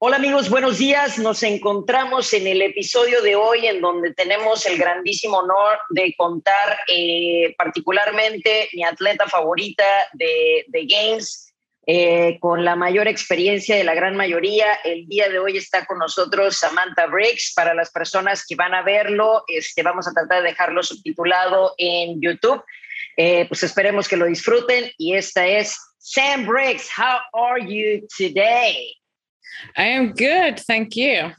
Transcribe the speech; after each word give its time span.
Hola 0.00 0.14
amigos, 0.14 0.48
buenos 0.48 0.78
días. 0.78 1.18
Nos 1.18 1.42
encontramos 1.42 2.32
en 2.32 2.46
el 2.46 2.62
episodio 2.62 3.20
de 3.20 3.34
hoy 3.34 3.66
en 3.66 3.80
donde 3.80 4.14
tenemos 4.14 4.64
el 4.66 4.78
grandísimo 4.78 5.38
honor 5.38 5.76
de 5.90 6.14
contar 6.16 6.78
eh, 6.86 7.52
particularmente 7.58 8.68
mi 8.74 8.84
atleta 8.84 9.26
favorita 9.26 9.82
de, 10.12 10.66
de 10.68 10.86
Games, 10.86 11.52
eh, 11.84 12.38
con 12.38 12.64
la 12.64 12.76
mayor 12.76 13.08
experiencia 13.08 13.74
de 13.74 13.82
la 13.82 13.96
gran 13.96 14.14
mayoría. 14.14 14.74
El 14.84 15.08
día 15.08 15.28
de 15.28 15.40
hoy 15.40 15.56
está 15.56 15.84
con 15.84 15.98
nosotros 15.98 16.56
Samantha 16.56 17.06
Briggs. 17.06 17.52
Para 17.56 17.74
las 17.74 17.90
personas 17.90 18.46
que 18.46 18.54
van 18.54 18.74
a 18.74 18.82
verlo, 18.82 19.42
este, 19.48 19.82
vamos 19.82 20.06
a 20.06 20.12
tratar 20.12 20.44
de 20.44 20.50
dejarlo 20.50 20.80
subtitulado 20.84 21.74
en 21.76 22.20
YouTube. 22.20 22.62
Eh, 23.16 23.46
pues 23.48 23.64
esperemos 23.64 24.06
que 24.06 24.16
lo 24.16 24.26
disfruten. 24.26 24.92
Y 24.96 25.16
esta 25.16 25.44
es 25.44 25.76
Sam 25.98 26.46
Briggs. 26.46 26.88
How 26.96 27.18
are 27.32 27.60
you 27.66 28.06
today? 28.16 28.97
I 29.76 29.84
am 29.84 30.12
good. 30.12 30.60
Thank 30.60 30.96
you. 30.96 31.32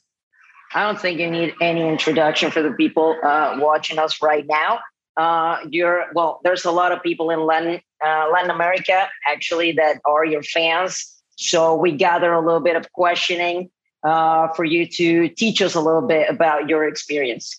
I 0.74 0.84
don't 0.84 1.00
think 1.00 1.20
you 1.20 1.30
need 1.30 1.54
any 1.62 1.88
introduction 1.88 2.52
for 2.52 2.62
the 2.62 2.72
people 2.72 3.18
uh, 3.24 3.58
watching 3.60 3.98
us 3.98 4.22
right 4.22 4.46
now. 4.46 4.80
Uh, 5.18 5.58
you're 5.70 6.06
well. 6.14 6.40
There's 6.44 6.66
a 6.66 6.72
lot 6.72 6.92
of 6.92 7.02
people 7.02 7.32
in 7.32 7.46
Latin 7.46 7.82
uh, 8.06 8.30
Latin 8.32 8.52
America 8.52 9.10
actually 9.28 9.72
that 9.74 10.00
are 10.06 10.24
your 10.24 10.44
fans. 10.44 11.16
So 11.36 11.76
we 11.76 11.92
gather 11.92 12.32
a 12.34 12.40
little 12.40 12.60
bit 12.60 12.76
of 12.76 12.92
questioning 12.94 13.70
uh, 14.04 14.50
for 14.50 14.64
you 14.64 14.86
to 14.86 15.30
teach 15.30 15.62
us 15.62 15.76
a 15.76 15.82
little 15.82 16.08
bit 16.08 16.30
about 16.30 16.70
your 16.70 16.88
experience. 16.88 17.58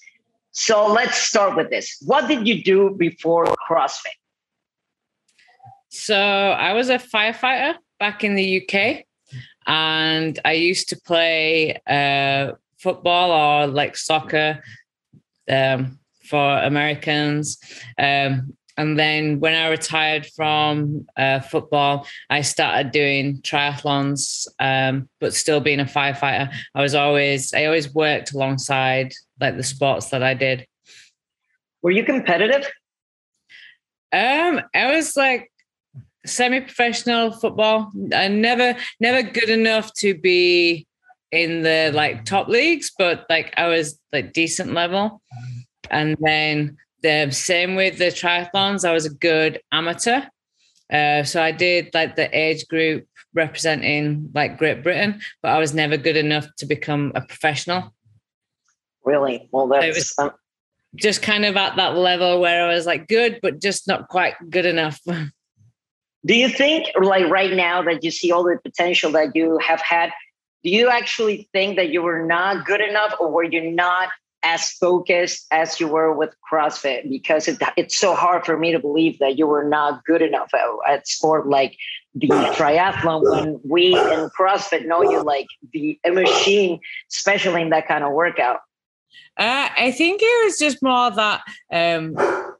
So 0.53 0.87
let's 0.87 1.17
start 1.17 1.57
with 1.57 1.71
this. 1.71 1.97
What 2.07 2.29
did 2.29 2.47
you 2.47 2.63
do 2.63 2.91
before 2.97 3.47
CrossFit? 3.69 4.17
So 5.89 6.17
I 6.17 6.73
was 6.73 6.89
a 6.89 6.99
firefighter 6.99 7.75
back 7.99 8.25
in 8.25 8.37
the 8.37 8.63
UK 8.63 9.05
and 9.67 10.39
I 10.45 10.53
used 10.53 10.89
to 10.91 11.01
play 11.01 11.81
uh, 11.87 12.53
football 12.79 13.31
or 13.31 13.67
like 13.67 13.97
soccer 13.97 14.63
um, 15.51 15.99
for 16.25 16.59
Americans. 16.59 17.59
Um, 17.99 18.55
and 18.77 18.99
then 18.99 19.41
when 19.41 19.55
I 19.55 19.69
retired 19.69 20.27
from 20.27 21.07
uh, 21.17 21.41
football, 21.41 22.07
I 22.31 22.41
started 22.41 22.93
doing 22.93 23.43
triathlons, 23.43 24.47
um, 24.59 25.09
but 25.21 25.35
still 25.35 25.61
being 25.61 25.81
a 25.81 25.85
firefighter. 25.85 26.51
I 26.75 26.81
was 26.81 26.95
always, 26.95 27.53
I 27.53 27.67
always 27.67 27.93
worked 27.93 28.33
alongside 28.33 29.13
like 29.39 29.57
the 29.57 29.63
sports 29.63 30.09
that 30.11 30.23
I 30.23 30.33
did. 30.33 30.67
Were 31.83 31.91
you 31.91 32.05
competitive? 32.05 32.71
Um, 34.13 34.63
I 34.75 34.95
was 34.97 35.17
like 35.17 35.51
semi-professional 36.27 37.33
football. 37.33 37.91
I 38.15 38.29
never 38.29 38.77
never 39.01 39.23
good 39.23 39.51
enough 39.51 39.93
to 39.95 40.15
be 40.15 40.87
in 41.33 41.63
the 41.63 41.91
like 41.95 42.25
top 42.25 42.49
leagues, 42.49 42.93
but 42.97 43.27
like 43.29 43.55
I 43.57 43.69
was 43.69 43.99
like 44.13 44.33
decent 44.33 44.73
level. 44.73 45.23
And 45.91 46.17
then 46.21 46.77
the 47.03 47.31
same 47.31 47.77
with 47.77 47.99
the 47.99 48.07
triathlons, 48.07 48.89
I 48.89 48.93
was 48.93 49.07
a 49.07 49.15
good 49.15 49.61
amateur. 49.73 50.23
Uh, 50.93 51.23
so 51.23 51.43
I 51.43 51.53
did 51.53 51.91
like 51.95 52.17
the 52.17 52.37
age 52.37 52.67
group 52.69 53.07
representing 53.33 54.31
like 54.35 54.59
Great 54.59 54.83
Britain, 54.83 55.21
but 55.43 55.53
I 55.53 55.59
was 55.59 55.73
never 55.73 55.97
good 55.97 56.17
enough 56.17 56.47
to 56.59 56.67
become 56.67 57.13
a 57.15 57.21
professional. 57.21 57.95
Really? 59.05 59.49
Well, 59.53 59.69
that's 59.69 60.17
just 60.97 61.23
kind 61.23 61.45
of 61.45 61.57
at 61.57 61.77
that 61.77 61.97
level 61.97 62.41
where 62.41 62.69
I 62.69 62.75
was 62.75 62.87
like 62.87 63.07
good, 63.07 63.39
but 63.41 63.61
just 63.61 63.87
not 63.87 64.09
quite 64.09 64.35
good 64.51 64.67
enough. 64.67 65.01
Do 66.25 66.35
you 66.35 66.49
think, 66.49 66.89
like 67.01 67.27
right 67.27 67.53
now, 67.53 67.83
that 67.83 68.05
you 68.05 68.11
see 68.11 68.31
all 68.31 68.45
the 68.45 68.59
potential 68.63 69.11
that 69.13 69.35
you 69.35 69.59
have 69.59 69.81
had? 69.81 70.11
Do 70.63 70.71
you 70.71 70.89
actually 70.89 71.49
think 71.53 71.77
that 71.77 71.89
you 71.91 72.03
were 72.03 72.25
not 72.27 72.67
good 72.67 72.81
enough, 72.81 73.15
or 73.19 73.31
were 73.31 73.45
you 73.45 73.71
not 73.71 74.11
as 74.43 74.71
focused 74.73 75.47
as 75.51 75.81
you 75.81 75.89
were 75.89 76.15
with 76.15 76.35
CrossFit? 76.51 77.09
Because 77.09 77.49
it, 77.49 77.59
it's 77.77 77.99
so 77.99 78.15
hard 78.15 78.45
for 78.45 78.59
me 78.59 78.73
to 78.73 78.79
believe 78.79 79.19
that 79.19 79.39
you 79.39 79.47
were 79.47 79.65
not 79.65 80.05
good 80.05 80.23
enough 80.23 80.53
at, 80.55 80.93
at 80.93 81.09
sport 81.09 81.49
like 81.49 81.77
the 82.15 82.29
triathlon 82.29 83.23
when 83.31 83.61
we 83.65 83.95
in 83.95 84.31
CrossFit 84.39 84.87
know 84.87 85.03
you 85.03 85.23
like 85.23 85.47
the 85.73 85.99
machine, 86.07 86.81
especially 87.11 87.63
in 87.63 87.71
that 87.71 87.87
kind 87.89 88.05
of 88.05 88.13
workout. 88.13 88.61
Uh, 89.37 89.69
I 89.77 89.93
think 89.93 90.21
it 90.23 90.45
was 90.45 90.59
just 90.59 90.83
more 90.83 91.11
that, 91.11 91.41
um, 91.73 92.17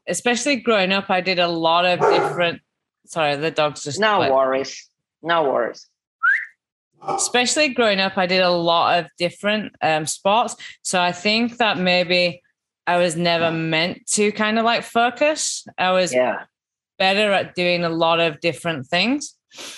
especially 0.07 0.55
growing 0.55 0.91
up, 0.91 1.09
I 1.09 1.21
did 1.21 1.37
a 1.37 1.47
lot 1.47 1.85
of 1.85 1.99
different 1.99 2.61
Sorry, 3.11 3.35
the 3.35 3.51
dog's 3.51 3.83
just. 3.83 3.99
No 3.99 4.19
like, 4.19 4.31
worries. 4.31 4.87
No 5.21 5.43
worries. 5.43 5.85
Especially 7.05 7.69
growing 7.69 7.99
up, 7.99 8.17
I 8.17 8.25
did 8.25 8.41
a 8.41 8.49
lot 8.49 8.99
of 8.99 9.07
different 9.17 9.73
um, 9.81 10.05
sports. 10.05 10.55
So 10.81 11.01
I 11.01 11.11
think 11.11 11.57
that 11.57 11.77
maybe 11.77 12.41
I 12.87 12.97
was 12.97 13.17
never 13.17 13.51
meant 13.51 14.05
to 14.11 14.31
kind 14.31 14.57
of 14.59 14.65
like 14.65 14.83
focus. 14.83 15.65
I 15.77 15.91
was 15.91 16.13
yeah. 16.13 16.43
better 16.99 17.31
at 17.33 17.55
doing 17.55 17.83
a 17.83 17.89
lot 17.89 18.19
of 18.19 18.39
different 18.39 18.87
things. 18.87 19.35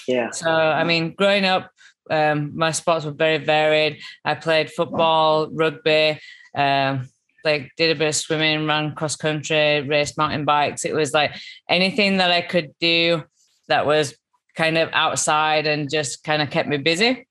Yeah. 0.08 0.30
So, 0.32 0.52
I 0.52 0.84
mean, 0.84 1.16
growing 1.18 1.46
up, 1.46 1.72
um, 2.10 2.52
my 2.56 2.72
sports 2.72 3.06
were 3.06 3.12
very 3.12 3.38
varied. 3.38 4.00
I 4.24 4.36
played 4.36 4.70
football, 4.70 5.50
rugby, 5.50 6.20
um, 6.56 7.10
like 7.44 7.72
did 7.78 7.96
a 7.96 8.00
bit 8.00 8.10
of 8.10 8.16
swimming, 8.16 8.66
ran 8.66 8.96
cross 8.96 9.16
country, 9.16 9.82
raced 9.82 10.18
mountain 10.18 10.46
bikes. 10.46 10.86
It 10.86 10.94
was 10.94 11.14
like 11.14 11.36
anything 11.70 12.18
that 12.18 12.32
I 12.32 12.42
could 12.42 12.74
do 12.80 13.24
that 13.68 13.86
was 13.86 14.16
kind 14.56 14.78
of 14.78 14.90
outside 14.94 15.68
and 15.68 15.90
just 15.90 16.24
kind 16.24 16.42
of 16.42 16.50
kept 16.50 16.70
me 16.70 16.78
busy 16.78 17.28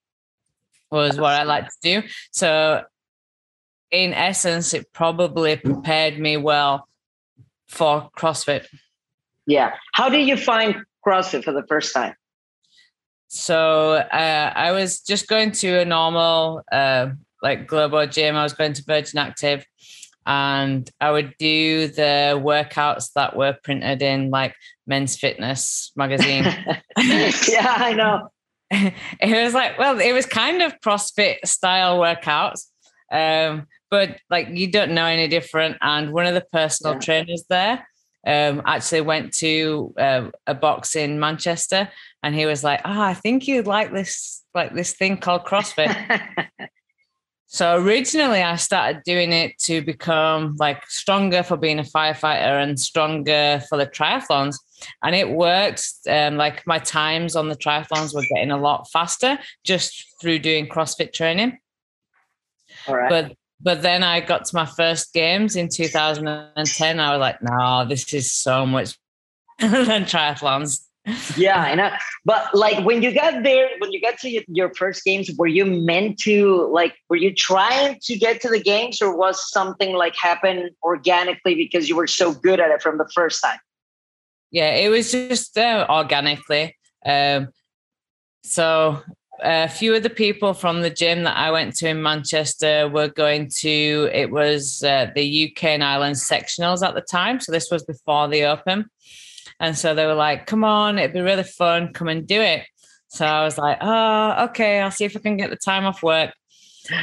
was 0.90 1.18
what 1.18 1.32
I 1.32 1.44
like 1.44 1.68
to 1.68 1.76
do. 1.82 2.02
So 2.32 2.84
in 3.90 4.12
essence, 4.12 4.74
it 4.74 4.92
probably 4.92 5.56
prepared 5.56 6.18
me 6.18 6.36
well 6.36 6.88
for 7.68 8.10
CrossFit. 8.16 8.66
Yeah. 9.46 9.72
How 9.92 10.08
did 10.08 10.28
you 10.28 10.36
find 10.36 10.76
CrossFit 11.06 11.44
for 11.44 11.52
the 11.52 11.64
first 11.66 11.94
time? 11.94 12.14
So 13.28 13.94
uh, 13.94 14.52
I 14.54 14.72
was 14.72 15.00
just 15.00 15.26
going 15.26 15.52
to 15.52 15.80
a 15.80 15.84
normal 15.84 16.62
uh, 16.70 17.08
like 17.42 17.66
global 17.66 18.06
gym. 18.06 18.36
I 18.36 18.42
was 18.42 18.52
going 18.52 18.74
to 18.74 18.84
Virgin 18.86 19.18
Active 19.18 19.64
and 20.26 20.88
I 21.00 21.10
would 21.10 21.34
do 21.38 21.88
the 21.88 22.40
workouts 22.42 23.12
that 23.14 23.36
were 23.36 23.56
printed 23.64 24.02
in 24.02 24.30
like 24.30 24.54
Men's 24.86 25.16
Fitness 25.16 25.92
magazine. 25.96 26.44
yeah, 26.98 27.76
I 27.78 27.94
know. 27.96 28.28
it 29.20 29.44
was 29.44 29.54
like, 29.54 29.78
well, 29.78 30.00
it 30.00 30.12
was 30.12 30.26
kind 30.26 30.62
of 30.62 30.80
CrossFit 30.80 31.38
style 31.44 31.98
workouts, 31.98 32.66
um, 33.10 33.66
but 33.90 34.18
like 34.30 34.48
you 34.50 34.70
don't 34.70 34.92
know 34.92 35.06
any 35.06 35.28
different. 35.28 35.76
And 35.82 36.12
one 36.12 36.26
of 36.26 36.34
the 36.34 36.46
personal 36.52 36.94
yeah. 36.94 37.00
trainers 37.00 37.44
there 37.50 37.86
um, 38.26 38.62
actually 38.64 39.02
went 39.02 39.34
to 39.34 39.92
uh, 39.98 40.30
a 40.46 40.54
box 40.54 40.96
in 40.96 41.20
Manchester, 41.20 41.90
and 42.22 42.34
he 42.34 42.46
was 42.46 42.64
like, 42.64 42.80
"Oh, 42.84 43.00
I 43.00 43.14
think 43.14 43.46
you'd 43.46 43.66
like 43.66 43.92
this, 43.92 44.42
like 44.54 44.74
this 44.74 44.94
thing 44.94 45.18
called 45.18 45.44
CrossFit." 45.44 46.48
So 47.52 47.76
originally, 47.76 48.40
I 48.40 48.56
started 48.56 49.02
doing 49.04 49.30
it 49.30 49.58
to 49.64 49.82
become 49.82 50.56
like 50.58 50.88
stronger 50.88 51.42
for 51.42 51.58
being 51.58 51.78
a 51.78 51.82
firefighter 51.82 52.62
and 52.62 52.80
stronger 52.80 53.62
for 53.68 53.76
the 53.76 53.86
triathlons, 53.86 54.56
and 55.02 55.14
it 55.14 55.28
worked. 55.28 55.86
Um, 56.08 56.38
like 56.38 56.66
my 56.66 56.78
times 56.78 57.36
on 57.36 57.50
the 57.50 57.54
triathlons 57.54 58.14
were 58.14 58.24
getting 58.34 58.52
a 58.52 58.56
lot 58.56 58.88
faster 58.90 59.38
just 59.64 60.02
through 60.18 60.38
doing 60.38 60.66
CrossFit 60.66 61.12
training. 61.12 61.58
All 62.88 62.96
right. 62.96 63.10
But 63.10 63.36
but 63.60 63.82
then 63.82 64.02
I 64.02 64.20
got 64.20 64.46
to 64.46 64.56
my 64.56 64.64
first 64.64 65.12
games 65.12 65.54
in 65.54 65.68
2010. 65.68 67.00
I 67.00 67.10
was 67.10 67.20
like, 67.20 67.42
no, 67.42 67.84
this 67.86 68.14
is 68.14 68.32
so 68.32 68.64
much 68.64 68.96
than 69.58 70.04
triathlons 70.04 70.86
yeah, 71.36 71.58
I 71.58 71.74
know. 71.74 71.90
But 72.24 72.54
like 72.54 72.84
when 72.84 73.02
you 73.02 73.12
got 73.12 73.42
there, 73.42 73.68
when 73.78 73.92
you 73.92 74.00
got 74.00 74.18
to 74.18 74.42
your 74.48 74.72
first 74.74 75.04
games, 75.04 75.30
were 75.36 75.48
you 75.48 75.64
meant 75.64 76.18
to 76.20 76.68
like, 76.72 76.94
were 77.08 77.16
you 77.16 77.34
trying 77.34 77.98
to 78.02 78.16
get 78.16 78.40
to 78.42 78.48
the 78.48 78.60
games 78.60 79.02
or 79.02 79.16
was 79.16 79.50
something 79.50 79.94
like 79.94 80.14
happen 80.14 80.70
organically 80.82 81.54
because 81.54 81.88
you 81.88 81.96
were 81.96 82.06
so 82.06 82.32
good 82.32 82.60
at 82.60 82.70
it 82.70 82.82
from 82.82 82.98
the 82.98 83.08
first 83.14 83.42
time? 83.42 83.58
Yeah, 84.52 84.74
it 84.74 84.90
was 84.90 85.10
just 85.10 85.58
uh, 85.58 85.86
organically. 85.88 86.76
Um, 87.04 87.48
so 88.44 89.02
a 89.40 89.68
few 89.68 89.94
of 89.94 90.02
the 90.02 90.10
people 90.10 90.54
from 90.54 90.82
the 90.82 90.90
gym 90.90 91.24
that 91.24 91.36
I 91.36 91.50
went 91.50 91.74
to 91.76 91.88
in 91.88 92.02
Manchester 92.02 92.88
were 92.88 93.08
going 93.08 93.50
to, 93.58 94.08
it 94.12 94.30
was 94.30 94.84
uh, 94.84 95.10
the 95.14 95.50
UK 95.50 95.64
and 95.64 95.84
Ireland 95.84 96.16
sectionals 96.16 96.86
at 96.86 96.94
the 96.94 97.00
time. 97.00 97.40
So 97.40 97.50
this 97.50 97.70
was 97.70 97.82
before 97.82 98.28
the 98.28 98.44
Open. 98.44 98.88
And 99.62 99.78
so 99.78 99.94
they 99.94 100.06
were 100.06 100.14
like, 100.14 100.46
come 100.46 100.64
on, 100.64 100.98
it'd 100.98 101.14
be 101.14 101.20
really 101.20 101.44
fun. 101.44 101.92
Come 101.92 102.08
and 102.08 102.26
do 102.26 102.40
it. 102.40 102.64
So 103.08 103.24
I 103.24 103.44
was 103.44 103.56
like, 103.56 103.78
oh, 103.80 104.46
okay, 104.46 104.80
I'll 104.80 104.90
see 104.90 105.04
if 105.04 105.16
I 105.16 105.20
can 105.20 105.36
get 105.36 105.50
the 105.50 105.56
time 105.56 105.86
off 105.86 106.02
work. 106.02 106.34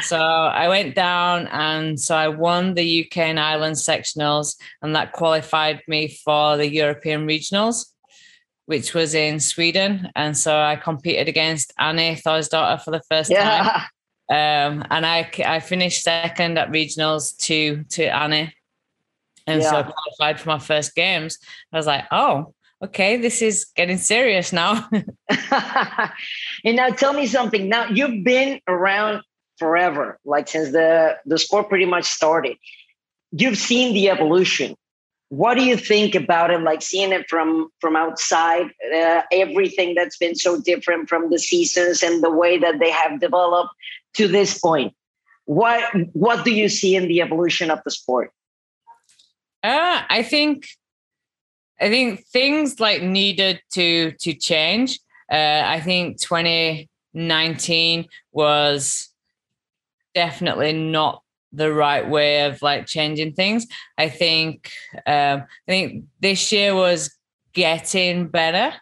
So 0.01 0.17
I 0.17 0.67
went 0.67 0.93
down 0.93 1.47
and 1.47 1.97
so 1.97 2.15
I 2.15 2.27
won 2.27 2.73
the 2.73 3.05
UK 3.05 3.17
and 3.19 3.39
Ireland 3.39 3.77
sectionals, 3.77 4.57
and 4.81 4.93
that 4.93 5.13
qualified 5.13 5.81
me 5.87 6.09
for 6.09 6.57
the 6.57 6.69
European 6.69 7.25
regionals, 7.25 7.85
which 8.65 8.93
was 8.93 9.13
in 9.13 9.39
Sweden. 9.39 10.09
And 10.17 10.37
so 10.37 10.59
I 10.59 10.75
competed 10.75 11.29
against 11.29 11.71
Annie 11.79 12.15
Thorisdottir 12.15 12.83
for 12.83 12.91
the 12.91 13.01
first 13.09 13.31
yeah. 13.31 13.63
time. 13.63 13.81
Um, 14.31 14.85
and 14.91 15.07
I 15.07 15.31
I 15.43 15.59
finished 15.59 16.03
second 16.03 16.59
at 16.59 16.69
regionals 16.69 17.35
to 17.45 17.83
to 17.95 18.03
Annie, 18.03 18.53
and 19.49 19.61
yeah. 19.61 19.69
so 19.69 19.77
I 19.77 19.83
qualified 19.83 20.39
for 20.39 20.49
my 20.49 20.59
first 20.59 20.95
games. 20.95 21.37
I 21.71 21.77
was 21.77 21.87
like, 21.87 22.05
oh, 22.11 22.53
okay, 22.83 23.17
this 23.17 23.41
is 23.41 23.65
getting 23.75 23.97
serious 23.97 24.53
now. 24.53 24.87
and 25.29 26.75
now 26.75 26.89
tell 26.89 27.13
me 27.13 27.27
something. 27.27 27.69
Now 27.69 27.87
you've 27.87 28.23
been 28.23 28.59
around 28.67 29.23
forever, 29.57 30.19
like 30.23 30.47
since 30.47 30.71
the 30.71 31.17
the 31.25 31.37
sport 31.37 31.69
pretty 31.69 31.85
much 31.85 32.05
started. 32.05 32.57
You've 33.31 33.57
seen 33.57 33.93
the 33.93 34.09
evolution 34.09 34.75
what 35.29 35.55
do 35.55 35.63
you 35.63 35.77
think 35.77 36.15
about 36.15 36.51
it 36.51 36.59
like 36.61 36.81
seeing 36.81 37.11
it 37.11 37.29
from 37.29 37.69
from 37.79 37.95
outside 37.95 38.67
uh, 38.93 39.21
everything 39.31 39.95
that's 39.95 40.17
been 40.17 40.35
so 40.35 40.59
different 40.59 41.07
from 41.07 41.29
the 41.29 41.39
seasons 41.39 42.03
and 42.03 42.23
the 42.23 42.31
way 42.31 42.57
that 42.57 42.79
they 42.79 42.89
have 42.89 43.19
developed 43.19 43.69
to 44.13 44.27
this 44.27 44.59
point 44.59 44.93
what 45.45 45.83
what 46.13 46.43
do 46.43 46.51
you 46.51 46.67
see 46.67 46.95
in 46.95 47.07
the 47.07 47.21
evolution 47.21 47.69
of 47.69 47.79
the 47.85 47.91
sport 47.91 48.31
uh, 49.63 50.01
i 50.09 50.23
think 50.23 50.67
i 51.79 51.89
think 51.89 52.25
things 52.27 52.79
like 52.79 53.01
needed 53.01 53.61
to 53.71 54.11
to 54.19 54.33
change 54.33 54.99
uh, 55.31 55.63
i 55.65 55.79
think 55.79 56.19
2019 56.21 58.05
was 58.31 59.09
definitely 60.13 60.73
not 60.73 61.23
the 61.51 61.73
right 61.73 62.07
way 62.07 62.45
of 62.45 62.61
like 62.61 62.85
changing 62.85 63.33
things. 63.33 63.67
I 63.97 64.09
think 64.09 64.71
um, 65.05 65.43
I 65.67 65.67
think 65.67 66.05
this 66.19 66.51
year 66.51 66.75
was 66.75 67.15
getting 67.53 68.27
better. 68.27 68.75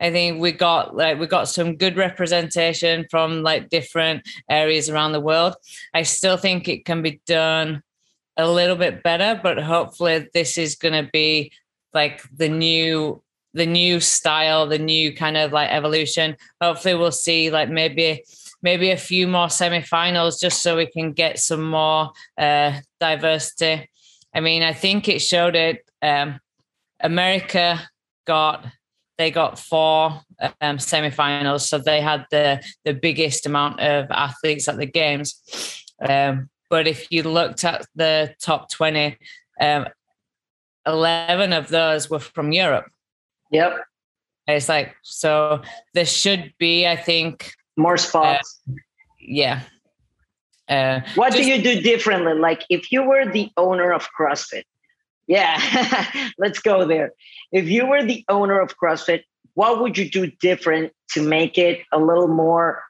I 0.00 0.10
think 0.10 0.40
we 0.40 0.52
got 0.52 0.96
like 0.96 1.18
we 1.18 1.26
got 1.26 1.48
some 1.48 1.76
good 1.76 1.96
representation 1.96 3.06
from 3.10 3.42
like 3.42 3.68
different 3.68 4.26
areas 4.50 4.90
around 4.90 5.12
the 5.12 5.20
world. 5.20 5.54
I 5.92 6.02
still 6.02 6.36
think 6.36 6.68
it 6.68 6.84
can 6.84 7.02
be 7.02 7.20
done 7.26 7.82
a 8.36 8.50
little 8.50 8.76
bit 8.76 9.02
better, 9.02 9.38
but 9.42 9.58
hopefully 9.58 10.28
this 10.34 10.58
is 10.58 10.76
going 10.76 11.04
to 11.04 11.10
be 11.12 11.52
like 11.92 12.22
the 12.36 12.48
new 12.48 13.22
the 13.56 13.66
new 13.66 14.00
style, 14.00 14.66
the 14.66 14.80
new 14.80 15.14
kind 15.14 15.36
of 15.36 15.52
like 15.52 15.70
evolution. 15.70 16.36
Hopefully 16.60 16.94
we'll 16.94 17.12
see 17.12 17.50
like 17.50 17.70
maybe 17.70 18.24
maybe 18.62 18.90
a 18.90 18.96
few 18.96 19.28
more 19.28 19.48
semi-finals 19.48 20.40
just 20.40 20.62
so 20.62 20.76
we 20.76 20.86
can 20.86 21.12
get 21.12 21.38
some 21.38 21.62
more 21.62 22.10
uh, 22.36 22.80
diversity. 22.98 23.88
I 24.34 24.40
mean, 24.40 24.62
I 24.62 24.72
think 24.72 25.08
it 25.08 25.20
showed 25.20 25.54
it. 25.54 25.88
Um, 26.02 26.40
America 27.00 27.80
got 28.26 28.66
they 29.18 29.30
got 29.30 29.60
four 29.60 30.20
um, 30.60 30.80
semi-finals, 30.80 31.68
so 31.68 31.78
they 31.78 32.00
had 32.00 32.26
the 32.32 32.60
the 32.84 32.94
biggest 32.94 33.46
amount 33.46 33.80
of 33.80 34.10
athletes 34.10 34.66
at 34.66 34.78
the 34.78 34.86
games. 34.86 35.40
Um, 36.00 36.48
but 36.74 36.88
if 36.88 37.06
you 37.12 37.22
looked 37.22 37.62
at 37.62 37.86
the 37.94 38.34
top 38.40 38.68
twenty, 38.68 39.16
um, 39.60 39.86
eleven 40.84 41.52
of 41.52 41.68
those 41.68 42.10
were 42.10 42.18
from 42.18 42.50
Europe. 42.50 42.86
Yep. 43.52 43.76
It's 44.48 44.68
like 44.68 44.96
so. 45.02 45.62
There 45.92 46.04
should 46.04 46.52
be, 46.58 46.84
I 46.84 46.96
think, 46.96 47.52
more 47.76 47.96
spots. 47.96 48.60
Uh, 48.68 48.72
yeah. 49.20 49.60
Uh, 50.68 51.02
what 51.14 51.32
just, 51.32 51.44
do 51.44 51.48
you 51.48 51.62
do 51.62 51.80
differently? 51.80 52.34
Like 52.34 52.64
if 52.68 52.90
you 52.90 53.04
were 53.04 53.24
the 53.24 53.52
owner 53.56 53.92
of 53.92 54.08
CrossFit, 54.18 54.64
yeah, 55.28 55.54
let's 56.38 56.58
go 56.58 56.84
there. 56.84 57.12
If 57.52 57.68
you 57.68 57.86
were 57.86 58.02
the 58.02 58.24
owner 58.28 58.60
of 58.60 58.76
CrossFit, 58.76 59.22
what 59.54 59.80
would 59.80 59.96
you 59.96 60.10
do 60.10 60.26
different 60.40 60.92
to 61.10 61.22
make 61.22 61.56
it 61.56 61.82
a 61.92 62.00
little 62.00 62.26
more? 62.26 62.82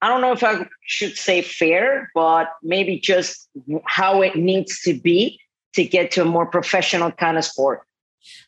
I 0.00 0.08
don't 0.08 0.20
know 0.20 0.32
if 0.32 0.44
I 0.44 0.66
should 0.82 1.16
say 1.16 1.42
fair, 1.42 2.10
but 2.14 2.48
maybe 2.62 3.00
just 3.00 3.48
how 3.84 4.22
it 4.22 4.36
needs 4.36 4.80
to 4.82 4.98
be 4.98 5.40
to 5.74 5.84
get 5.84 6.10
to 6.12 6.22
a 6.22 6.24
more 6.24 6.46
professional 6.46 7.10
kind 7.12 7.36
of 7.36 7.44
sport. 7.44 7.82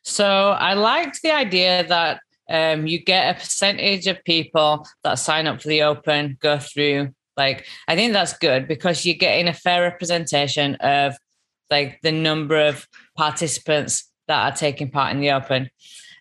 So 0.02 0.50
I 0.50 0.75
liked 0.75 1.23
the 1.23 1.32
idea 1.32 1.87
that 1.87 2.20
um, 2.50 2.87
you 2.87 2.99
get 2.99 3.37
a 3.37 3.38
percentage 3.38 4.06
of 4.06 4.23
people 4.25 4.87
that 5.05 5.14
sign 5.14 5.47
up 5.47 5.62
for 5.62 5.69
the 5.69 5.82
open 5.82 6.37
go 6.41 6.58
through 6.58 7.14
like 7.37 7.67
i 7.87 7.94
think 7.94 8.12
that's 8.12 8.37
good 8.38 8.67
because 8.67 9.06
you're 9.06 9.17
getting 9.17 9.49
a 9.49 9.55
fair 9.55 9.82
representation 9.82 10.75
of 10.76 11.17
like 11.70 12.00
the 12.02 12.12
number 12.12 12.58
of 12.58 12.87
participants 13.17 14.11
that 14.26 14.52
are 14.52 14.56
taking 14.56 14.91
part 14.91 15.12
in 15.12 15.20
the 15.20 15.31
open 15.31 15.70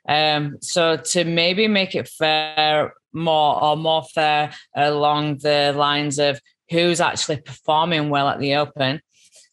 um, 0.08 0.58
so 0.62 0.98
to 0.98 1.24
maybe 1.24 1.68
make 1.68 1.96
it 1.96 2.08
fair 2.08 2.94
more 3.14 3.62
or 3.62 3.76
more 3.76 4.04
fair 4.04 4.54
along 4.76 5.38
the 5.38 5.74
lines 5.76 6.20
of 6.20 6.40
who's 6.70 7.02
actually 7.02 7.38
performing 7.38 8.10
well 8.10 8.28
at 8.28 8.40
the 8.40 8.56
open 8.56 9.02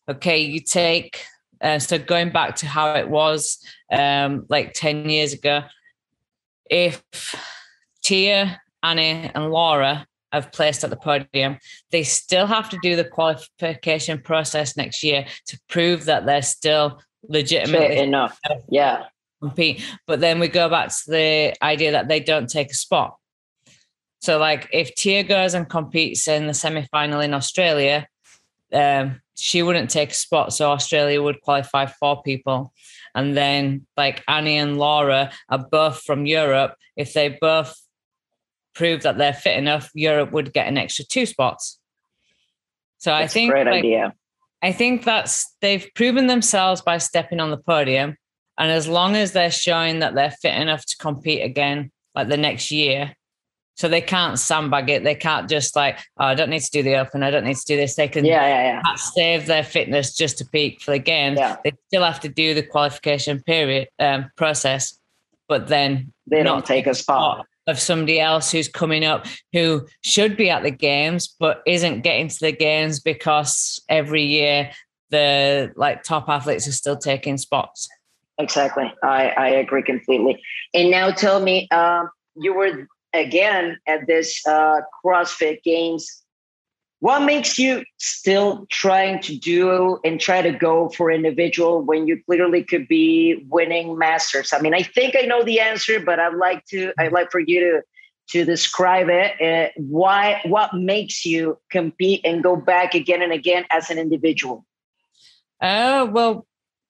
okay 0.08 0.38
you 0.38 0.60
take 0.60 1.24
uh, 1.62 1.78
so 1.78 1.98
going 1.98 2.30
back 2.30 2.54
to 2.54 2.66
how 2.66 2.94
it 2.94 3.08
was 3.08 3.58
um, 3.90 4.44
like 4.50 4.74
10 4.74 5.08
years 5.08 5.32
ago 5.32 5.62
if 6.70 7.02
Tia, 8.02 8.60
Annie, 8.82 9.30
and 9.34 9.50
Laura 9.50 10.06
have 10.32 10.52
placed 10.52 10.84
at 10.84 10.90
the 10.90 10.96
podium, 10.96 11.58
they 11.90 12.02
still 12.02 12.46
have 12.46 12.68
to 12.70 12.78
do 12.82 12.96
the 12.96 13.04
qualification 13.04 14.20
process 14.20 14.76
next 14.76 15.02
year 15.02 15.26
to 15.46 15.58
prove 15.68 16.04
that 16.04 16.26
they're 16.26 16.42
still 16.42 17.00
legitimately 17.28 17.98
enough. 17.98 18.38
Yeah. 18.68 19.06
Compete. 19.40 19.84
But 20.06 20.20
then 20.20 20.38
we 20.38 20.48
go 20.48 20.68
back 20.68 20.88
to 20.88 21.10
the 21.10 21.54
idea 21.62 21.92
that 21.92 22.08
they 22.08 22.20
don't 22.20 22.48
take 22.48 22.70
a 22.70 22.74
spot. 22.74 23.16
So, 24.26 24.38
like, 24.38 24.68
if 24.72 24.92
Tia 24.96 25.22
goes 25.22 25.54
and 25.54 25.68
competes 25.68 26.26
in 26.26 26.48
the 26.48 26.52
semi 26.52 26.82
final 26.90 27.20
in 27.20 27.32
Australia, 27.32 28.08
um, 28.72 29.20
she 29.36 29.62
wouldn't 29.62 29.88
take 29.88 30.10
a 30.10 30.14
spot. 30.14 30.52
So, 30.52 30.72
Australia 30.72 31.22
would 31.22 31.40
qualify 31.42 31.86
four 31.86 32.22
people. 32.22 32.72
And 33.14 33.36
then 33.36 33.86
like 33.96 34.24
Annie 34.26 34.58
and 34.58 34.78
Laura 34.78 35.30
are 35.48 35.64
both 35.70 36.02
from 36.02 36.26
Europe. 36.26 36.74
If 36.96 37.12
they 37.12 37.38
both 37.40 37.80
prove 38.74 39.02
that 39.02 39.16
they're 39.16 39.32
fit 39.32 39.56
enough, 39.56 39.92
Europe 39.94 40.32
would 40.32 40.52
get 40.52 40.66
an 40.66 40.76
extra 40.76 41.04
two 41.04 41.24
spots. 41.24 41.78
So 42.98 43.10
that's 43.10 43.32
I 43.32 43.32
think 43.32 43.52
great 43.52 43.66
like, 43.66 43.84
idea. 43.84 44.12
I 44.60 44.72
think 44.72 45.04
that's 45.04 45.54
they've 45.60 45.88
proven 45.94 46.26
themselves 46.26 46.82
by 46.82 46.98
stepping 46.98 47.38
on 47.38 47.52
the 47.52 47.58
podium. 47.58 48.16
And 48.58 48.72
as 48.72 48.88
long 48.88 49.14
as 49.14 49.30
they're 49.30 49.52
showing 49.52 50.00
that 50.00 50.16
they're 50.16 50.32
fit 50.32 50.60
enough 50.60 50.84
to 50.84 50.96
compete 50.96 51.42
again, 51.42 51.92
like 52.16 52.26
the 52.26 52.36
next 52.36 52.72
year, 52.72 53.14
so 53.76 53.88
they 53.88 54.00
can't 54.00 54.38
sandbag 54.38 54.88
it. 54.88 55.04
They 55.04 55.14
can't 55.14 55.48
just 55.48 55.76
like, 55.76 55.98
oh, 56.18 56.24
I 56.24 56.34
don't 56.34 56.50
need 56.50 56.62
to 56.62 56.70
do 56.70 56.82
the 56.82 56.96
open. 56.96 57.22
I 57.22 57.30
don't 57.30 57.44
need 57.44 57.56
to 57.56 57.66
do 57.66 57.76
this. 57.76 57.94
They 57.94 58.08
can 58.08 58.24
yeah, 58.24 58.46
yeah, 58.46 58.82
yeah. 58.84 58.94
save 58.96 59.46
their 59.46 59.62
fitness 59.62 60.16
just 60.16 60.38
to 60.38 60.46
peak 60.46 60.80
for 60.80 60.92
the 60.92 60.98
games. 60.98 61.38
Yeah. 61.38 61.56
They 61.62 61.72
still 61.88 62.02
have 62.02 62.20
to 62.20 62.28
do 62.28 62.54
the 62.54 62.62
qualification 62.62 63.42
period 63.42 63.88
um, 63.98 64.30
process, 64.36 64.98
but 65.46 65.68
then 65.68 66.12
they 66.26 66.42
don't 66.42 66.64
take 66.64 66.86
a 66.86 66.94
spot 66.94 67.46
of 67.66 67.78
somebody 67.78 68.18
else 68.18 68.50
who's 68.50 68.68
coming 68.68 69.04
up 69.04 69.26
who 69.52 69.86
should 70.00 70.36
be 70.36 70.48
at 70.48 70.62
the 70.62 70.70
games 70.70 71.34
but 71.40 71.62
isn't 71.66 72.02
getting 72.02 72.28
to 72.28 72.38
the 72.40 72.52
games 72.52 73.00
because 73.00 73.82
every 73.88 74.22
year 74.22 74.70
the 75.10 75.72
like 75.76 76.02
top 76.04 76.28
athletes 76.28 76.66
are 76.66 76.72
still 76.72 76.96
taking 76.96 77.36
spots. 77.36 77.88
Exactly, 78.38 78.92
I 79.02 79.28
I 79.28 79.48
agree 79.48 79.82
completely. 79.82 80.40
And 80.74 80.90
now 80.90 81.10
tell 81.10 81.40
me, 81.40 81.68
um, 81.70 82.10
you 82.36 82.54
were 82.54 82.86
again 83.16 83.78
at 83.86 84.06
this 84.06 84.46
uh, 84.46 84.80
CrossFit 85.04 85.62
Games. 85.62 86.22
What 87.00 87.20
makes 87.20 87.58
you 87.58 87.84
still 87.98 88.66
trying 88.70 89.20
to 89.22 89.36
do 89.36 89.98
and 90.02 90.18
try 90.18 90.40
to 90.40 90.50
go 90.50 90.88
for 90.88 91.10
individual 91.10 91.82
when 91.82 92.06
you 92.06 92.22
clearly 92.24 92.64
could 92.64 92.88
be 92.88 93.44
winning 93.48 93.98
masters? 93.98 94.52
I 94.52 94.60
mean, 94.60 94.74
I 94.74 94.82
think 94.82 95.14
I 95.16 95.26
know 95.26 95.44
the 95.44 95.60
answer, 95.60 96.00
but 96.00 96.18
I'd 96.18 96.34
like 96.34 96.64
to. 96.66 96.92
I'd 96.98 97.12
like 97.12 97.30
for 97.30 97.40
you 97.40 97.60
to 97.60 97.82
to 98.30 98.44
describe 98.44 99.08
it. 99.10 99.40
Uh, 99.40 99.70
why? 99.76 100.40
What 100.46 100.74
makes 100.74 101.24
you 101.26 101.58
compete 101.70 102.22
and 102.24 102.42
go 102.42 102.56
back 102.56 102.94
again 102.94 103.22
and 103.22 103.32
again 103.32 103.66
as 103.70 103.90
an 103.90 103.98
individual? 103.98 104.64
Uh, 105.60 106.08
well, 106.10 106.46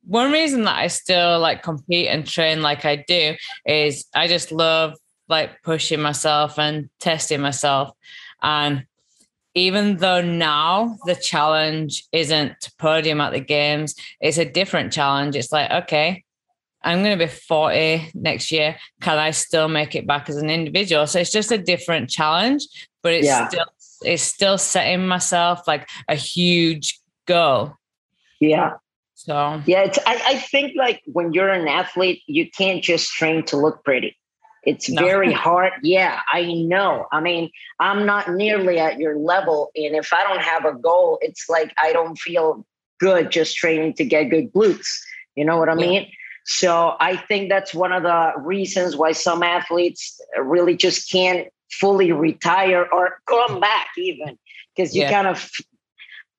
one 0.07 0.31
reason 0.33 0.65
that 0.65 0.79
I 0.79 0.87
still 0.87 1.41
like 1.41 1.63
compete 1.63 2.07
and 2.07 2.27
train 2.27 2.63
like 2.63 2.85
I 2.85 2.97
do 2.97 3.35
is 3.67 4.07
I 4.15 4.29
just 4.29 4.53
love 4.53 4.95
like 5.29 5.63
pushing 5.63 6.01
myself 6.01 6.59
and 6.59 6.89
testing 7.01 7.41
myself. 7.41 7.91
And 8.43 8.87
even 9.55 9.97
though 9.97 10.21
now 10.21 10.99
the 11.07 11.15
challenge 11.15 12.05
isn't 12.13 12.61
to 12.61 12.73
podium 12.79 13.21
at 13.21 13.33
the 13.33 13.41
games, 13.41 13.95
it's 14.21 14.39
a 14.39 14.45
different 14.45 14.93
challenge. 14.93 15.35
It's 15.35 15.51
like, 15.51 15.71
okay, 15.71 16.25
I'm 16.83 17.03
going 17.03 17.19
to 17.19 17.25
be 17.25 17.31
40 17.31 18.11
next 18.15 18.53
year. 18.53 18.77
Can 19.01 19.19
I 19.19 19.31
still 19.31 19.69
make 19.69 19.95
it 19.95 20.07
back 20.07 20.29
as 20.29 20.37
an 20.37 20.51
individual? 20.51 21.07
So 21.07 21.19
it's 21.19 21.33
just 21.33 21.51
a 21.51 21.59
different 21.59 22.11
challenge, 22.11 22.69
but 23.03 23.13
it's 23.15 23.27
yeah. 23.27 23.49
still 23.49 23.65
it's 24.03 24.23
still 24.23 24.59
setting 24.59 25.07
myself 25.07 25.67
like 25.67 25.89
a 26.07 26.15
huge 26.15 27.01
goal. 27.27 27.75
Yeah. 28.41 28.75
So 29.15 29.63
yeah, 29.67 29.85
it's 29.85 29.99
I, 30.07 30.23
I 30.27 30.39
think 30.39 30.77
like 30.77 31.03
when 31.07 31.33
you're 31.33 31.49
an 31.49 31.67
athlete, 31.67 32.23
you 32.27 32.49
can't 32.51 32.85
just 32.85 33.11
train 33.11 33.43
to 33.47 33.57
look 33.57 33.83
pretty 33.83 34.17
It's 34.67 34.91
no. 34.91 35.03
very 35.03 35.33
hard. 35.47 35.73
Yeah, 35.83 36.21
I 36.33 36.53
know. 36.53 37.07
I 37.13 37.21
mean, 37.21 37.51
I'm 37.81 38.05
not 38.05 38.31
nearly 38.31 38.79
at 38.79 38.99
your 38.99 39.17
level. 39.17 39.71
And 39.77 39.95
if 39.97 40.13
I 40.13 40.23
don't 40.25 40.43
have 40.43 40.65
a 40.65 40.75
goal, 40.75 41.19
it's 41.23 41.49
like 41.49 41.73
I 41.83 41.93
don't 41.93 42.19
feel 42.19 42.67
good 42.99 43.31
just 43.31 43.57
training 43.57 43.95
to 43.95 44.05
get 44.05 44.25
good 44.25 44.53
glutes. 44.53 44.89
You 45.37 45.45
know 45.45 45.57
what 45.57 45.69
I 45.69 45.75
yeah. 45.75 45.87
mean? 45.87 46.11
So 46.45 46.97
I 47.01 47.17
think 47.17 47.49
that's 47.49 47.75
one 47.75 47.93
of 47.93 48.03
the 48.03 48.33
reasons 48.39 48.97
why 48.97 49.13
some 49.13 49.43
athletes 49.43 50.21
really 50.41 50.77
just 50.77 51.11
can't 51.11 51.49
fully 51.73 52.13
retire 52.13 52.87
or 52.93 53.19
come 53.27 53.59
back 53.59 53.89
even 53.99 54.39
because 54.75 54.95
you 54.95 55.03
yeah. 55.03 55.11
kind 55.11 55.27
of 55.27 55.51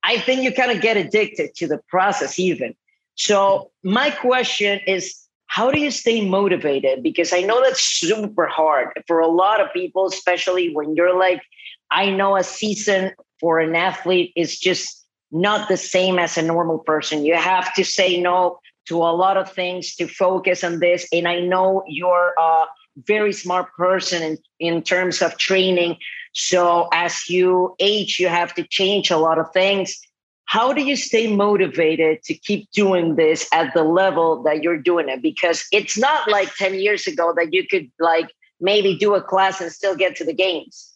I 0.03 0.19
think 0.19 0.43
you 0.43 0.53
kind 0.53 0.71
of 0.71 0.81
get 0.81 0.95
addicted 0.95 1.53
to 1.55 1.67
the 1.67 1.79
process 1.89 2.39
even. 2.39 2.75
So 3.15 3.71
my 3.83 4.09
question 4.11 4.79
is 4.87 5.26
how 5.47 5.71
do 5.71 5.79
you 5.79 5.91
stay 5.91 6.27
motivated? 6.27 7.01
Because 7.01 7.33
I 7.33 7.41
know 7.41 7.61
that's 7.61 7.81
super 7.81 8.47
hard 8.47 8.89
for 9.07 9.19
a 9.19 9.27
lot 9.27 9.59
of 9.59 9.73
people, 9.73 10.05
especially 10.05 10.73
when 10.73 10.95
you're 10.95 11.17
like, 11.17 11.41
I 11.89 12.11
know 12.11 12.35
a 12.35 12.43
season 12.43 13.13
for 13.39 13.59
an 13.59 13.75
athlete 13.75 14.33
is 14.35 14.59
just 14.59 15.07
not 15.31 15.67
the 15.67 15.77
same 15.77 16.19
as 16.19 16.37
a 16.37 16.41
normal 16.41 16.79
person. 16.79 17.25
You 17.25 17.35
have 17.35 17.73
to 17.75 17.83
say 17.83 18.19
no 18.19 18.59
to 18.87 18.97
a 18.97 19.11
lot 19.11 19.37
of 19.37 19.51
things 19.51 19.95
to 19.95 20.07
focus 20.07 20.63
on 20.63 20.79
this. 20.79 21.07
And 21.11 21.27
I 21.27 21.39
know 21.39 21.83
you're 21.87 22.33
a 22.37 22.65
very 23.05 23.33
smart 23.33 23.73
person 23.73 24.23
in, 24.23 24.37
in 24.59 24.81
terms 24.81 25.21
of 25.21 25.37
training. 25.37 25.97
So 26.33 26.87
as 26.93 27.29
you 27.29 27.75
age, 27.79 28.19
you 28.19 28.27
have 28.27 28.53
to 28.55 28.63
change 28.63 29.11
a 29.11 29.17
lot 29.17 29.39
of 29.39 29.51
things. 29.53 29.99
How 30.47 30.71
do 30.71 30.81
you 30.81 30.95
stay 30.95 31.33
motivated 31.33 32.23
to 32.23 32.33
keep 32.33 32.71
doing 32.71 33.15
this 33.15 33.47
at 33.51 33.73
the 33.73 33.83
level 33.83 34.41
that 34.43 34.63
you're 34.63 34.81
doing 34.81 35.09
it? 35.09 35.21
Because 35.21 35.65
it's 35.71 35.97
not 35.97 36.29
like 36.29 36.53
10 36.55 36.75
years 36.75 37.05
ago 37.05 37.33
that 37.35 37.53
you 37.53 37.67
could 37.67 37.91
like 37.99 38.33
maybe 38.61 38.97
do 38.97 39.13
a 39.13 39.21
class 39.21 39.59
and 39.59 39.71
still 39.71 39.95
get 39.95 40.15
to 40.15 40.25
the 40.25 40.33
games. 40.33 40.93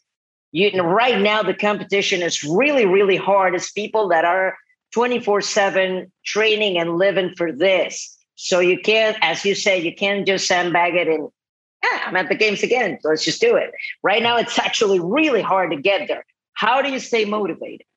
You 0.53 0.72
right 0.81 1.20
now 1.20 1.43
the 1.43 1.53
competition 1.53 2.22
is 2.22 2.43
really, 2.43 2.86
really 2.86 3.17
hard. 3.17 3.53
It's 3.53 3.72
people 3.72 4.08
that 4.10 4.25
are 4.25 4.55
24-7 4.96 6.10
training 6.25 6.77
and 6.77 6.98
living 6.98 7.34
for 7.38 7.51
this. 7.51 8.17
So 8.36 8.60
you 8.62 8.79
can't, 8.79 9.17
as 9.22 9.46
you 9.46 9.53
say, 9.53 9.81
you 9.81 9.93
can't 9.93 10.25
just 10.25 10.48
sandbag 10.48 10.96
it 10.96 11.08
and 11.08 11.29
yeah, 11.84 12.03
I'm 12.05 12.15
at 12.15 12.29
the 12.29 12.36
games 12.36 12.63
again. 12.63 13.00
Let's 13.03 13.25
just 13.25 13.41
do 13.41 13.55
it. 13.55 13.72
Right 14.03 14.22
now, 14.22 14.38
it's 14.38 14.60
actually 14.60 15.00
really 15.00 15.41
hard 15.41 15.72
to 15.72 15.77
get 15.77 16.08
there. 16.08 16.24
How 16.53 16.81
do 16.81 16.91
you 16.91 17.00
stay 17.00 17.25
motivated? 17.25 17.88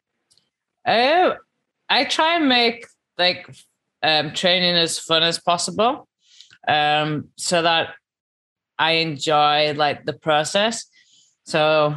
Oh, 0.87 1.37
I 1.94 2.04
try 2.04 2.36
and 2.36 2.48
make 2.48 2.86
like 3.18 3.48
um, 4.02 4.32
training 4.32 4.74
as 4.74 4.98
fun 4.98 5.22
as 5.22 5.38
possible, 5.38 6.08
um, 6.66 7.28
so 7.36 7.62
that 7.62 7.94
I 8.78 8.92
enjoy 8.92 9.74
like 9.74 10.04
the 10.04 10.12
process. 10.12 10.86
So, 11.44 11.96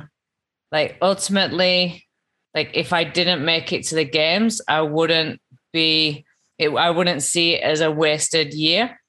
like 0.71 0.97
ultimately, 1.01 2.05
like 2.53 2.71
if 2.75 2.93
I 2.93 3.03
didn't 3.05 3.43
make 3.43 3.73
it 3.73 3.85
to 3.85 3.95
the 3.95 4.05
games, 4.05 4.61
I 4.67 4.81
wouldn't 4.81 5.41
be. 5.73 6.25
It, 6.59 6.69
I 6.69 6.89
wouldn't 6.89 7.21
see 7.21 7.53
it 7.53 7.63
as 7.63 7.81
a 7.81 7.91
wasted 7.91 8.53
year 8.53 8.99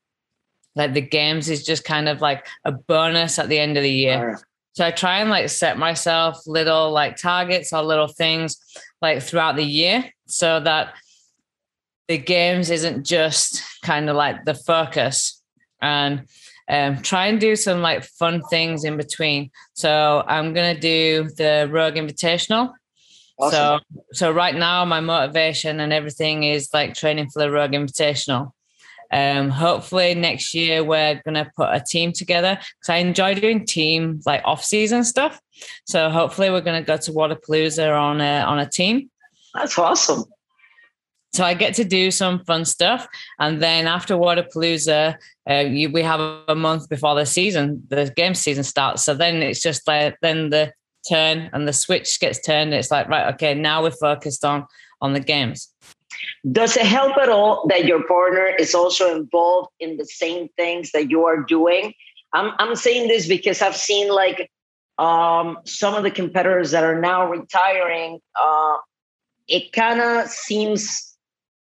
like 0.78 0.94
the 0.94 1.00
games 1.00 1.50
is 1.50 1.64
just 1.64 1.84
kind 1.84 2.08
of 2.08 2.20
like 2.20 2.46
a 2.64 2.70
bonus 2.70 3.38
at 3.38 3.48
the 3.48 3.58
end 3.58 3.76
of 3.76 3.82
the 3.82 3.90
year. 3.90 4.40
So 4.74 4.86
I 4.86 4.92
try 4.92 5.18
and 5.18 5.28
like 5.28 5.48
set 5.48 5.76
myself 5.76 6.38
little 6.46 6.92
like 6.92 7.16
targets 7.16 7.72
or 7.72 7.82
little 7.82 8.06
things 8.06 8.56
like 9.00 9.22
throughout 9.22 9.56
the 9.56 9.64
year 9.64 10.12
so 10.26 10.60
that 10.60 10.94
the 12.08 12.18
games 12.18 12.70
isn't 12.70 13.04
just 13.04 13.62
kind 13.82 14.08
of 14.08 14.16
like 14.16 14.44
the 14.44 14.54
focus 14.54 15.42
and 15.80 16.24
um, 16.68 17.00
try 17.00 17.26
and 17.26 17.40
do 17.40 17.56
some 17.56 17.80
like 17.80 18.04
fun 18.04 18.42
things 18.50 18.84
in 18.84 18.96
between. 18.96 19.50
So 19.74 20.24
I'm 20.26 20.52
gonna 20.52 20.78
do 20.78 21.30
the 21.36 21.68
Rogue 21.70 21.94
Invitational. 21.94 22.72
Awesome. 23.38 23.80
So 23.92 24.02
so 24.12 24.32
right 24.32 24.54
now 24.54 24.84
my 24.84 25.00
motivation 25.00 25.80
and 25.80 25.92
everything 25.92 26.44
is 26.44 26.70
like 26.74 26.94
training 26.94 27.30
for 27.30 27.40
the 27.40 27.50
Rogue 27.50 27.72
Invitational. 27.72 28.52
Um, 29.10 29.48
hopefully 29.48 30.14
next 30.14 30.54
year 30.54 30.84
we're 30.84 31.20
gonna 31.24 31.50
put 31.56 31.68
a 31.70 31.80
team 31.80 32.12
together 32.12 32.58
because 32.60 32.90
I 32.90 32.96
enjoy 32.96 33.34
doing 33.34 33.64
team 33.64 34.20
like 34.26 34.42
off 34.44 34.62
season 34.62 35.04
stuff. 35.04 35.40
So 35.86 36.10
hopefully 36.10 36.50
we're 36.50 36.60
gonna 36.60 36.82
go 36.82 36.96
to 36.96 37.12
Wodapalooza 37.12 37.98
on 37.98 38.20
a 38.20 38.40
on 38.42 38.58
a 38.58 38.68
team. 38.68 39.10
That's 39.54 39.78
awesome. 39.78 40.24
So 41.32 41.44
I 41.44 41.54
get 41.54 41.74
to 41.74 41.84
do 41.84 42.10
some 42.10 42.44
fun 42.44 42.64
stuff, 42.64 43.06
and 43.38 43.62
then 43.62 43.86
after 43.86 44.14
Wodapalooza, 44.14 45.16
uh, 45.48 45.54
you, 45.54 45.90
we 45.90 46.02
have 46.02 46.20
a 46.48 46.54
month 46.54 46.88
before 46.88 47.14
the 47.14 47.26
season, 47.26 47.82
the 47.88 48.12
game 48.16 48.34
season 48.34 48.64
starts. 48.64 49.04
So 49.04 49.14
then 49.14 49.36
it's 49.42 49.60
just 49.60 49.86
like 49.86 50.16
then 50.22 50.50
the 50.50 50.72
turn 51.08 51.50
and 51.52 51.68
the 51.68 51.72
switch 51.72 52.18
gets 52.20 52.40
turned. 52.40 52.74
It's 52.74 52.90
like 52.90 53.08
right, 53.08 53.32
okay, 53.34 53.54
now 53.54 53.82
we're 53.82 53.90
focused 53.90 54.44
on 54.44 54.66
on 55.00 55.12
the 55.12 55.20
games. 55.20 55.72
Does 56.50 56.76
it 56.76 56.86
help 56.86 57.16
at 57.18 57.28
all 57.28 57.66
that 57.68 57.84
your 57.84 58.06
partner 58.06 58.46
is 58.46 58.74
also 58.74 59.16
involved 59.16 59.70
in 59.80 59.96
the 59.96 60.04
same 60.04 60.48
things 60.56 60.92
that 60.92 61.10
you 61.10 61.24
are 61.24 61.42
doing? 61.42 61.94
I'm 62.32 62.52
I'm 62.58 62.76
saying 62.76 63.08
this 63.08 63.26
because 63.26 63.62
I've 63.62 63.76
seen 63.76 64.08
like 64.08 64.50
um, 64.98 65.58
some 65.64 65.94
of 65.94 66.02
the 66.02 66.10
competitors 66.10 66.72
that 66.72 66.84
are 66.84 67.00
now 67.00 67.28
retiring. 67.28 68.20
Uh, 68.40 68.76
it 69.46 69.72
kind 69.72 70.00
of 70.00 70.28
seems 70.28 71.16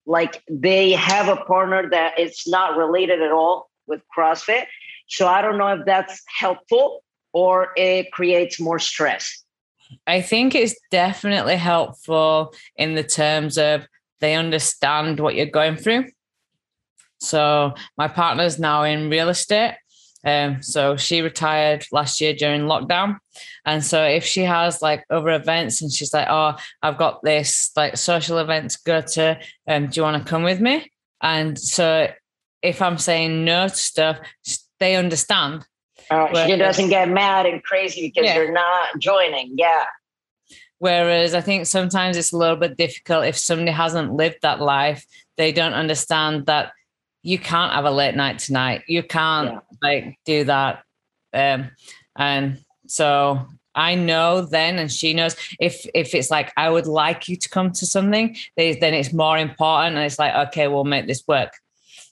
like 0.05 0.43
they 0.49 0.91
have 0.91 1.27
a 1.27 1.43
partner 1.43 1.89
that 1.89 2.19
is 2.19 2.43
not 2.47 2.77
related 2.77 3.21
at 3.21 3.31
all 3.31 3.69
with 3.87 4.01
CrossFit. 4.15 4.65
So 5.07 5.27
I 5.27 5.41
don't 5.41 5.57
know 5.57 5.67
if 5.69 5.85
that's 5.85 6.21
helpful 6.39 7.03
or 7.33 7.71
it 7.75 8.11
creates 8.11 8.59
more 8.59 8.79
stress. 8.79 9.43
I 10.07 10.21
think 10.21 10.55
it's 10.55 10.75
definitely 10.89 11.57
helpful 11.57 12.53
in 12.75 12.95
the 12.95 13.03
terms 13.03 13.57
of 13.57 13.87
they 14.19 14.35
understand 14.35 15.19
what 15.19 15.35
you're 15.35 15.45
going 15.45 15.75
through. 15.75 16.05
So 17.19 17.73
my 17.97 18.07
partner's 18.07 18.59
now 18.59 18.83
in 18.83 19.09
real 19.09 19.29
estate. 19.29 19.75
Um, 20.25 20.63
so 20.63 20.97
she 20.97 21.21
retired 21.21 21.85
last 21.91 22.19
year 22.19 22.33
during 22.33 22.61
lockdown. 22.63 23.17
And 23.63 23.83
so 23.83 24.03
if 24.03 24.25
she 24.25 24.41
has 24.41 24.81
like 24.81 25.05
other 25.09 25.29
events 25.29 25.81
and 25.81 25.91
she's 25.91 26.13
like, 26.13 26.27
oh, 26.29 26.55
I've 26.81 26.97
got 26.97 27.21
this 27.21 27.71
like 27.75 27.97
social 27.97 28.39
event 28.39 28.71
to 28.71 28.79
go 28.85 29.01
to, 29.01 29.39
um, 29.67 29.87
do 29.87 29.99
you 29.99 30.03
want 30.03 30.23
to 30.23 30.29
come 30.29 30.43
with 30.43 30.59
me? 30.59 30.91
And 31.21 31.57
so 31.57 32.09
if 32.63 32.81
I'm 32.81 32.97
saying 32.97 33.45
no 33.45 33.67
to 33.67 33.75
stuff, 33.75 34.19
they 34.79 34.95
understand. 34.95 35.65
Uh, 36.09 36.47
she 36.47 36.55
doesn't 36.55 36.89
get 36.89 37.09
mad 37.09 37.45
and 37.45 37.63
crazy 37.63 38.07
because 38.07 38.25
yeah. 38.25 38.35
you're 38.35 38.51
not 38.51 38.99
joining. 38.99 39.53
Yeah. 39.57 39.85
Whereas 40.79 41.33
I 41.33 41.41
think 41.41 41.65
sometimes 41.67 42.17
it's 42.17 42.33
a 42.33 42.37
little 42.37 42.57
bit 42.57 42.77
difficult 42.77 43.25
if 43.25 43.37
somebody 43.37 43.71
hasn't 43.71 44.13
lived 44.13 44.39
that 44.41 44.61
life, 44.61 45.05
they 45.37 45.51
don't 45.51 45.73
understand 45.73 46.47
that 46.47 46.73
you 47.23 47.39
can't 47.39 47.73
have 47.73 47.85
a 47.85 47.91
late 47.91 48.15
night 48.15 48.39
tonight. 48.39 48.83
You 48.87 49.01
can't 49.01 49.53
yeah. 49.53 49.59
like 49.81 50.19
do 50.25 50.43
that. 50.43 50.83
Um, 51.33 51.71
and 52.15 52.59
so 52.87 53.47
I 53.73 53.95
know 53.95 54.41
then, 54.41 54.79
and 54.79 54.91
she 54.91 55.13
knows 55.13 55.35
if 55.59 55.85
if 55.93 56.15
it's 56.15 56.29
like 56.29 56.53
I 56.55 56.69
would 56.69 56.87
like 56.87 57.27
you 57.27 57.35
to 57.35 57.49
come 57.49 57.71
to 57.73 57.85
something, 57.85 58.37
they, 58.55 58.75
then 58.75 58.93
it's 58.93 59.11
more 59.11 59.37
important, 59.37 59.97
and 59.97 60.05
it's 60.05 60.19
like 60.19 60.47
okay, 60.49 60.67
we'll 60.67 60.85
make 60.85 61.07
this 61.07 61.23
work. 61.27 61.53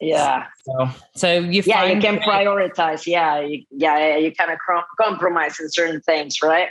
Yeah. 0.01 0.47
So, 0.65 0.89
so 1.15 1.39
you 1.39 1.63
yeah 1.65 1.85
you 1.85 2.01
can 2.01 2.17
prioritize. 2.19 3.07
Yeah, 3.07 3.39
you, 3.39 3.63
yeah, 3.71 4.17
you 4.17 4.33
kind 4.33 4.51
of 4.51 4.57
compromise 4.99 5.59
in 5.59 5.69
certain 5.69 6.01
things, 6.01 6.41
right? 6.41 6.69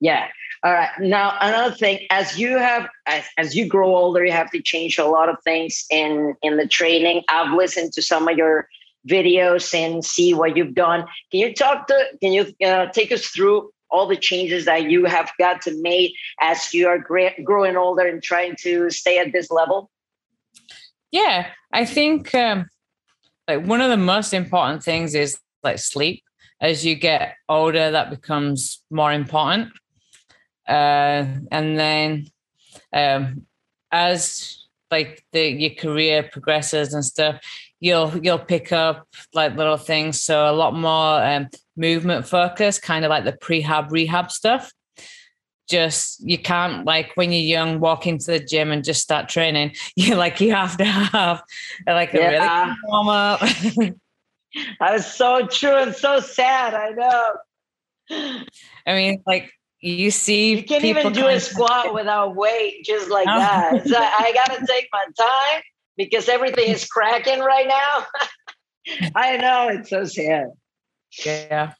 Yeah. 0.00 0.28
All 0.62 0.72
right. 0.72 0.90
Now 0.98 1.36
another 1.40 1.74
thing, 1.74 2.06
as 2.10 2.38
you 2.38 2.58
have 2.58 2.88
as, 3.06 3.24
as 3.38 3.54
you 3.54 3.66
grow 3.66 3.94
older, 3.94 4.24
you 4.24 4.32
have 4.32 4.50
to 4.50 4.60
change 4.60 4.98
a 4.98 5.06
lot 5.06 5.28
of 5.28 5.36
things 5.42 5.86
in 5.90 6.34
in 6.42 6.56
the 6.56 6.66
training. 6.66 7.22
I've 7.28 7.54
listened 7.54 7.92
to 7.94 8.02
some 8.02 8.28
of 8.28 8.36
your 8.36 8.68
videos 9.08 9.74
and 9.74 10.04
see 10.04 10.34
what 10.34 10.56
you've 10.56 10.74
done. 10.74 11.06
Can 11.30 11.40
you 11.40 11.54
talk 11.54 11.86
to? 11.86 12.04
Can 12.20 12.32
you 12.32 12.52
uh, 12.64 12.86
take 12.86 13.12
us 13.12 13.26
through 13.26 13.70
all 13.90 14.06
the 14.06 14.16
changes 14.16 14.66
that 14.66 14.90
you 14.90 15.04
have 15.06 15.30
got 15.38 15.62
to 15.62 15.82
make 15.82 16.12
as 16.40 16.72
you 16.72 16.88
are 16.88 16.98
gra- 16.98 17.42
growing 17.42 17.76
older 17.76 18.06
and 18.06 18.22
trying 18.22 18.54
to 18.60 18.90
stay 18.90 19.18
at 19.18 19.32
this 19.32 19.50
level? 19.50 19.90
Yeah, 21.10 21.48
I 21.72 21.84
think 21.84 22.34
um, 22.34 22.68
like 23.48 23.64
one 23.64 23.80
of 23.80 23.90
the 23.90 23.96
most 23.96 24.32
important 24.32 24.82
things 24.82 25.14
is 25.14 25.38
like 25.62 25.78
sleep. 25.78 26.22
As 26.60 26.84
you 26.84 26.94
get 26.94 27.36
older, 27.48 27.90
that 27.90 28.10
becomes 28.10 28.82
more 28.90 29.12
important. 29.12 29.72
Uh, 30.68 31.26
and 31.50 31.78
then 31.78 32.26
um, 32.92 33.46
as 33.90 34.66
like 34.90 35.24
the 35.32 35.48
your 35.48 35.74
career 35.74 36.28
progresses 36.30 36.94
and 36.94 37.04
stuff, 37.04 37.40
you'll 37.80 38.16
you'll 38.18 38.38
pick 38.38 38.72
up 38.72 39.06
like 39.34 39.56
little 39.56 39.76
things. 39.76 40.20
So 40.22 40.50
a 40.50 40.52
lot 40.52 40.74
more 40.74 41.22
um, 41.22 41.48
movement 41.76 42.26
focus, 42.26 42.78
kind 42.78 43.04
of 43.04 43.10
like 43.10 43.24
the 43.24 43.32
prehab 43.32 43.90
rehab 43.90 44.30
stuff. 44.30 44.72
Just 45.68 46.20
you 46.26 46.38
can't 46.38 46.84
like 46.84 47.12
when 47.16 47.30
you're 47.30 47.40
young 47.40 47.78
walk 47.78 48.06
into 48.06 48.26
the 48.26 48.40
gym 48.40 48.72
and 48.72 48.84
just 48.84 49.02
start 49.02 49.28
training. 49.28 49.74
You 49.96 50.16
like 50.16 50.40
you 50.40 50.52
have 50.52 50.76
to 50.78 50.84
have 50.84 51.42
like 51.86 52.14
a 52.14 52.18
yeah. 52.18 52.64
really 52.64 52.76
warm 52.84 53.08
up. 53.08 53.40
That's 54.80 55.06
so 55.14 55.46
true 55.46 55.76
and 55.76 55.94
so 55.94 56.18
sad. 56.18 56.74
I 56.74 56.90
know. 56.90 58.44
I 58.86 58.94
mean, 58.94 59.22
like 59.26 59.52
you 59.80 60.10
see, 60.10 60.56
you 60.56 60.62
can't 60.62 60.84
even 60.84 61.12
do 61.12 61.26
a 61.26 61.40
squat 61.40 61.94
without 61.94 62.36
weight, 62.36 62.84
just 62.84 63.10
like 63.10 63.26
no. 63.26 63.38
that. 63.38 63.72
Like, 63.86 64.12
I 64.18 64.32
gotta 64.34 64.66
take 64.66 64.88
my 64.92 65.04
time 65.18 65.62
because 65.96 66.28
everything 66.28 66.68
is 66.68 66.86
cracking 66.86 67.40
right 67.40 67.66
now. 67.66 68.06
I 69.14 69.36
know 69.38 69.68
it's 69.68 69.90
so 69.90 70.04
sad. 70.04 70.48
Yeah. 71.24 71.72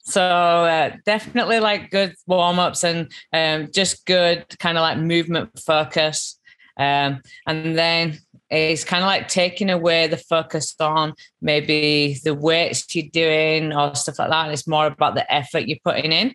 So 0.00 0.20
uh, 0.22 0.96
definitely 1.06 1.60
like 1.60 1.90
good 1.90 2.14
warm 2.26 2.58
ups 2.58 2.84
and 2.84 3.10
um, 3.32 3.70
just 3.72 4.04
good 4.04 4.46
kind 4.58 4.76
of 4.76 4.82
like 4.82 4.98
movement 4.98 5.58
focus. 5.58 6.38
Um, 6.76 7.22
and 7.46 7.78
then 7.78 8.18
it's 8.50 8.84
kind 8.84 9.02
of 9.02 9.06
like 9.06 9.28
taking 9.28 9.70
away 9.70 10.06
the 10.06 10.16
focus 10.16 10.74
on 10.78 11.14
maybe 11.40 12.18
the 12.22 12.34
weights 12.34 12.94
you're 12.94 13.06
doing 13.10 13.72
or 13.72 13.94
stuff 13.94 14.18
like 14.18 14.30
that. 14.30 14.50
It's 14.50 14.68
more 14.68 14.86
about 14.86 15.14
the 15.14 15.32
effort 15.32 15.66
you're 15.66 15.78
putting 15.82 16.12
in. 16.12 16.34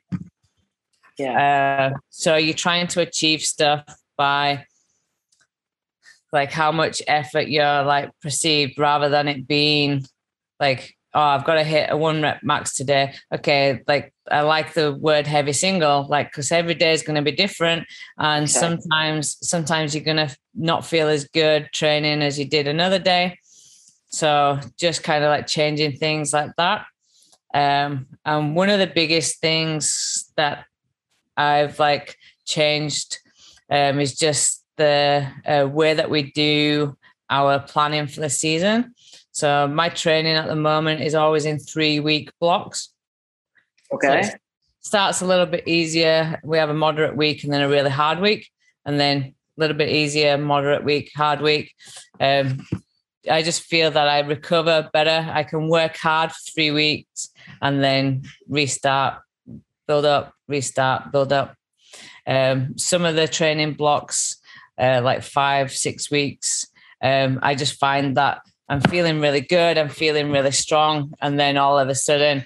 Yeah. 1.20 1.92
Uh, 1.94 1.98
so 2.10 2.36
you're 2.38 2.54
trying 2.54 2.88
to 2.88 3.02
achieve 3.02 3.42
stuff 3.42 3.84
by 4.18 4.66
like 6.32 6.52
how 6.52 6.72
much 6.72 7.02
effort 7.08 7.48
you're 7.48 7.84
like 7.84 8.12
perceived 8.22 8.78
rather 8.78 9.10
than 9.10 9.28
it 9.28 9.48
being 9.48 10.06
like 10.60 10.96
oh 11.14 11.22
i've 11.22 11.46
got 11.46 11.56
to 11.56 11.64
hit 11.64 11.90
a 11.90 11.98
one 11.98 12.22
rep 12.22 12.42
max 12.44 12.76
today 12.76 13.14
okay 13.34 13.82
like 13.88 14.14
i 14.30 14.42
like 14.42 14.74
the 14.74 14.94
word 14.94 15.26
heavy 15.26 15.54
single 15.54 16.06
like 16.08 16.28
because 16.30 16.52
every 16.52 16.76
day 16.76 16.94
is 16.94 17.04
going 17.04 17.16
to 17.16 17.22
be 17.22 17.32
different 17.32 17.86
and 18.18 18.44
okay. 18.44 18.52
sometimes 18.52 19.38
sometimes 19.42 19.96
you're 19.96 20.04
going 20.04 20.18
to 20.18 20.36
not 20.54 20.86
feel 20.86 21.08
as 21.08 21.28
good 21.30 21.68
training 21.74 22.22
as 22.22 22.38
you 22.38 22.46
did 22.46 22.68
another 22.68 23.00
day 23.00 23.38
so 24.10 24.60
just 24.78 25.04
kind 25.04 25.24
of 25.24 25.30
like 25.30 25.48
changing 25.48 25.94
things 25.94 26.32
like 26.34 26.52
that 26.58 26.86
um 27.54 28.06
and 28.26 28.56
one 28.56 28.70
of 28.70 28.80
the 28.80 28.88
biggest 28.88 29.42
things 29.42 30.32
that 30.38 30.66
i've 31.40 31.80
like 31.80 32.18
changed 32.46 33.20
um 33.70 34.00
is 34.00 34.16
just 34.18 34.64
the 34.78 35.28
uh, 35.46 35.68
way 35.68 35.94
that 35.94 36.10
we 36.10 36.32
do 36.32 36.96
our 37.30 37.60
planning 37.60 38.08
for 38.08 38.22
the 38.22 38.30
season 38.30 38.94
so 39.40 39.70
my 39.70 39.88
training 39.88 40.36
at 40.36 40.48
the 40.48 40.56
moment 40.56 41.02
is 41.02 41.16
always 41.16 41.46
in 41.46 41.60
three 41.60 42.02
week 42.02 42.30
blocks. 42.42 42.90
Okay. 43.94 44.24
So 44.24 44.38
starts 44.82 45.22
a 45.22 45.26
little 45.26 45.46
bit 45.46 45.66
easier. 45.66 46.42
We 46.44 46.58
have 46.58 46.70
a 46.70 46.74
moderate 46.74 47.16
week 47.16 47.46
and 47.46 47.54
then 47.54 47.62
a 47.62 47.70
really 47.70 47.90
hard 47.90 48.20
week, 48.20 48.50
and 48.86 49.00
then 49.00 49.18
a 49.22 49.34
little 49.58 49.78
bit 49.78 49.88
easier, 49.88 50.38
moderate 50.38 50.84
week, 50.84 51.12
hard 51.16 51.40
week. 51.40 51.74
Um, 52.20 52.66
I 53.32 53.42
just 53.42 53.64
feel 53.64 53.92
that 53.92 54.10
I 54.10 54.20
recover 54.20 54.90
better. 54.92 55.30
I 55.32 55.44
can 55.44 55.70
work 55.70 55.96
hard 55.96 56.32
for 56.32 56.52
three 56.54 56.72
weeks 56.72 57.30
and 57.62 57.82
then 57.82 58.24
restart, 58.50 59.22
build 59.90 60.06
up, 60.06 60.34
restart, 60.48 61.12
build 61.12 61.34
up. 61.34 61.56
Um, 62.28 62.78
some 62.78 63.06
of 63.06 63.16
the 63.16 63.28
training 63.28 63.74
blocks, 63.74 64.38
uh, 64.78 65.02
like 65.04 65.24
five, 65.24 65.72
six 65.72 66.12
weeks, 66.12 66.68
um, 67.02 67.40
I 67.42 67.56
just 67.56 67.80
find 67.80 68.16
that 68.16 68.42
I'm 68.70 68.82
feeling 68.82 69.20
really 69.20 69.42
good. 69.42 69.80
I'm 69.80 69.90
feeling 69.90 70.32
really 70.32 70.52
strong. 70.52 71.14
And 71.22 71.40
then 71.40 71.58
all 71.58 71.80
of 71.80 71.90
a 71.90 71.96
sudden, 71.96 72.44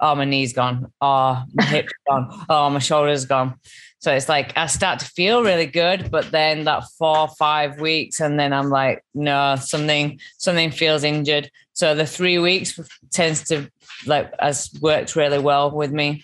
oh, 0.00 0.14
my 0.14 0.26
knee's 0.26 0.52
gone. 0.52 0.92
Oh, 1.00 1.42
my 1.54 1.64
hip's 1.64 1.94
gone. 2.06 2.44
Oh, 2.50 2.68
my 2.68 2.78
shoulder's 2.78 3.24
gone. 3.24 3.54
So 4.00 4.12
it's 4.12 4.28
like 4.28 4.52
I 4.58 4.66
start 4.66 4.98
to 4.98 5.06
feel 5.06 5.42
really 5.42 5.64
good, 5.64 6.10
but 6.10 6.30
then 6.30 6.64
that 6.64 6.84
four, 6.98 7.28
five 7.38 7.80
weeks, 7.80 8.20
and 8.20 8.38
then 8.38 8.52
I'm 8.52 8.68
like, 8.68 9.02
no, 9.14 9.56
something, 9.56 10.18
something 10.36 10.72
feels 10.72 11.04
injured. 11.04 11.50
So 11.72 11.94
the 11.94 12.04
three 12.04 12.38
weeks 12.38 12.78
tends 13.12 13.44
to 13.44 13.70
like 14.04 14.30
has 14.40 14.70
worked 14.82 15.16
really 15.16 15.38
well 15.38 15.70
with 15.70 15.92
me. 15.92 16.22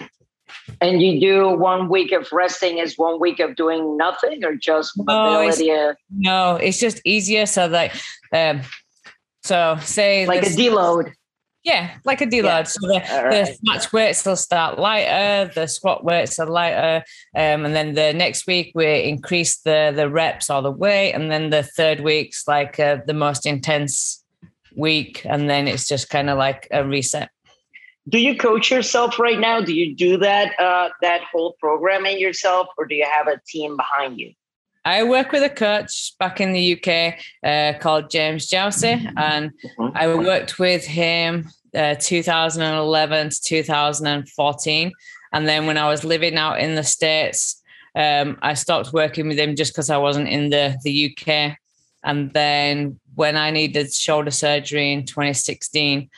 And 0.80 1.02
you 1.02 1.20
do 1.20 1.48
one 1.48 1.88
week 1.88 2.12
of 2.12 2.28
resting 2.32 2.78
is 2.78 2.96
one 2.96 3.20
week 3.20 3.40
of 3.40 3.56
doing 3.56 3.96
nothing 3.96 4.44
or 4.44 4.54
just 4.54 4.96
mobility? 4.96 5.68
No, 5.68 5.90
it's, 5.90 6.00
no, 6.10 6.56
it's 6.56 6.78
just 6.78 7.00
easier. 7.04 7.46
So 7.46 7.66
like 7.66 7.94
um 8.32 8.62
so 9.42 9.76
say 9.80 10.26
like 10.26 10.42
this, 10.42 10.56
a 10.56 10.60
deload. 10.60 11.12
Yeah, 11.64 11.90
like 12.04 12.20
a 12.20 12.26
deload. 12.26 12.42
Yeah. 12.42 12.62
So 12.64 12.86
the, 12.86 12.94
right. 12.94 13.30
the 13.30 13.54
snatch 13.54 13.92
weights 13.92 14.24
will 14.24 14.36
start 14.36 14.78
lighter, 14.78 15.50
the 15.54 15.66
squat 15.66 16.04
weights 16.04 16.38
are 16.38 16.46
lighter, 16.46 17.04
um, 17.34 17.64
and 17.64 17.74
then 17.74 17.94
the 17.94 18.12
next 18.12 18.46
week 18.46 18.72
we 18.74 19.04
increase 19.04 19.58
the 19.58 19.92
the 19.94 20.08
reps 20.08 20.50
or 20.50 20.62
the 20.62 20.70
weight, 20.70 21.12
and 21.12 21.30
then 21.30 21.50
the 21.50 21.62
third 21.62 22.00
week's 22.00 22.46
like 22.46 22.78
uh, 22.78 22.98
the 23.06 23.14
most 23.14 23.44
intense 23.46 24.24
week, 24.76 25.24
and 25.24 25.50
then 25.50 25.66
it's 25.66 25.88
just 25.88 26.08
kind 26.08 26.30
of 26.30 26.38
like 26.38 26.68
a 26.70 26.84
reset. 26.84 27.30
Do 28.08 28.18
you 28.18 28.36
coach 28.36 28.70
yourself 28.70 29.18
right 29.18 29.38
now? 29.38 29.60
Do 29.60 29.74
you 29.74 29.94
do 29.94 30.16
that 30.18 30.58
uh, 30.58 30.90
that 31.02 31.22
whole 31.30 31.56
programming 31.60 32.18
yourself, 32.18 32.68
or 32.78 32.86
do 32.86 32.94
you 32.94 33.04
have 33.04 33.26
a 33.26 33.40
team 33.46 33.76
behind 33.76 34.18
you? 34.18 34.32
I 34.84 35.02
work 35.02 35.32
with 35.32 35.42
a 35.42 35.50
coach 35.50 36.16
back 36.18 36.40
in 36.40 36.52
the 36.52 36.74
UK 36.74 37.18
uh, 37.44 37.78
called 37.78 38.10
James 38.10 38.48
Jowsey, 38.48 39.12
and 39.16 39.50
mm-hmm. 39.50 39.96
I 39.96 40.14
worked 40.14 40.58
with 40.58 40.84
him 40.84 41.50
uh, 41.74 41.96
2011 41.98 43.30
to 43.30 43.42
2014. 43.42 44.92
And 45.32 45.48
then 45.48 45.66
when 45.66 45.76
I 45.76 45.88
was 45.88 46.04
living 46.04 46.36
out 46.36 46.60
in 46.60 46.74
the 46.74 46.84
States, 46.84 47.62
um, 47.94 48.38
I 48.42 48.54
stopped 48.54 48.92
working 48.92 49.28
with 49.28 49.38
him 49.38 49.56
just 49.56 49.72
because 49.72 49.90
I 49.90 49.98
wasn't 49.98 50.28
in 50.28 50.50
the, 50.50 50.78
the 50.84 51.12
UK. 51.12 51.58
And 52.04 52.32
then 52.32 52.98
when 53.14 53.36
I 53.36 53.50
needed 53.50 53.92
shoulder 53.92 54.30
surgery 54.30 54.92
in 54.92 55.04
2016, 55.04 56.08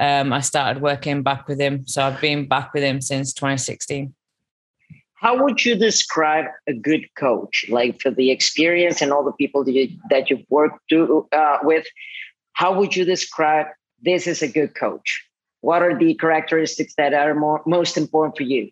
um, 0.00 0.32
I 0.32 0.40
started 0.40 0.82
working 0.82 1.22
back 1.22 1.46
with 1.46 1.60
him. 1.60 1.86
So 1.86 2.02
I've 2.02 2.20
been 2.20 2.48
back 2.48 2.74
with 2.74 2.82
him 2.82 3.00
since 3.00 3.32
2016 3.34 4.14
how 5.20 5.42
would 5.44 5.64
you 5.66 5.76
describe 5.76 6.46
a 6.66 6.72
good 6.72 7.06
coach? 7.14 7.66
Like 7.68 8.00
for 8.00 8.10
the 8.10 8.30
experience 8.30 9.02
and 9.02 9.12
all 9.12 9.22
the 9.22 9.32
people 9.32 9.64
that, 9.64 9.72
you, 9.72 9.88
that 10.08 10.30
you've 10.30 10.46
worked 10.48 10.80
to, 10.88 11.28
uh, 11.30 11.58
with 11.62 11.84
how 12.54 12.78
would 12.78 12.96
you 12.96 13.04
describe 13.04 13.66
this 14.00 14.26
is 14.26 14.40
a 14.40 14.48
good 14.48 14.74
coach? 14.74 15.22
What 15.60 15.82
are 15.82 15.96
the 15.96 16.14
characteristics 16.14 16.94
that 16.96 17.12
are 17.12 17.34
more, 17.34 17.60
most 17.66 17.98
important 17.98 18.38
for 18.38 18.44
you? 18.44 18.70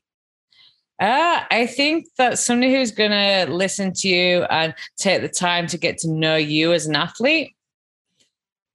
Uh, 0.98 1.42
I 1.50 1.66
think 1.66 2.06
that 2.16 2.38
somebody 2.38 2.74
who's 2.74 2.92
going 2.92 3.10
to 3.10 3.46
listen 3.52 3.92
to 3.96 4.08
you 4.08 4.44
and 4.44 4.74
take 4.96 5.20
the 5.20 5.28
time 5.28 5.66
to 5.66 5.76
get 5.76 5.98
to 5.98 6.08
know 6.08 6.36
you 6.36 6.72
as 6.72 6.86
an 6.86 6.96
athlete 6.96 7.54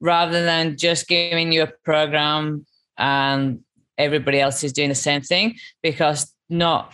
rather 0.04 0.44
than 0.44 0.76
just 0.78 1.08
giving 1.08 1.54
you 1.54 1.63
a 1.63 1.72
program 1.86 2.66
and 2.98 3.62
everybody 3.98 4.38
else 4.38 4.62
is 4.62 4.74
doing 4.74 4.89
the 4.89 4.96
same 4.96 5.22
thing 5.22 5.56
because 5.82 6.34
not 6.50 6.94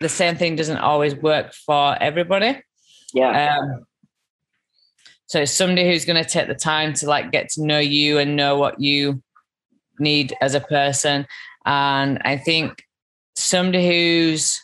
the 0.00 0.08
same 0.08 0.36
thing 0.36 0.54
doesn't 0.54 0.78
always 0.78 1.16
work 1.16 1.52
for 1.52 2.00
everybody. 2.00 2.62
Yeah. 3.12 3.56
Um, 3.58 3.84
so 5.26 5.40
it's 5.40 5.50
somebody 5.50 5.84
who's 5.84 6.04
going 6.04 6.22
to 6.22 6.30
take 6.30 6.46
the 6.46 6.54
time 6.54 6.92
to 6.94 7.08
like 7.08 7.32
get 7.32 7.48
to 7.50 7.66
know 7.66 7.80
you 7.80 8.18
and 8.18 8.36
know 8.36 8.56
what 8.56 8.80
you 8.80 9.20
need 9.98 10.32
as 10.40 10.54
a 10.54 10.60
person. 10.60 11.26
And 11.66 12.20
I 12.24 12.36
think 12.36 12.84
somebody 13.34 13.84
who's 13.84 14.60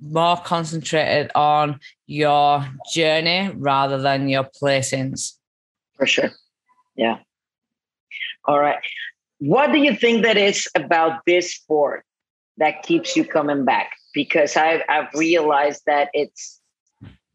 more 0.00 0.38
concentrated 0.38 1.30
on 1.34 1.80
your 2.06 2.66
journey 2.94 3.50
rather 3.54 4.00
than 4.00 4.30
your 4.30 4.48
placings. 4.62 5.34
For 5.96 6.06
sure. 6.06 6.30
Yeah. 6.98 7.18
All 8.44 8.58
right. 8.58 8.78
What 9.38 9.72
do 9.72 9.78
you 9.78 9.94
think 9.94 10.24
that 10.24 10.36
is 10.36 10.68
about 10.74 11.20
this 11.26 11.54
sport 11.54 12.04
that 12.56 12.82
keeps 12.82 13.16
you 13.16 13.24
coming 13.24 13.64
back? 13.64 13.92
Because 14.12 14.56
I've, 14.56 14.82
I've 14.88 15.14
realized 15.14 15.82
that 15.86 16.08
it's 16.12 16.60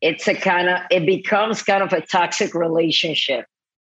it's 0.02 0.28
a 0.28 0.34
kind 0.34 0.68
of 0.68 0.82
it 0.92 1.06
becomes 1.06 1.64
kind 1.64 1.82
of 1.82 1.94
a 1.94 2.02
toxic 2.02 2.54
relationship. 2.54 3.46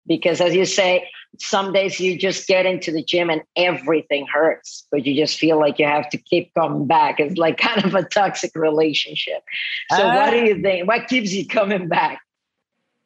Because 0.05 0.41
as 0.41 0.53
you 0.53 0.65
say 0.65 1.09
some 1.39 1.73
days 1.73 1.99
you 1.99 2.19
just 2.19 2.45
get 2.45 2.67
into 2.67 2.91
the 2.91 3.03
gym 3.03 3.31
and 3.31 3.41
everything 3.55 4.27
hurts 4.31 4.86
but 4.91 5.03
you 5.03 5.15
just 5.15 5.39
feel 5.39 5.57
like 5.57 5.79
you 5.79 5.88
have 5.88 6.07
to 6.09 6.17
keep 6.19 6.53
coming 6.53 6.86
back. 6.86 7.19
It's 7.19 7.38
like 7.38 7.57
kind 7.67 7.83
of 7.83 7.95
a 7.95 8.03
toxic 8.03 8.51
relationship. 8.53 9.41
So 9.89 10.07
uh, 10.07 10.13
what 10.13 10.29
do 10.29 10.45
you 10.45 10.62
think? 10.62 10.88
What 10.88 11.07
keeps 11.07 11.33
you 11.33 11.47
coming 11.47 11.88
back 11.88 12.19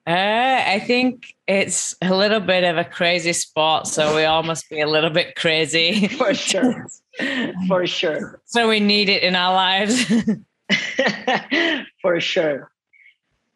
uh, 0.07 0.63
I 0.67 0.79
think 0.79 1.35
it's 1.47 1.93
a 2.01 2.15
little 2.15 2.39
bit 2.39 2.63
of 2.63 2.77
a 2.77 2.85
crazy 2.85 3.33
sport, 3.33 3.87
so 3.87 4.15
we 4.15 4.23
all 4.23 4.41
must 4.41 4.69
be 4.69 4.79
a 4.79 4.87
little 4.87 5.09
bit 5.09 5.35
crazy. 5.35 6.07
For 6.17 6.33
sure. 6.33 6.87
For 7.67 7.85
sure. 7.85 8.41
So 8.45 8.69
we 8.69 8.79
need 8.79 9.09
it 9.09 9.23
in 9.23 9.35
our 9.35 9.53
lives. 9.53 10.05
For 12.01 12.21
sure. 12.21 12.71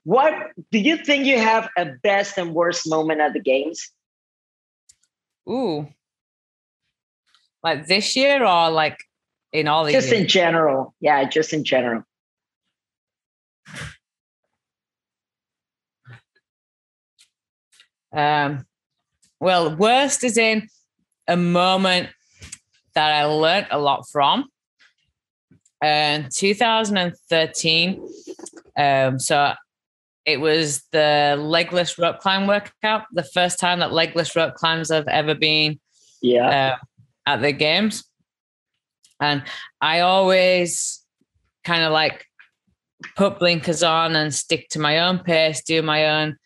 What 0.04 0.34
do 0.72 0.80
you 0.80 0.98
think 0.98 1.26
you 1.26 1.40
have 1.40 1.70
a 1.78 1.86
best 2.04 2.38
and 2.38 2.54
worst 2.54 2.90
moment 2.90 3.22
at 3.22 3.32
the 3.32 3.40
games? 3.40 3.90
Ooh. 5.48 5.88
Like 7.64 7.88
this 7.88 8.16
year 8.16 8.44
or 8.44 8.72
like 8.72 8.98
in 9.54 9.70
all 9.70 9.86
the 9.86 9.92
Just 9.94 10.10
years? 10.10 10.22
in 10.22 10.28
general. 10.28 10.96
Yeah, 11.00 11.24
just 11.30 11.54
in 11.54 11.64
general. 11.64 12.04
Um, 18.13 18.65
well, 19.39 19.76
worst 19.76 20.24
is 20.24 20.38
in 20.38 20.67
a 21.28 21.38
moment 21.38 22.10
that 22.93 23.12
I 23.12 23.26
learned 23.26 23.67
a 23.71 23.80
lot 23.80 24.08
from. 24.10 24.45
In 25.84 26.30
2013, 26.32 28.08
um, 28.78 29.19
so 29.19 29.54
it 30.26 30.39
was 30.39 30.84
the 30.91 31.36
legless 31.39 31.97
rope 31.97 32.19
climb 32.19 32.45
workout, 32.45 33.06
the 33.12 33.24
first 33.24 33.60
time 33.60 33.80
that 33.80 33.91
legless 33.91 34.36
rope 34.36 34.54
climbs 34.54 34.91
have 34.91 35.08
ever 35.08 35.34
been 35.34 35.80
yeah. 36.21 36.76
Uh, 36.76 36.78
at 37.26 37.41
the 37.41 37.52
games. 37.52 38.04
And 39.19 39.43
I 39.80 40.02
always 40.02 41.04
kind 41.63 41.84
of 41.84 41.91
like 41.91 42.26
put 43.15 43.39
blinkers 43.39 43.84
on 43.84 44.15
and 44.15 44.34
stick 44.34 44.69
to 44.69 44.80
my 44.80 45.00
own 45.00 45.19
pace, 45.19 45.63
do 45.63 45.82
my 45.82 46.21
own 46.21 46.38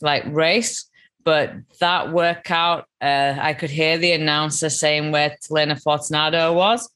like 0.00 0.24
race. 0.26 0.89
But 1.30 1.52
that 1.78 2.10
workout, 2.12 2.86
uh, 3.00 3.36
I 3.40 3.54
could 3.54 3.70
hear 3.70 3.96
the 3.98 4.10
announcer 4.10 4.68
saying 4.68 5.12
where 5.12 5.36
Lena 5.48 5.76
Fortunato 5.76 6.52
was. 6.52 6.90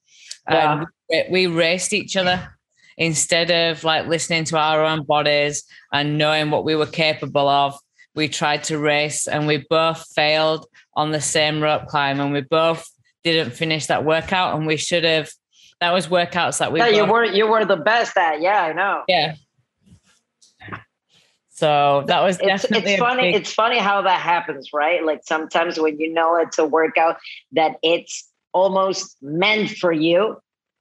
Yeah. 0.51 0.87
And 1.13 1.31
we 1.31 1.47
raced 1.47 1.93
each 1.93 2.17
other 2.17 2.59
instead 2.99 3.53
of 3.53 3.85
like 3.85 4.09
listening 4.09 4.43
to 4.47 4.59
our 4.59 4.85
own 4.85 5.05
bodies 5.05 5.63
and 5.93 6.19
knowing 6.19 6.51
what 6.51 6.65
we 6.65 6.75
were 6.75 6.85
capable 6.85 7.49
of. 7.49 7.79
We 8.17 8.27
tried 8.27 8.65
to 8.65 8.77
race 8.77 9.29
and 9.29 9.47
we 9.47 9.65
both 9.71 10.05
failed 10.17 10.67
on 10.97 11.13
the 11.13 11.21
same 11.21 11.63
rope 11.63 11.87
climb 11.87 12.19
and 12.19 12.33
we 12.33 12.41
both 12.41 12.85
didn't 13.23 13.53
finish 13.53 13.87
that 13.87 14.05
workout 14.05 14.57
and 14.57 14.67
we 14.67 14.77
should 14.77 15.05
have 15.05 15.31
that 15.81 15.93
was 15.93 16.09
workouts 16.09 16.59
that 16.59 16.73
we 16.73 16.81
yeah, 16.81 16.89
you 16.89 17.05
were 17.05 17.25
you 17.25 17.47
were 17.47 17.65
the 17.65 17.77
best 17.77 18.17
at 18.17 18.41
yeah 18.41 18.63
i 18.63 18.73
know 18.73 19.03
yeah 19.09 19.35
so 21.55 22.03
that 22.09 22.21
was 22.21 22.39
it's, 22.41 22.65
it's 22.65 22.99
funny 22.99 23.23
big... 23.23 23.37
it's 23.37 23.53
funny 23.53 23.79
how 23.79 24.03
that 24.03 24.21
happens 24.21 24.71
right 24.73 25.05
like 25.05 25.21
sometimes 25.25 25.79
when 25.79 25.99
you 25.99 26.13
know 26.13 26.37
it's 26.37 26.59
a 26.59 26.65
workout 26.65 27.17
that 27.53 27.77
it's 27.83 28.29
almost 28.53 29.17
meant 29.23 29.71
for 29.71 29.93
you 29.93 30.37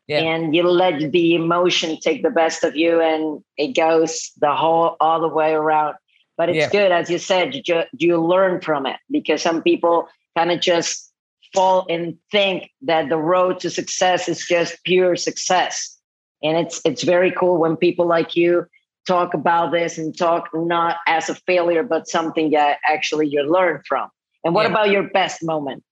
yeah. 0.07 0.19
and 0.19 0.55
you 0.55 0.63
let 0.63 1.11
the 1.11 1.35
emotion 1.35 1.97
take 2.01 2.23
the 2.23 2.29
best 2.31 2.63
of 2.63 2.75
you 2.75 2.99
and 2.99 3.43
it 3.55 3.75
goes 3.75 4.31
the 4.41 4.53
whole 4.53 4.97
all 4.99 5.21
the 5.21 5.27
way 5.27 5.53
around 5.53 5.95
but 6.37 6.49
it's 6.49 6.57
yeah. 6.57 6.69
good 6.69 6.91
as 6.91 7.07
you 7.09 7.19
said 7.19 7.53
you, 7.67 7.83
you 7.97 8.19
learn 8.19 8.59
from 8.59 8.87
it 8.87 8.97
because 9.11 9.43
some 9.43 9.61
people 9.61 10.07
kind 10.35 10.51
of 10.51 10.59
just 10.59 11.11
fall 11.53 11.85
and 11.87 12.17
think 12.31 12.71
that 12.81 13.09
the 13.09 13.17
road 13.17 13.59
to 13.59 13.69
success 13.69 14.27
is 14.27 14.43
just 14.47 14.83
pure 14.85 15.15
success 15.15 15.99
and 16.41 16.57
it's 16.57 16.81
it's 16.83 17.03
very 17.03 17.31
cool 17.31 17.59
when 17.59 17.77
people 17.77 18.07
like 18.07 18.35
you 18.35 18.65
talk 19.05 19.33
about 19.33 19.71
this 19.71 19.97
and 19.97 20.17
talk 20.17 20.49
not 20.53 20.97
as 21.07 21.29
a 21.29 21.35
failure 21.35 21.83
but 21.83 22.07
something 22.07 22.51
that 22.51 22.77
actually 22.87 23.27
you 23.27 23.43
learn 23.43 23.81
from 23.87 24.09
and 24.43 24.53
what 24.53 24.63
yeah. 24.63 24.71
about 24.71 24.89
your 24.89 25.03
best 25.09 25.43
moment 25.43 25.83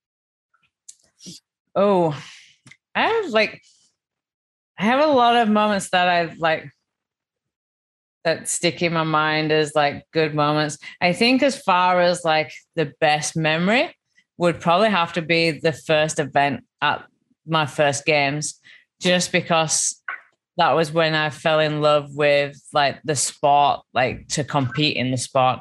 oh 1.76 2.16
i 2.96 3.08
have 3.08 3.28
like 3.28 3.62
i 4.78 4.84
have 4.84 5.04
a 5.04 5.12
lot 5.12 5.36
of 5.36 5.50
moments 5.50 5.90
that 5.90 6.08
i've 6.08 6.38
like 6.38 6.70
that 8.24 8.48
stick 8.48 8.82
in 8.82 8.94
my 8.94 9.04
mind 9.04 9.52
as 9.52 9.74
like 9.76 10.06
good 10.12 10.36
moments. 10.36 10.78
I 11.00 11.14
think 11.14 11.42
as 11.42 11.60
far 11.62 12.02
as 12.02 12.24
like 12.24 12.52
the 12.76 12.94
best 13.00 13.36
memory 13.36 13.96
would 14.38 14.60
probably 14.60 14.90
have 14.90 15.14
to 15.14 15.22
be 15.22 15.52
the 15.52 15.74
first 15.74 16.20
event 16.20 16.64
at 16.82 17.06
my 17.46 17.66
first 17.66 18.06
games, 18.06 18.60
just 19.00 19.32
because 19.32 20.01
that 20.62 20.74
was 20.74 20.92
when 20.92 21.16
I 21.16 21.32
fell 21.32 21.60
in 21.60 21.82
love 21.82 22.14
with 22.14 22.56
like 22.72 23.02
the 23.04 23.16
sport, 23.16 23.80
like 23.96 24.28
to 24.28 24.44
compete 24.44 24.96
in 24.96 25.10
the 25.10 25.18
sport. 25.18 25.58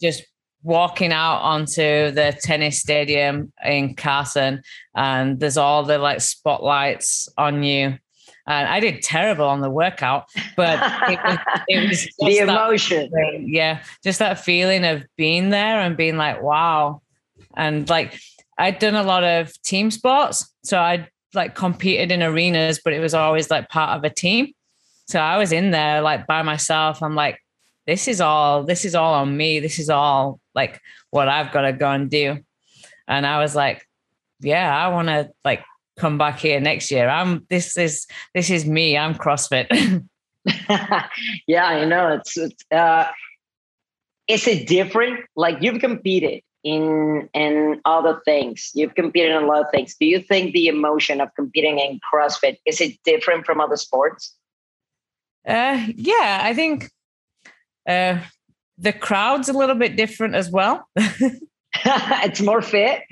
Just 0.00 0.24
walking 0.62 1.12
out 1.12 1.40
onto 1.42 2.10
the 2.10 2.34
tennis 2.42 2.78
stadium 2.78 3.52
in 3.62 3.94
Carson 3.94 4.62
and 4.96 5.38
there's 5.38 5.58
all 5.58 5.82
the 5.82 5.98
like 5.98 6.22
spotlights 6.22 7.28
on 7.36 7.62
you 7.62 7.98
and 8.46 8.66
I 8.66 8.80
did 8.80 9.02
terrible 9.02 9.44
on 9.44 9.60
the 9.60 9.68
workout, 9.68 10.24
but 10.56 10.78
it 11.06 11.20
was, 11.22 11.38
it 11.68 11.88
was 11.88 12.08
the 12.18 12.38
emotion. 12.38 13.10
Feeling, 13.10 13.50
yeah, 13.52 13.82
just 14.02 14.20
that 14.20 14.40
feeling 14.40 14.86
of 14.86 15.04
being 15.18 15.50
there 15.50 15.80
and 15.80 15.98
being 15.98 16.16
like, 16.16 16.42
wow. 16.42 17.02
And 17.58 17.88
like, 17.90 18.18
I'd 18.56 18.78
done 18.78 18.94
a 18.94 19.02
lot 19.02 19.22
of 19.22 19.52
team 19.62 19.90
sports. 19.90 20.50
So 20.64 20.80
I'd 20.80 21.10
like 21.34 21.54
competed 21.54 22.12
in 22.12 22.22
arenas, 22.22 22.80
but 22.82 22.92
it 22.92 23.00
was 23.00 23.14
always 23.14 23.50
like 23.50 23.68
part 23.68 23.96
of 23.96 24.04
a 24.04 24.10
team. 24.10 24.52
So 25.08 25.18
I 25.20 25.38
was 25.38 25.52
in 25.52 25.70
there 25.70 26.00
like 26.00 26.26
by 26.26 26.42
myself. 26.42 27.02
I'm 27.02 27.14
like, 27.14 27.38
this 27.86 28.08
is 28.08 28.20
all, 28.20 28.64
this 28.64 28.84
is 28.84 28.94
all 28.94 29.14
on 29.14 29.36
me. 29.36 29.60
This 29.60 29.78
is 29.78 29.90
all 29.90 30.40
like 30.54 30.80
what 31.10 31.28
I've 31.28 31.52
got 31.52 31.62
to 31.62 31.72
go 31.72 31.90
and 31.90 32.10
do. 32.10 32.38
And 33.08 33.26
I 33.26 33.40
was 33.40 33.54
like, 33.54 33.86
yeah, 34.40 34.74
I 34.76 34.88
want 34.88 35.08
to 35.08 35.30
like 35.44 35.64
come 35.98 36.18
back 36.18 36.38
here 36.38 36.60
next 36.60 36.90
year. 36.90 37.08
I'm 37.08 37.46
this 37.50 37.76
is 37.76 38.06
this 38.34 38.50
is 38.50 38.64
me. 38.64 38.96
I'm 38.96 39.14
CrossFit. 39.14 39.68
yeah, 41.46 41.66
I 41.66 41.84
know. 41.84 42.08
It's, 42.14 42.36
it's 42.36 42.64
uh, 42.70 43.06
is 44.26 44.46
it 44.46 44.66
different? 44.66 45.20
Like 45.36 45.58
you've 45.60 45.80
competed 45.80 46.42
in 46.64 47.28
in 47.34 47.80
other 47.84 48.20
things. 48.24 48.70
You've 48.74 48.94
competed 48.94 49.30
in 49.30 49.42
a 49.42 49.46
lot 49.46 49.62
of 49.62 49.70
things. 49.70 49.94
Do 49.98 50.06
you 50.06 50.20
think 50.20 50.52
the 50.52 50.68
emotion 50.68 51.20
of 51.20 51.34
competing 51.34 51.78
in 51.78 52.00
CrossFit 52.12 52.58
is 52.66 52.80
it 52.80 52.98
different 53.04 53.46
from 53.46 53.60
other 53.60 53.76
sports? 53.76 54.34
Uh, 55.46 55.86
yeah, 55.94 56.40
I 56.42 56.54
think 56.54 56.90
uh, 57.88 58.20
the 58.76 58.92
crowd's 58.92 59.48
a 59.48 59.54
little 59.54 59.74
bit 59.74 59.96
different 59.96 60.34
as 60.34 60.50
well. 60.50 60.86
it's 61.84 62.40
more 62.40 62.62
fit. 62.62 63.02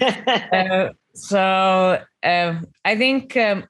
uh, 0.00 0.90
so 1.14 2.02
um, 2.22 2.66
I 2.84 2.96
think, 2.96 3.36
um, 3.36 3.64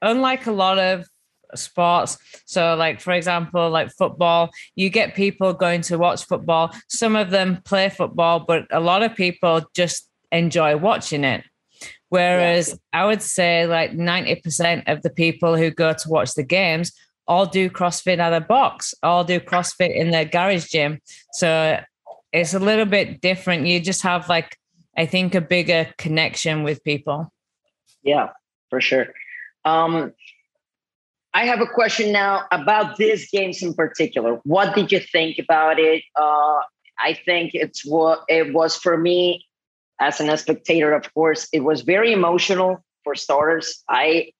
unlike 0.00 0.46
a 0.46 0.52
lot 0.52 0.78
of 0.78 1.06
sports, 1.54 2.18
so 2.44 2.74
like 2.74 3.00
for 3.00 3.12
example, 3.12 3.70
like 3.70 3.90
football, 3.92 4.50
you 4.74 4.90
get 4.90 5.14
people 5.14 5.52
going 5.52 5.82
to 5.82 5.98
watch 5.98 6.24
football. 6.24 6.70
Some 6.88 7.16
of 7.16 7.30
them 7.30 7.60
play 7.64 7.88
football, 7.88 8.40
but 8.40 8.66
a 8.70 8.80
lot 8.80 9.02
of 9.02 9.14
people 9.14 9.62
just 9.74 10.08
enjoy 10.30 10.76
watching 10.76 11.24
it. 11.24 11.44
Whereas 12.08 12.68
yeah. 12.68 13.00
I 13.00 13.06
would 13.06 13.22
say 13.22 13.66
like 13.66 13.92
90% 13.92 14.84
of 14.86 15.02
the 15.02 15.10
people 15.10 15.56
who 15.56 15.70
go 15.70 15.92
to 15.92 16.08
watch 16.08 16.34
the 16.34 16.42
games 16.42 16.92
all 17.26 17.46
do 17.46 17.70
CrossFit 17.70 18.18
at 18.18 18.32
a 18.32 18.40
box, 18.40 18.94
all 19.02 19.24
do 19.24 19.40
CrossFit 19.40 19.94
in 19.94 20.10
their 20.10 20.24
garage 20.24 20.66
gym. 20.66 21.00
So 21.32 21.80
it's 22.32 22.54
a 22.54 22.58
little 22.58 22.84
bit 22.84 23.20
different. 23.20 23.66
You 23.66 23.80
just 23.80 24.02
have 24.02 24.28
like, 24.28 24.56
I 24.96 25.06
think, 25.06 25.34
a 25.34 25.40
bigger 25.40 25.92
connection 25.98 26.62
with 26.62 26.84
people. 26.84 27.32
Yeah, 28.02 28.30
for 28.70 28.80
sure. 28.80 29.06
Um, 29.64 30.12
I 31.34 31.46
have 31.46 31.60
a 31.60 31.66
question 31.66 32.12
now 32.12 32.44
about 32.52 32.96
these 32.96 33.30
games 33.30 33.62
in 33.62 33.74
particular. 33.74 34.40
What 34.44 34.74
did 34.74 34.92
you 34.92 35.00
think 35.00 35.38
about 35.38 35.78
it? 35.78 36.02
Uh, 36.14 36.60
I 36.98 37.14
think 37.24 37.52
it's 37.54 37.84
what 37.86 38.22
it 38.28 38.52
was 38.52 38.76
for 38.76 38.98
me 38.98 39.46
as 40.00 40.20
an 40.20 40.36
spectator. 40.36 40.92
Of 40.92 41.12
course, 41.14 41.48
it 41.52 41.60
was 41.60 41.82
very 41.82 42.12
emotional 42.12 42.84
for 43.02 43.14
starters. 43.14 43.82
I 43.88 44.32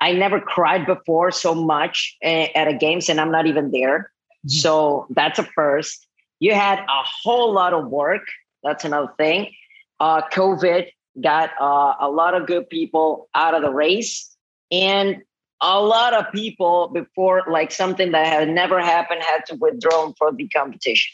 I 0.00 0.12
never 0.12 0.40
cried 0.40 0.86
before 0.86 1.30
so 1.30 1.54
much 1.54 2.16
at 2.22 2.66
a 2.68 2.74
games, 2.74 3.08
and 3.08 3.20
I'm 3.20 3.30
not 3.30 3.46
even 3.46 3.70
there. 3.70 3.98
Mm-hmm. 3.98 4.48
So 4.48 5.06
that's 5.10 5.38
a 5.38 5.44
first. 5.44 6.06
You 6.40 6.52
had 6.52 6.80
a 6.80 7.02
whole 7.22 7.52
lot 7.52 7.72
of 7.72 7.88
work. 7.88 8.22
That's 8.64 8.84
another 8.84 9.12
thing. 9.16 9.52
Uh, 10.00 10.22
COVID 10.32 10.88
got 11.22 11.50
uh, 11.60 11.94
a 12.00 12.10
lot 12.10 12.34
of 12.34 12.46
good 12.48 12.68
people 12.68 13.28
out 13.34 13.54
of 13.54 13.62
the 13.62 13.70
race, 13.70 14.34
and 14.72 15.22
a 15.64 15.80
lot 15.80 16.12
of 16.12 16.30
people 16.30 16.88
before, 16.88 17.42
like 17.50 17.72
something 17.72 18.12
that 18.12 18.26
had 18.26 18.50
never 18.50 18.80
happened, 18.80 19.22
had 19.22 19.46
to 19.46 19.56
withdraw 19.56 20.12
from 20.18 20.36
the 20.36 20.46
competition. 20.48 21.10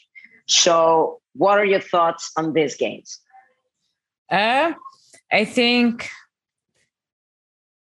So, 0.46 1.20
what 1.34 1.58
are 1.58 1.64
your 1.64 1.80
thoughts 1.80 2.32
on 2.36 2.52
these 2.52 2.76
games? 2.76 3.20
Uh, 4.28 4.72
I 5.32 5.44
think 5.44 6.10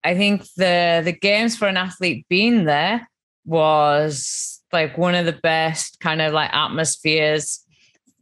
I 0.04 0.16
think 0.16 0.44
the 0.58 1.02
the 1.04 1.14
games 1.14 1.56
for 1.56 1.68
an 1.70 1.78
athlete 1.78 2.26
being 2.30 2.66
there 2.66 3.08
was 3.46 4.62
like 4.74 4.98
one 4.98 5.16
of 5.16 5.26
the 5.26 5.40
best 5.42 6.00
kind 6.02 6.22
of 6.22 6.34
like 6.34 6.54
atmospheres 6.54 7.64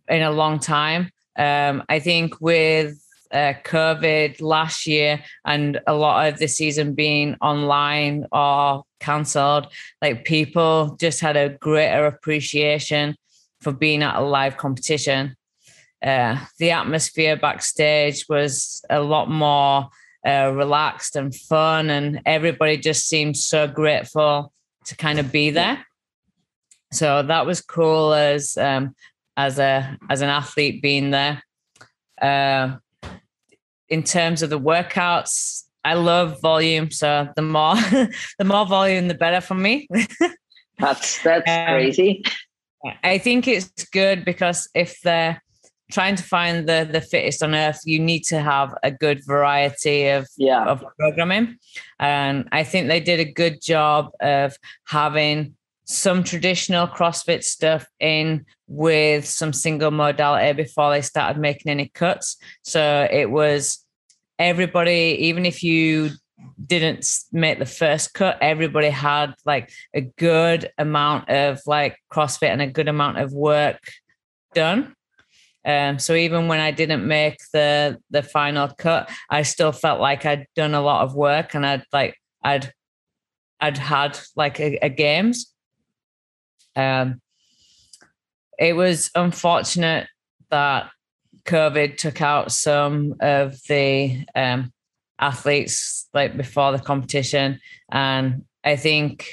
in 0.08 0.22
a 0.22 0.32
long 0.32 0.60
time. 0.60 1.10
Um, 1.38 1.84
I 1.90 2.00
think 2.00 2.40
with 2.40 2.98
uh, 3.32 3.54
COVID 3.64 4.42
last 4.42 4.88
year 4.88 5.24
and 5.46 5.80
a 5.88 5.94
lot 5.94 6.28
of 6.28 6.40
the 6.40 6.48
season 6.48 6.94
being 6.94 7.36
online 7.42 8.26
or 8.32 8.84
cancelled, 9.00 9.68
like 10.02 10.26
people 10.26 10.96
just 11.00 11.20
had 11.20 11.38
a 11.38 11.50
greater 11.50 12.06
appreciation 12.06 13.16
for 13.62 13.72
being 13.72 14.04
at 14.04 14.16
a 14.16 14.22
live 14.22 14.58
competition. 14.58 15.36
Uh, 16.04 16.38
the 16.60 16.72
atmosphere 16.72 17.36
backstage 17.36 18.26
was 18.30 18.84
a 18.90 19.02
lot 19.02 19.30
more 19.30 19.90
uh, 20.26 20.52
relaxed 20.54 21.16
and 21.16 21.34
fun, 21.34 21.90
and 21.90 22.22
everybody 22.26 22.78
just 22.78 23.08
seemed 23.08 23.36
so 23.36 23.68
grateful 23.68 24.54
to 24.86 24.96
kind 24.96 25.20
of 25.20 25.32
be 25.32 25.50
there 25.50 25.84
so 26.92 27.22
that 27.24 27.46
was 27.46 27.62
cool 27.62 28.14
as 28.14 28.58
um, 28.58 28.96
as 29.36 29.60
a 29.60 29.98
as 30.10 30.22
an 30.22 30.30
athlete 30.30 30.82
being 30.82 31.12
there. 31.12 31.44
Uh, 32.22 32.78
in 33.90 34.04
terms 34.04 34.42
of 34.42 34.50
the 34.50 34.60
workouts, 34.60 35.64
I 35.84 35.94
love 35.94 36.42
volume. 36.42 36.92
So 36.92 37.30
the 37.36 37.42
more 37.42 37.76
the 38.40 38.46
more 38.46 38.66
volume, 38.66 39.08
the 39.08 39.14
better 39.14 39.42
for 39.42 39.56
me. 39.56 39.88
that's 40.78 41.22
that's 41.24 41.50
um, 41.50 41.68
crazy. 41.68 42.24
I 43.04 43.18
think 43.18 43.48
it's 43.48 43.86
good 43.86 44.24
because 44.24 44.70
if 44.74 45.00
they're 45.02 45.42
trying 45.92 46.16
to 46.16 46.24
find 46.24 46.68
the 46.68 46.88
the 46.90 47.02
fittest 47.02 47.44
on 47.44 47.56
earth, 47.56 47.82
you 47.86 48.00
need 48.00 48.24
to 48.26 48.40
have 48.40 48.74
a 48.84 48.92
good 48.92 49.26
variety 49.26 50.08
of 50.08 50.28
yeah. 50.38 50.66
of 50.66 50.84
programming. 51.00 51.58
And 52.00 52.48
I 52.52 52.64
think 52.64 52.88
they 52.88 53.00
did 53.00 53.20
a 53.20 53.32
good 53.32 53.62
job 53.62 54.12
of 54.22 54.56
having 54.88 55.57
some 55.88 56.24
traditional 56.24 56.86
CrossFit 56.86 57.44
stuff 57.44 57.86
in 58.00 58.46
with 58.68 59.26
some 59.26 59.54
single 59.54 59.92
modality 59.92 60.52
before 60.54 60.92
they 60.92 61.02
started 61.02 61.40
making 61.40 61.72
any 61.72 61.88
cuts. 61.88 62.38
So 62.62 63.08
it 63.10 63.32
was 63.32 63.86
everybody, 64.38 65.18
even 65.22 65.46
if 65.46 65.64
you 65.64 66.12
didn't 66.64 67.08
make 67.32 67.58
the 67.58 67.66
first 67.66 68.14
cut, 68.14 68.38
everybody 68.42 68.90
had 68.90 69.34
like 69.46 69.72
a 69.94 70.02
good 70.02 70.70
amount 70.78 71.30
of 71.30 71.62
like 71.66 71.98
CrossFit 72.12 72.50
and 72.50 72.62
a 72.62 72.68
good 72.68 72.90
amount 72.90 73.20
of 73.20 73.32
work 73.32 73.80
done. 74.54 74.94
Um, 75.64 76.00
so 76.00 76.14
even 76.16 76.48
when 76.48 76.60
I 76.60 76.72
didn't 76.72 77.08
make 77.08 77.40
the 77.54 77.98
the 78.10 78.24
final 78.24 78.70
cut, 78.70 79.10
I 79.30 79.42
still 79.42 79.72
felt 79.72 80.00
like 80.00 80.26
I'd 80.26 80.48
done 80.56 80.74
a 80.74 80.82
lot 80.82 81.04
of 81.04 81.16
work 81.16 81.56
and 81.56 81.66
I'd 81.66 81.84
like 81.92 82.16
I'd 82.44 82.72
I'd 83.60 83.78
had 83.78 84.20
like 84.36 84.60
a, 84.60 84.78
a 84.82 84.90
games. 84.90 85.54
Um, 86.78 87.22
it 88.58 88.74
was 88.74 89.12
unfortunate 89.16 90.08
that 90.50 90.90
COVID 91.46 91.98
took 91.98 92.22
out 92.22 92.52
some 92.52 93.16
of 93.20 93.62
the 93.68 94.26
um, 94.36 94.72
athletes 95.20 96.08
like 96.14 96.38
before 96.38 96.72
the 96.72 96.80
competition, 96.80 97.60
and 97.92 98.46
I 98.64 98.76
think 98.76 99.28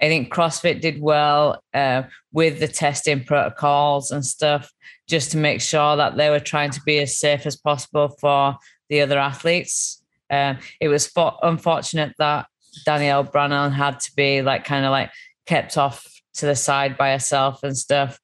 I 0.00 0.08
think 0.08 0.34
CrossFit 0.34 0.80
did 0.80 1.00
well 1.00 1.62
uh, 1.72 2.02
with 2.32 2.58
the 2.58 2.68
testing 2.68 3.22
protocols 3.22 4.10
and 4.10 4.24
stuff, 4.26 4.72
just 5.08 5.30
to 5.30 5.36
make 5.36 5.60
sure 5.60 5.96
that 5.96 6.16
they 6.16 6.30
were 6.30 6.40
trying 6.40 6.70
to 6.70 6.80
be 6.84 6.98
as 6.98 7.18
safe 7.18 7.46
as 7.46 7.56
possible 7.56 8.08
for 8.20 8.56
the 8.88 9.00
other 9.00 9.18
athletes. 9.18 10.02
Uh, 10.28 10.54
it 10.80 10.88
was 10.88 11.06
for- 11.06 11.38
unfortunate 11.42 12.14
that 12.18 12.46
Danielle 12.84 13.22
Brandon 13.22 13.70
had 13.70 14.00
to 14.00 14.10
be 14.16 14.42
like 14.42 14.64
kind 14.64 14.84
of 14.84 14.90
like 14.90 15.10
kept 15.46 15.76
off 15.76 16.11
to 16.34 16.46
the 16.46 16.56
side 16.56 16.96
by 16.96 17.12
herself 17.12 17.62
and 17.62 17.76
stuff. 17.76 18.20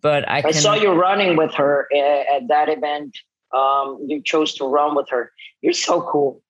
But 0.00 0.28
I, 0.28 0.42
I 0.44 0.50
saw 0.50 0.74
you 0.74 0.92
running 0.92 1.36
with 1.36 1.54
her 1.54 1.88
uh, 1.92 2.36
at 2.36 2.48
that 2.48 2.68
event. 2.68 3.16
Um, 3.54 4.04
you 4.06 4.20
chose 4.22 4.54
to 4.54 4.66
run 4.66 4.94
with 4.94 5.08
her. 5.10 5.32
You're 5.62 5.72
so 5.72 6.02
cool. 6.02 6.42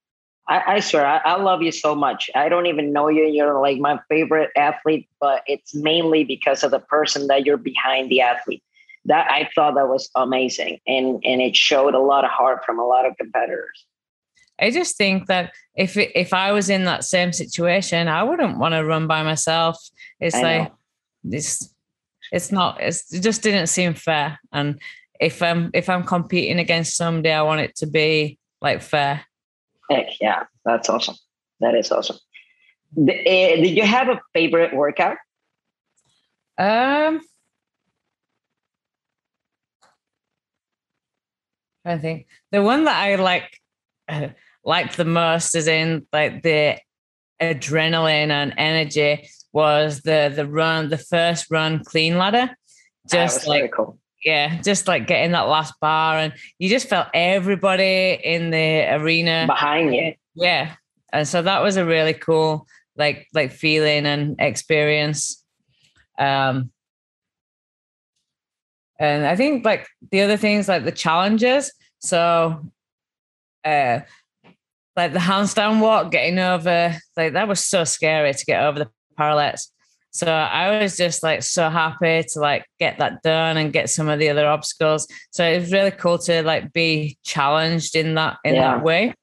I, 0.48 0.74
I 0.74 0.80
swear, 0.80 1.07
I, 1.07 1.18
I, 1.18 1.37
love 1.37 1.62
you 1.62 1.72
so 1.72 1.94
much. 1.94 2.28
I 2.35 2.48
don't 2.48 2.66
even 2.66 2.92
know 2.92 3.09
you. 3.09 3.24
You're 3.24 3.61
like 3.61 3.78
my 3.78 3.98
favorite 4.11 4.50
athlete, 4.57 5.09
but 5.20 5.42
it's 5.46 5.74
mainly 5.74 6.24
because 6.24 6.62
of 6.62 6.70
the 6.70 6.80
person 6.80 7.28
that 7.28 7.46
you're 7.46 7.57
behind 7.57 8.11
the 8.11 8.20
athlete. 8.20 8.62
That 9.07 9.30
I 9.30 9.48
thought 9.54 9.74
that 9.74 9.88
was 9.88 10.09
amazing, 10.16 10.80
and 10.87 11.22
and 11.24 11.42
it 11.42 11.54
showed 11.54 11.94
a 11.94 11.98
lot 11.98 12.24
of 12.24 12.30
heart 12.30 12.64
from 12.64 12.78
a 12.78 12.85
lot 12.85 13.04
of 13.04 13.14
competitors. 13.18 13.85
I 14.59 14.70
just 14.70 14.96
think 14.96 15.26
that 15.26 15.52
if 15.76 15.96
if 15.96 16.33
I 16.33 16.52
was 16.52 16.70
in 16.70 16.85
that 16.85 17.04
same 17.04 17.33
situation, 17.33 18.09
I 18.09 18.22
wouldn't 18.22 18.59
want 18.59 18.72
to 18.72 18.85
run 18.85 19.07
by 19.07 19.22
myself. 19.22 19.76
It's 20.20 20.35
I 20.35 20.42
like 20.42 20.68
know. 20.70 20.78
This. 21.25 21.75
It's 22.33 22.53
not. 22.53 22.81
It's, 22.81 23.13
it 23.13 23.21
just 23.21 23.43
didn't 23.43 23.67
seem 23.67 23.95
fair. 23.95 24.39
And 24.53 24.81
if 25.21 25.43
I'm 25.43 25.71
if 25.75 25.89
I'm 25.89 26.05
competing 26.05 26.59
against 26.59 26.97
somebody, 26.97 27.31
I 27.31 27.43
want 27.43 27.61
it 27.61 27.75
to 27.77 27.87
be 27.87 28.39
like 28.61 28.83
fair. 28.83 29.25
Heck 29.91 30.21
yeah, 30.21 30.45
that's 30.65 30.89
awesome. 30.89 31.17
That 31.61 31.75
is 31.75 31.91
awesome. 31.91 32.19
The, 32.97 33.13
uh, 33.13 33.57
did 33.57 33.77
you 33.77 33.85
have 33.85 34.09
a 34.09 34.21
favorite 34.33 34.75
workout? 34.75 35.17
Um, 36.57 37.21
I 41.85 41.99
think 41.99 42.27
the 42.53 42.63
one 42.63 42.85
that 42.85 42.97
I 42.97 43.17
like 43.17 43.61
uh, 44.09 44.29
liked 44.65 44.97
the 44.97 45.05
most 45.05 45.55
is 45.55 45.67
in 45.67 46.07
like 46.13 46.43
the 46.43 46.79
adrenaline 47.41 48.31
and 48.31 48.55
energy 48.57 49.29
was 49.55 50.03
the 50.03 50.31
the 50.35 50.47
run, 50.47 50.90
the 50.90 50.99
first 50.99 51.51
run 51.51 51.83
clean 51.83 52.19
ladder. 52.19 52.55
Just 53.09 53.47
like 53.47 53.73
cool 53.73 53.99
yeah, 54.25 54.61
just 54.62 54.88
like 54.88 55.07
getting 55.07 55.33
that 55.33 55.49
last 55.49 55.75
bar, 55.81 56.17
and 56.17 56.33
you 56.59 56.69
just 56.69 56.88
felt 56.88 57.09
everybody 57.12 58.19
in 58.25 58.51
the 58.51 58.95
arena 58.95 59.45
behind 59.47 59.95
you. 59.95 60.14
Yeah, 60.35 60.75
and 61.12 61.29
so 61.29 61.43
that 61.43 61.62
was 61.62 61.77
a 61.77 61.85
really 61.85 62.14
cool 62.14 62.67
like 62.97 63.29
like 63.35 63.53
feeling 63.53 64.07
and 64.07 64.37
experience. 64.38 65.45
Um, 66.19 66.71
and 68.99 69.27
I 69.27 69.37
think 69.37 69.64
like 69.64 69.87
the 70.11 70.23
other 70.23 70.38
things 70.38 70.69
like 70.69 70.85
the 70.85 70.93
challenges. 70.93 71.73
So, 71.99 72.64
uh, 73.64 74.01
like 74.97 75.12
the 75.12 75.19
handstand 75.19 75.81
walk, 75.81 76.11
getting 76.11 76.38
over 76.38 76.97
like 77.17 77.35
that 77.35 77.49
was 77.49 77.62
so 77.62 77.85
scary 77.85 78.33
to 78.33 78.45
get 78.47 78.64
over 78.64 78.79
the 78.79 78.90
parallettes. 79.18 79.68
So 80.14 80.29
I 80.29 80.81
was 80.81 80.96
just 80.96 81.24
like 81.24 81.42
so 81.42 81.68
happy 81.68 82.22
to 82.22 82.38
like 82.38 82.66
get 82.79 82.98
that 82.98 83.22
done 83.22 83.57
and 83.57 83.72
get 83.72 83.90
some 83.90 84.09
of 84.09 84.20
the 84.20 84.31
other 84.31 84.46
obstacles. 84.46 85.09
So 85.33 85.44
it 85.44 85.59
was 85.59 85.72
really 85.72 85.90
cool 85.90 86.18
to 86.18 86.44
like 86.44 86.72
be 86.72 87.18
challenged 87.24 87.96
in 87.96 88.14
that 88.14 88.38
in 88.44 88.55
yeah. 88.55 88.77
that 88.77 88.85
way. 88.85 89.14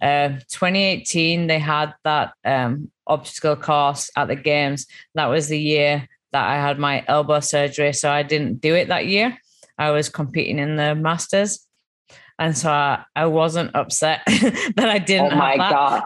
Uh, 0.00 0.28
2018 0.48 1.46
they 1.46 1.58
had 1.58 1.94
that 2.04 2.32
um, 2.44 2.90
obstacle 3.08 3.56
course 3.56 4.08
at 4.16 4.28
the 4.28 4.36
games. 4.36 4.86
That 5.16 5.26
was 5.26 5.48
the 5.48 5.58
year 5.58 6.08
that 6.32 6.46
I 6.46 6.54
had 6.54 6.78
my 6.78 7.04
elbow 7.08 7.40
surgery, 7.40 7.92
so 7.92 8.10
I 8.10 8.22
didn't 8.22 8.60
do 8.60 8.74
it 8.74 8.88
that 8.88 9.06
year. 9.06 9.36
I 9.76 9.90
was 9.90 10.08
competing 10.08 10.58
in 10.60 10.76
the 10.76 10.94
masters, 10.94 11.66
and 12.38 12.56
so 12.56 12.70
I, 12.70 13.04
I 13.16 13.26
wasn't 13.26 13.74
upset 13.74 14.22
that 14.26 14.88
I 14.88 14.98
didn't. 14.98 15.32
Oh 15.32 15.36
my 15.36 15.56
god! 15.56 16.02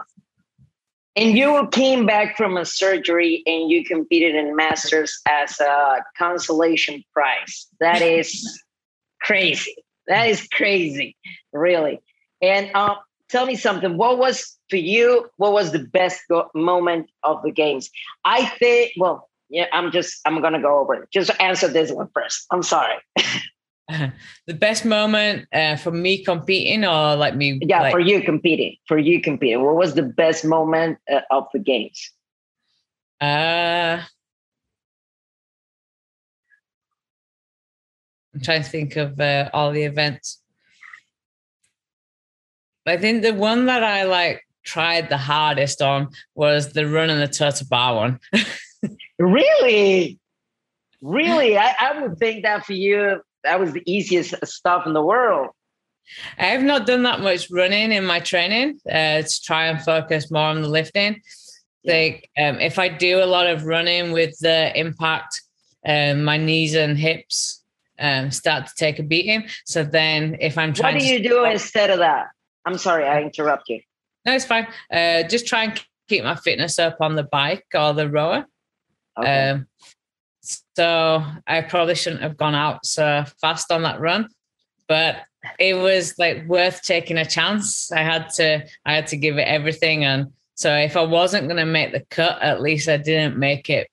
And 1.15 1.37
you 1.37 1.67
came 1.71 2.05
back 2.05 2.35
from 2.35 2.57
a 2.57 2.65
surgery 2.65 3.41
and 3.45 3.71
you 3.71 3.85
competed 3.85 4.35
in 4.35 4.55
Masters 4.55 5.21
as 5.27 5.59
a 5.61 6.03
consolation 6.17 7.03
prize. 7.13 7.67
That 7.79 8.01
is 8.01 8.61
crazy. 9.21 9.75
That 10.07 10.29
is 10.29 10.45
crazy, 10.49 11.15
really. 11.53 12.01
And 12.41 12.69
uh, 12.75 12.95
tell 13.29 13.45
me 13.45 13.55
something. 13.55 13.97
What 13.97 14.17
was 14.17 14.57
for 14.69 14.75
you? 14.75 15.29
What 15.37 15.53
was 15.53 15.71
the 15.71 15.79
best 15.79 16.21
go- 16.29 16.49
moment 16.53 17.09
of 17.23 17.41
the 17.43 17.51
games? 17.51 17.89
I 18.25 18.45
think. 18.45 18.91
Well, 18.97 19.29
yeah. 19.49 19.67
I'm 19.71 19.91
just. 19.91 20.19
I'm 20.25 20.41
gonna 20.41 20.61
go 20.61 20.79
over 20.79 20.95
it. 20.95 21.09
Just 21.11 21.31
answer 21.39 21.69
this 21.69 21.91
one 21.91 22.09
first. 22.13 22.45
I'm 22.51 22.61
sorry. 22.63 22.95
the 24.47 24.53
best 24.53 24.83
moment 24.85 25.47
uh, 25.53 25.75
for 25.75 25.91
me 25.91 26.23
competing 26.23 26.83
or 26.85 27.15
like 27.15 27.35
me 27.35 27.59
yeah 27.61 27.81
like, 27.81 27.91
for 27.91 27.99
you 27.99 28.21
competing 28.21 28.75
for 28.87 28.97
you 28.97 29.21
competing. 29.21 29.63
What 29.63 29.75
was 29.75 29.93
the 29.93 30.03
best 30.03 30.43
moment 30.43 30.97
uh, 31.11 31.21
of 31.29 31.47
the 31.53 31.59
games? 31.59 32.11
Uh 33.21 34.01
i'm 38.33 38.41
trying 38.41 38.63
to 38.63 38.69
think 38.69 38.95
of 38.97 39.19
uh, 39.19 39.49
all 39.53 39.71
the 39.71 39.83
events. 39.83 40.41
I 42.87 42.97
think 42.97 43.23
the 43.23 43.33
one 43.33 43.65
that 43.67 43.83
i 43.83 44.03
like 44.03 44.41
tried 44.63 45.09
the 45.09 45.17
hardest 45.17 45.81
on 45.81 46.09
was 46.33 46.73
the 46.73 46.87
run 46.87 47.09
and 47.09 47.21
the 47.21 47.27
total 47.27 47.67
bar 47.69 47.95
one. 47.95 48.19
Really? 49.17 50.19
Really? 51.01 51.57
I, 51.57 51.75
I 51.79 52.01
would 52.01 52.17
think 52.17 52.43
that 52.43 52.65
for 52.65 52.73
you 52.73 53.21
that 53.45 53.59
was 53.59 53.71
the 53.71 53.83
easiest 53.85 54.45
stuff 54.45 54.85
in 54.85 54.93
the 54.93 55.01
world. 55.01 55.49
I 56.37 56.47
have 56.47 56.63
not 56.63 56.85
done 56.85 57.03
that 57.03 57.21
much 57.21 57.49
running 57.49 57.91
in 57.91 58.05
my 58.05 58.19
training 58.19 58.79
uh, 58.87 59.21
to 59.23 59.41
try 59.43 59.67
and 59.67 59.81
focus 59.81 60.29
more 60.29 60.47
on 60.47 60.61
the 60.61 60.67
lifting. 60.67 61.21
Like 61.83 62.29
um, 62.37 62.59
if 62.59 62.77
I 62.77 62.89
do 62.89 63.23
a 63.23 63.25
lot 63.25 63.47
of 63.47 63.65
running 63.65 64.11
with 64.11 64.37
the 64.39 64.77
impact, 64.77 65.41
um, 65.87 66.23
my 66.23 66.37
knees 66.37 66.75
and 66.75 66.97
hips 66.97 67.63
um, 67.99 68.31
start 68.31 68.67
to 68.67 68.73
take 68.75 68.99
a 68.99 69.03
beating. 69.03 69.47
So 69.65 69.83
then 69.83 70.37
if 70.39 70.57
I'm 70.57 70.73
trying, 70.73 70.95
what 70.95 71.01
do 71.01 71.07
you 71.07 71.23
do 71.23 71.41
stop, 71.41 71.51
instead 71.51 71.89
of 71.89 71.99
that? 71.99 72.27
I'm 72.65 72.77
sorry, 72.77 73.05
I 73.05 73.21
interrupt 73.21 73.69
you. 73.69 73.81
No, 74.25 74.33
it's 74.33 74.45
fine. 74.45 74.67
Uh, 74.91 75.23
just 75.23 75.47
try 75.47 75.65
and 75.65 75.85
keep 76.07 76.23
my 76.23 76.35
fitness 76.35 76.79
up 76.79 76.97
on 77.01 77.15
the 77.15 77.23
bike 77.23 77.65
or 77.73 77.93
the 77.93 78.09
rower. 78.09 78.45
Okay. 79.17 79.49
Um, 79.49 79.67
so 80.45 81.23
I 81.47 81.61
probably 81.61 81.95
shouldn't 81.95 82.21
have 82.21 82.37
gone 82.37 82.55
out 82.55 82.85
so 82.85 83.25
fast 83.41 83.71
on 83.71 83.83
that 83.83 83.99
run, 83.99 84.29
but 84.87 85.17
it 85.59 85.75
was 85.75 86.17
like 86.17 86.45
worth 86.47 86.81
taking 86.81 87.17
a 87.17 87.25
chance. 87.25 87.91
I 87.91 88.01
had 88.01 88.29
to, 88.35 88.65
I 88.85 88.93
had 88.93 89.07
to 89.07 89.17
give 89.17 89.37
it 89.37 89.47
everything. 89.47 90.03
And 90.03 90.31
so 90.55 90.73
if 90.75 90.95
I 90.95 91.03
wasn't 91.03 91.47
going 91.47 91.57
to 91.57 91.65
make 91.65 91.91
the 91.91 92.05
cut, 92.09 92.41
at 92.41 92.61
least 92.61 92.87
I 92.87 92.97
didn't 92.97 93.37
make 93.37 93.69
it. 93.69 93.89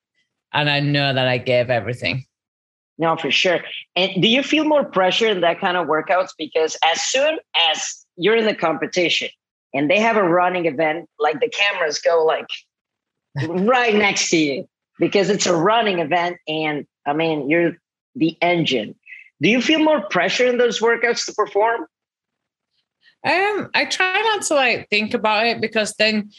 And 0.53 0.69
I 0.69 0.81
know 0.81 1.12
that 1.12 1.27
I 1.27 1.38
gave 1.38 1.71
everything. 1.71 2.27
No, 2.99 3.17
for 3.17 3.31
sure. 3.31 3.61
And 3.97 4.23
do 4.23 4.29
you 4.29 4.43
feel 4.43 4.65
more 4.65 4.85
pressure 4.85 5.29
in 5.29 5.41
that 5.41 5.61
kind 5.61 5.77
of 5.77 5.88
workouts? 5.88 6.31
Because 6.37 6.77
as 6.85 7.01
soon 7.01 7.38
as 7.71 8.05
you're 8.17 8.37
in 8.37 8.45
the 8.45 8.55
competition 8.55 9.31
and 9.73 9.91
they 9.91 9.99
have 9.99 10.17
a 10.17 10.23
running 10.23 10.67
event, 10.67 11.09
like 11.19 11.41
the 11.41 11.49
cameras 11.49 11.99
go 11.99 12.25
like 12.25 12.47
right 13.49 13.95
next 13.95 14.29
to 14.31 14.37
you 14.37 14.69
because 14.99 15.31
it's 15.31 15.47
a 15.47 15.57
running 15.57 15.99
event 15.99 16.39
and 16.49 16.87
I 17.07 17.13
mean 17.13 17.49
you're 17.49 17.77
the 18.15 18.37
engine. 18.41 18.95
Do 19.41 19.49
you 19.49 19.61
feel 19.61 19.81
more 19.81 20.03
pressure 20.03 20.47
in 20.47 20.59
those 20.59 20.81
workouts 20.81 21.27
to 21.27 21.33
perform? 21.33 21.87
Um, 23.25 23.71
I 23.75 23.85
try 23.85 24.21
not 24.21 24.43
to 24.43 24.55
like 24.55 24.89
think 24.91 25.15
about 25.15 25.47
it 25.47 25.61
because 25.61 25.95
then 25.95 26.31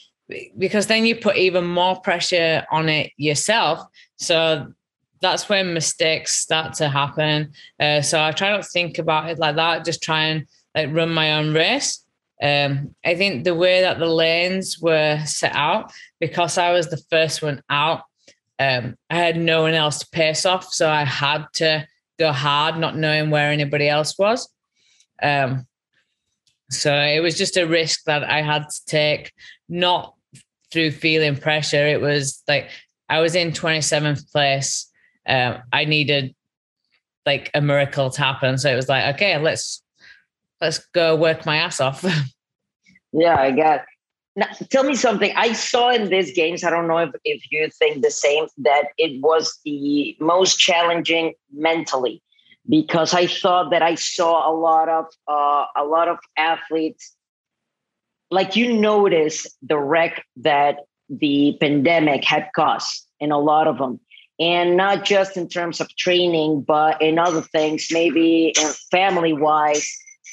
because 0.58 0.88
then 0.88 1.06
you 1.06 1.16
put 1.16 1.38
even 1.38 1.66
more 1.66 2.00
pressure 2.00 2.66
on 2.72 2.90
it 2.90 3.12
yourself. 3.18 3.86
So 4.18 4.74
that's 5.22 5.50
when 5.50 5.74
mistakes 5.74 6.34
start 6.34 6.74
to 6.76 6.90
happen. 6.90 7.52
Uh, 7.80 8.02
so 8.02 8.22
I 8.22 8.32
try 8.32 8.52
not 8.52 8.64
to 8.64 8.70
think 8.70 9.00
about 9.00 9.30
it 9.30 9.40
like 9.40 9.56
that. 9.56 9.86
Just 9.86 10.04
try 10.04 10.26
and 10.26 10.46
like 10.76 10.94
run 10.94 11.14
my 11.14 11.34
own 11.34 11.54
race. 11.54 12.04
Um, 12.42 12.94
I 13.06 13.16
think 13.16 13.44
the 13.44 13.56
way 13.56 13.82
that 13.82 14.00
the 14.00 14.08
lanes 14.08 14.80
were 14.80 15.22
set 15.26 15.56
out, 15.56 15.94
because 16.20 16.58
I 16.58 16.72
was 16.72 16.90
the 16.90 17.02
first 17.10 17.42
one 17.42 17.64
out, 17.70 18.02
um, 18.64 18.96
I 19.10 19.18
had 19.18 19.38
no 19.38 19.64
one 19.64 19.74
else 19.74 20.00
to 20.00 20.08
pace 20.12 20.46
off. 20.46 20.74
So 20.74 20.90
I 20.90 21.04
had 21.04 21.46
to 21.54 21.88
go 22.20 22.32
hard, 22.32 22.78
not 22.78 22.98
knowing 22.98 23.30
where 23.30 23.52
anybody 23.52 23.90
else 23.90 24.18
was. 24.18 24.50
Um, 25.22 25.68
so 26.70 26.94
it 26.94 27.20
was 27.20 27.38
just 27.38 27.58
a 27.58 27.68
risk 27.68 28.04
that 28.06 28.24
I 28.24 28.42
had 28.42 28.70
to 28.70 28.86
take, 28.86 29.32
not 29.70 30.16
through 30.72 30.92
feeling 30.92 31.36
pressure. 31.36 31.88
It 31.88 32.02
was 32.02 32.42
like 32.48 32.70
I 33.10 33.20
was 33.20 33.36
in 33.36 33.52
27th 33.52 34.32
place. 34.32 34.90
Um, 35.28 35.60
I 35.72 35.86
needed 35.86 36.34
like 37.26 37.52
a 37.54 37.62
miracle 37.62 38.10
to 38.10 38.22
happen. 38.22 38.58
So 38.58 38.72
it 38.72 38.76
was 38.76 38.90
like, 38.90 39.16
okay, 39.16 39.38
let's 39.38 39.84
let's 40.62 40.80
go 40.94 41.16
work 41.16 41.46
my 41.46 41.58
ass 41.58 41.80
off. 41.80 42.04
yeah, 43.14 43.40
I 43.40 43.52
got. 43.52 43.82
Now, 44.36 44.48
tell 44.70 44.84
me 44.84 44.96
something. 44.96 45.32
I 45.36 45.54
saw 45.54 45.92
in 45.92 46.10
these 46.10 46.34
games. 46.34 46.64
I 46.64 46.72
don't 46.72 46.88
know 46.88 46.98
if, 46.98 47.12
if 47.24 47.44
you 47.52 47.70
think 47.70 48.02
the 48.02 48.12
same. 48.12 48.48
That 48.58 48.88
it 48.98 49.22
was 49.22 49.60
the 49.64 50.18
most 50.20 50.58
challenging 50.58 51.34
mentally, 51.52 52.22
because 52.68 53.14
I 53.14 53.28
thought 53.28 53.70
that 53.72 53.84
I 53.84 53.96
saw 53.96 54.50
a 54.50 54.54
lot 54.54 54.90
of 54.90 55.06
uh, 55.28 55.66
a 55.76 55.86
lot 55.86 56.08
of 56.08 56.18
athletes. 56.38 57.16
Like 58.32 58.56
you 58.56 58.74
notice 58.74 59.46
the 59.62 59.78
wreck 59.78 60.26
that 60.38 60.78
the 61.10 61.56
pandemic 61.60 62.24
had 62.24 62.50
caused 62.56 63.08
in 63.20 63.32
a 63.32 63.38
lot 63.38 63.68
of 63.68 63.78
them 63.78 64.00
and 64.40 64.76
not 64.76 65.06
just 65.06 65.38
in 65.38 65.48
terms 65.48 65.80
of 65.80 65.96
training 65.96 66.62
but 66.62 67.00
in 67.02 67.20
other 67.20 67.42
things 67.42 67.88
maybe 67.92 68.54
family 68.90 69.34
wise 69.34 69.88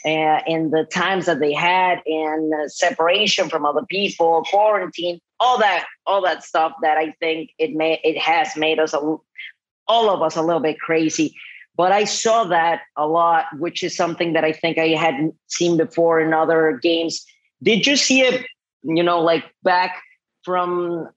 uh, 0.05 0.41
in 0.47 0.71
the 0.71 0.85
times 0.85 1.27
that 1.27 1.41
they 1.41 1.53
had 1.53 2.01
in 2.07 2.51
uh, 2.55 2.69
separation 2.69 3.49
from 3.49 3.67
other 3.67 3.85
people, 3.89 4.45
quarantine, 4.49 5.21
all 5.39 5.59
that, 5.59 5.87
all 6.07 6.23
that 6.23 6.43
stuff 6.43 6.73
that 6.83 6.97
I 6.97 7.13
think 7.21 7.51
it 7.59 7.75
may 7.75 8.01
it 8.05 8.19
has 8.19 8.57
made 8.57 8.79
us 8.79 8.95
a, 8.95 8.99
all 8.99 10.11
of 10.11 10.23
us 10.23 10.37
a 10.37 10.43
little 10.43 10.61
bit 10.61 10.79
crazy. 10.81 11.35
But 11.77 11.93
I 11.93 12.05
saw 12.05 12.45
that 12.45 12.83
a 12.97 13.07
lot, 13.07 13.47
which 13.59 13.83
is 13.83 13.97
something 13.97 14.33
that 14.35 14.45
I 14.45 14.53
think 14.53 14.79
I 14.79 14.89
hadn't 14.89 15.35
seen 15.49 15.77
before 15.77 16.21
in 16.21 16.35
other 16.35 16.79
games. 16.83 17.25
Did 17.63 17.87
you 17.87 17.97
see 17.97 18.23
it? 18.23 18.47
You 18.83 19.03
know, 19.03 19.21
like 19.21 19.45
back 19.63 20.03
from 20.45 21.09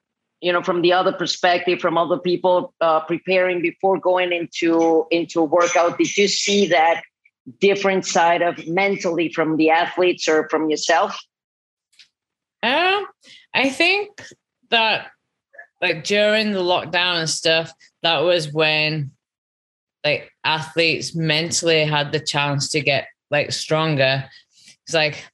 you 0.41 0.51
know 0.51 0.61
from 0.61 0.81
the 0.81 0.93
other 0.93 1.13
perspective 1.13 1.79
from 1.79 1.97
other 1.97 2.19
people 2.19 2.73
uh, 2.81 2.99
preparing 3.01 3.61
before 3.61 3.97
going 3.97 4.33
into 4.33 5.07
into 5.09 5.39
a 5.39 5.45
workout 5.45 5.97
did 5.97 6.17
you 6.17 6.27
see 6.27 6.67
that 6.67 7.01
different 7.59 8.05
side 8.05 8.41
of 8.41 8.67
mentally 8.67 9.31
from 9.31 9.57
the 9.57 9.69
athletes 9.69 10.27
or 10.27 10.47
from 10.49 10.69
yourself? 10.69 11.17
Um, 12.61 13.05
I 13.53 13.69
think 13.69 14.21
that 14.69 15.07
like 15.81 16.03
during 16.03 16.53
the 16.53 16.59
lockdown 16.59 17.19
and 17.19 17.29
stuff, 17.29 17.73
that 18.03 18.19
was 18.19 18.51
when 18.51 19.11
like 20.03 20.31
athletes 20.43 21.15
mentally 21.15 21.83
had 21.85 22.11
the 22.11 22.19
chance 22.19 22.69
to 22.69 22.81
get 22.81 23.07
like 23.29 23.51
stronger. 23.51 24.25
It's 24.85 24.93
like 24.93 25.25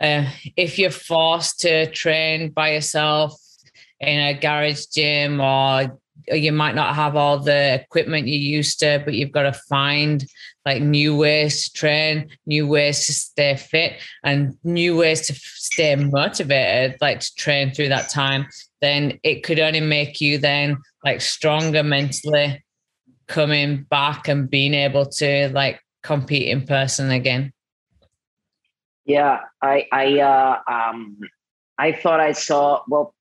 uh, 0.00 0.26
if 0.56 0.78
you're 0.78 0.90
forced 0.90 1.60
to 1.60 1.90
train 1.90 2.50
by 2.50 2.72
yourself 2.74 3.40
in 4.00 4.18
a 4.18 4.34
garage 4.34 4.86
gym 4.86 5.40
or 5.40 5.98
you 6.26 6.52
might 6.52 6.74
not 6.74 6.94
have 6.94 7.16
all 7.16 7.38
the 7.38 7.74
equipment 7.74 8.26
you 8.26 8.38
used 8.38 8.80
to, 8.80 9.02
but 9.04 9.14
you've 9.14 9.32
got 9.32 9.42
to 9.42 9.52
find 9.52 10.26
like 10.68 10.82
new 10.82 11.16
ways 11.16 11.64
to 11.64 11.72
train, 11.72 12.28
new 12.44 12.66
ways 12.66 13.06
to 13.06 13.12
stay 13.14 13.56
fit, 13.56 13.94
and 14.22 14.54
new 14.64 14.98
ways 14.98 15.26
to 15.26 15.34
stay 15.34 15.96
motivated, 15.96 16.98
like 17.00 17.20
to 17.20 17.34
train 17.36 17.72
through 17.72 17.88
that 17.88 18.10
time, 18.10 18.46
then 18.82 19.18
it 19.22 19.42
could 19.44 19.58
only 19.58 19.80
make 19.80 20.20
you 20.20 20.36
then 20.36 20.76
like 21.02 21.22
stronger 21.22 21.82
mentally 21.82 22.62
coming 23.28 23.86
back 23.88 24.28
and 24.28 24.50
being 24.50 24.74
able 24.74 25.06
to 25.06 25.48
like 25.54 25.80
compete 26.02 26.48
in 26.48 26.66
person 26.66 27.10
again. 27.10 27.50
Yeah, 29.06 29.40
I 29.62 29.86
I 29.90 30.20
uh 30.20 30.60
um 30.70 31.18
I 31.78 31.92
thought 31.92 32.20
I 32.20 32.32
saw 32.32 32.82
well 32.88 33.14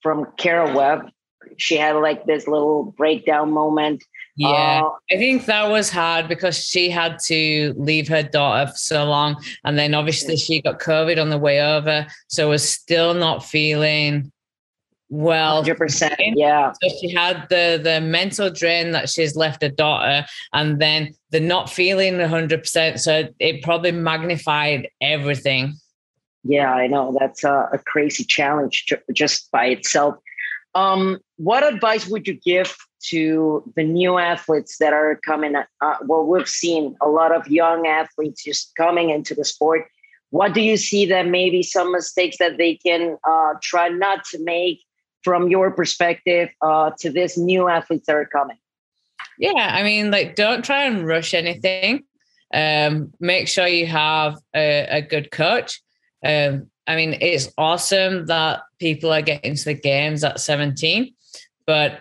from 0.00 0.28
Kara 0.36 0.72
Webb 0.72 1.10
she 1.56 1.76
had 1.76 1.96
like 1.96 2.24
this 2.24 2.46
little 2.46 2.84
breakdown 2.84 3.50
moment. 3.52 4.04
Yeah, 4.38 4.82
uh, 4.84 4.90
I 5.10 5.16
think 5.16 5.46
that 5.46 5.68
was 5.68 5.90
hard 5.90 6.28
because 6.28 6.56
she 6.56 6.90
had 6.90 7.18
to 7.24 7.74
leave 7.76 8.06
her 8.06 8.22
daughter 8.22 8.70
for 8.70 8.76
so 8.76 9.04
long, 9.04 9.42
and 9.64 9.76
then 9.76 9.94
obviously 9.94 10.36
she 10.36 10.62
got 10.62 10.78
COVID 10.78 11.20
on 11.20 11.28
the 11.28 11.38
way 11.38 11.60
over, 11.60 12.06
so 12.28 12.48
was 12.48 12.68
still 12.68 13.14
not 13.14 13.44
feeling 13.44 14.30
well. 15.08 15.64
100% 15.64 16.14
yeah. 16.36 16.72
So 16.80 16.88
she 17.00 17.12
had 17.12 17.48
the 17.48 17.80
the 17.82 18.00
mental 18.00 18.50
drain 18.50 18.92
that 18.92 19.08
she's 19.08 19.34
left 19.34 19.62
her 19.62 19.68
daughter 19.68 20.26
and 20.52 20.80
then 20.80 21.14
the 21.30 21.40
not 21.40 21.70
feeling 21.70 22.14
100% 22.14 22.98
so 22.98 23.28
it 23.38 23.62
probably 23.62 23.92
magnified 23.92 24.88
everything. 25.00 25.74
Yeah 26.44 26.72
i 26.72 26.86
know 26.86 27.16
that's 27.18 27.42
a, 27.42 27.68
a 27.72 27.78
crazy 27.78 28.24
challenge 28.24 28.86
just 29.12 29.50
by 29.50 29.66
itself. 29.66 30.16
Um, 30.74 31.18
what 31.36 31.64
advice 31.64 32.06
would 32.06 32.28
you 32.28 32.34
give 32.34 32.76
to 33.10 33.62
the 33.76 33.84
new 33.84 34.18
athletes 34.18 34.78
that 34.78 34.92
are 34.92 35.18
coming? 35.24 35.54
Uh, 35.56 35.94
well, 36.04 36.24
we've 36.24 36.48
seen 36.48 36.96
a 37.00 37.08
lot 37.08 37.32
of 37.32 37.48
young 37.48 37.86
athletes 37.86 38.44
just 38.44 38.74
coming 38.76 39.10
into 39.10 39.34
the 39.34 39.44
sport. 39.44 39.86
What 40.30 40.52
do 40.52 40.60
you 40.60 40.76
see 40.76 41.06
that 41.06 41.26
maybe 41.26 41.62
some 41.62 41.92
mistakes 41.92 42.36
that 42.38 42.58
they 42.58 42.74
can 42.76 43.16
uh, 43.26 43.54
try 43.62 43.88
not 43.88 44.24
to 44.32 44.42
make 44.42 44.82
from 45.22 45.48
your 45.48 45.70
perspective 45.70 46.50
uh, 46.62 46.90
to 47.00 47.10
this 47.10 47.38
new 47.38 47.68
athletes 47.68 48.06
that 48.06 48.16
are 48.16 48.26
coming? 48.26 48.58
Yeah, 49.38 49.70
I 49.72 49.82
mean, 49.82 50.10
like, 50.10 50.34
don't 50.34 50.64
try 50.64 50.84
and 50.84 51.06
rush 51.06 51.32
anything. 51.32 52.04
Um, 52.52 53.12
make 53.20 53.46
sure 53.46 53.66
you 53.66 53.86
have 53.86 54.38
a, 54.54 54.86
a 54.90 55.02
good 55.02 55.30
coach. 55.30 55.80
Um, 56.24 56.70
I 56.86 56.96
mean, 56.96 57.18
it's 57.20 57.52
awesome 57.58 58.26
that 58.26 58.62
people 58.80 59.12
are 59.12 59.22
getting 59.22 59.54
to 59.54 59.64
the 59.64 59.74
games 59.74 60.24
at 60.24 60.40
17, 60.40 61.14
but 61.66 62.00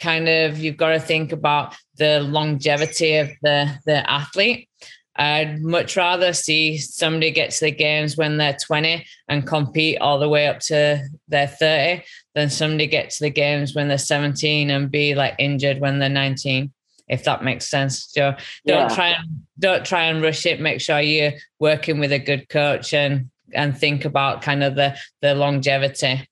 kind 0.00 0.28
of 0.28 0.58
you've 0.58 0.76
got 0.76 0.90
to 0.90 1.00
think 1.00 1.32
about 1.32 1.74
the 1.96 2.20
longevity 2.20 3.16
of 3.16 3.30
the 3.42 3.78
the 3.86 4.08
athlete. 4.08 4.68
I'd 5.16 5.60
much 5.60 5.96
rather 5.96 6.32
see 6.32 6.78
somebody 6.78 7.32
get 7.32 7.50
to 7.50 7.64
the 7.64 7.70
games 7.72 8.16
when 8.16 8.36
they're 8.36 8.56
20 8.64 9.04
and 9.28 9.44
compete 9.44 9.98
all 10.00 10.20
the 10.20 10.28
way 10.28 10.46
up 10.46 10.60
to 10.60 11.04
their 11.26 11.48
30 11.48 12.04
than 12.36 12.50
somebody 12.50 12.86
get 12.86 13.10
to 13.10 13.24
the 13.24 13.30
games 13.30 13.74
when 13.74 13.88
they're 13.88 13.98
17 13.98 14.70
and 14.70 14.92
be 14.92 15.16
like 15.16 15.34
injured 15.40 15.80
when 15.80 15.98
they're 15.98 16.08
19 16.08 16.72
if 17.08 17.24
that 17.24 17.42
makes 17.42 17.68
sense. 17.68 18.06
So 18.10 18.34
don't 18.66 18.90
yeah. 18.90 18.94
try 18.94 19.08
and 19.08 19.46
don't 19.58 19.84
try 19.84 20.04
and 20.04 20.22
rush 20.22 20.46
it. 20.46 20.60
Make 20.60 20.80
sure 20.80 21.00
you're 21.00 21.32
working 21.58 21.98
with 21.98 22.12
a 22.12 22.18
good 22.18 22.48
coach 22.48 22.92
and 22.94 23.30
and 23.54 23.76
think 23.76 24.04
about 24.04 24.42
kind 24.42 24.62
of 24.62 24.74
the 24.74 24.96
the 25.22 25.34
longevity 25.34 26.28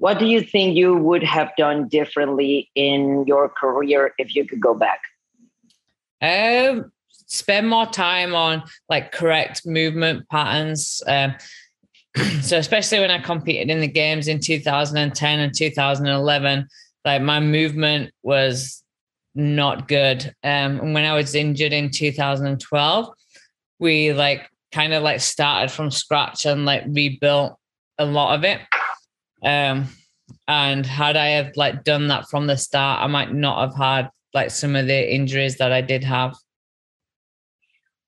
what 0.00 0.18
do 0.18 0.26
you 0.26 0.40
think 0.40 0.76
you 0.76 0.96
would 0.96 1.22
have 1.22 1.50
done 1.56 1.86
differently 1.88 2.70
in 2.74 3.24
your 3.26 3.48
career 3.48 4.12
if 4.18 4.34
you 4.34 4.46
could 4.46 4.60
go 4.60 4.74
back 4.74 5.00
um 6.22 6.90
spend 7.26 7.68
more 7.68 7.86
time 7.86 8.34
on 8.34 8.62
like 8.88 9.12
correct 9.12 9.66
movement 9.66 10.28
patterns 10.28 11.02
um, 11.06 11.34
so 12.40 12.58
especially 12.58 12.98
when 12.98 13.10
i 13.10 13.18
competed 13.18 13.70
in 13.70 13.80
the 13.80 13.88
games 13.88 14.26
in 14.26 14.40
2010 14.40 15.38
and 15.38 15.54
2011 15.54 16.66
like 17.04 17.22
my 17.22 17.40
movement 17.40 18.10
was 18.22 18.82
not 19.34 19.86
good 19.86 20.34
um, 20.42 20.80
and 20.80 20.94
when 20.94 21.04
i 21.04 21.14
was 21.14 21.34
injured 21.34 21.72
in 21.72 21.90
2012 21.90 23.08
we 23.78 24.12
like 24.12 24.48
kind 24.72 24.92
of 24.92 25.02
like 25.02 25.20
started 25.20 25.70
from 25.70 25.90
scratch 25.90 26.46
and 26.46 26.64
like 26.64 26.84
rebuilt 26.86 27.56
a 27.98 28.04
lot 28.04 28.34
of 28.34 28.44
it. 28.44 28.60
Um, 29.44 29.88
and 30.46 30.84
had 30.86 31.16
I 31.16 31.28
have 31.28 31.56
like 31.56 31.84
done 31.84 32.08
that 32.08 32.28
from 32.28 32.46
the 32.46 32.56
start, 32.56 33.02
I 33.02 33.06
might 33.06 33.32
not 33.32 33.60
have 33.60 33.76
had 33.76 34.10
like 34.34 34.50
some 34.50 34.76
of 34.76 34.86
the 34.86 35.14
injuries 35.14 35.56
that 35.58 35.72
I 35.72 35.80
did 35.80 36.04
have. 36.04 36.36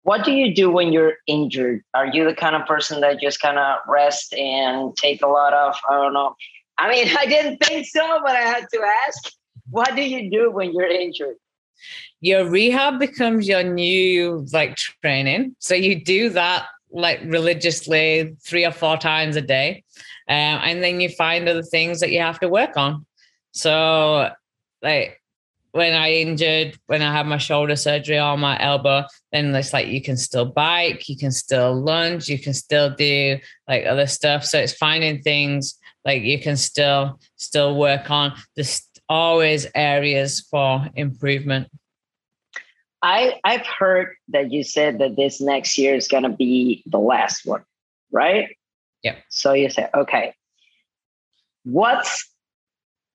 What 0.05 0.25
do 0.25 0.33
you 0.33 0.55
do 0.55 0.71
when 0.71 0.93
you're 0.93 1.15
injured? 1.29 1.83
Are 1.95 2.07
you 2.07 2.25
the 2.25 2.35
kind 2.35 2.57
of 2.57 2.67
person 2.67 3.01
that 3.01 3.21
just 3.21 3.41
kind 3.41 3.59
of 3.59 3.79
rest 3.87 4.35
and 4.35 4.97
take 4.97 5.23
a 5.23 5.29
lot 5.29 5.55
of, 5.55 5.77
I 5.89 5.95
don't 5.95 6.13
know. 6.13 6.35
I 6.79 6.91
mean, 6.91 7.17
I 7.19 7.27
didn't 7.27 7.59
think 7.59 7.87
so, 7.87 8.21
but 8.25 8.35
I 8.35 8.41
had 8.41 8.67
to 8.73 8.81
ask. 9.07 9.33
What 9.71 9.95
do 9.95 10.03
you 10.03 10.31
do 10.31 10.51
when 10.51 10.73
you're 10.73 10.91
injured? 10.91 11.37
Your 12.21 12.49
rehab 12.49 12.99
becomes 12.99 13.49
your 13.49 13.63
new 13.63 14.47
like 14.53 14.77
training. 14.77 15.57
So 15.61 15.75
you 15.75 16.05
do 16.05 16.31
that 16.31 16.67
like 16.91 17.21
religiously 17.25 18.37
three 18.45 18.65
or 18.65 18.71
four 18.71 18.97
times 18.97 19.37
a 19.37 19.41
day. 19.41 19.85
Um, 20.33 20.61
and 20.65 20.83
then 20.83 20.99
you 20.99 21.11
find 21.11 21.47
other 21.47 21.63
things 21.63 22.01
that 22.01 22.11
you 22.11 22.21
have 22.21 22.41
to 22.41 22.49
work 22.49 22.79
on. 22.79 23.05
So, 23.51 24.31
like 24.81 25.21
when 25.73 25.93
I 25.93 26.13
injured, 26.13 26.79
when 26.87 27.03
I 27.03 27.13
had 27.13 27.27
my 27.27 27.37
shoulder 27.37 27.77
surgery 27.77 28.19
on 28.19 28.41
my 28.41 28.59
elbow, 28.59 29.05
then 29.31 29.55
it's 29.55 29.75
like 29.75 29.89
you 29.89 30.01
can 30.01 30.17
still 30.17 30.47
bike, 30.47 31.07
you 31.07 31.19
can 31.19 31.33
still 31.33 31.75
lunge, 31.75 32.31
you 32.31 32.39
can 32.39 32.55
still 32.55 32.89
do 32.95 33.39
like 33.69 33.85
other 33.85 34.07
stuff. 34.07 34.47
So 34.47 34.59
it's 34.59 34.73
finding 34.73 35.21
things 35.21 35.79
like 36.07 36.23
you 36.23 36.39
can 36.39 36.57
still 36.57 37.21
still 37.37 37.77
work 37.77 38.11
on. 38.11 38.33
There's 38.57 38.89
always 39.11 39.67
areas 39.75 40.41
for 40.51 40.89
improvement. 40.95 41.69
I 43.03 43.39
I've 43.45 43.67
heard 43.67 44.15
that 44.29 44.51
you 44.51 44.65
said 44.65 44.99
that 45.01 45.17
this 45.17 45.43
next 45.43 45.77
year 45.77 45.95
is 45.95 46.09
gonna 46.09 46.35
be 46.35 46.83
the 46.87 46.99
last 46.99 47.45
one, 47.45 47.65
right? 48.11 48.57
Yeah. 49.03 49.17
So 49.29 49.53
you 49.53 49.71
say, 49.71 49.89
okay, 49.95 50.35
what's 51.65 52.29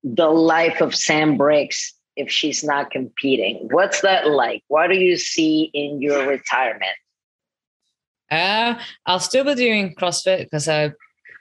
the 0.04 0.28
life 0.28 0.80
of 0.80 0.94
Sam 0.94 1.36
Briggs 1.36 1.94
if 2.16 2.30
she's 2.30 2.62
not 2.62 2.90
competing? 2.90 3.68
What's 3.70 4.02
that 4.02 4.28
like? 4.28 4.62
What 4.68 4.88
do 4.88 4.96
you 4.96 5.16
see 5.16 5.70
in 5.72 6.00
your 6.00 6.26
retirement? 6.26 6.92
Uh, 8.30 8.78
I'll 9.06 9.20
still 9.20 9.44
be 9.44 9.54
doing 9.54 9.94
CrossFit 9.94 10.44
because 10.44 10.68
I 10.68 10.92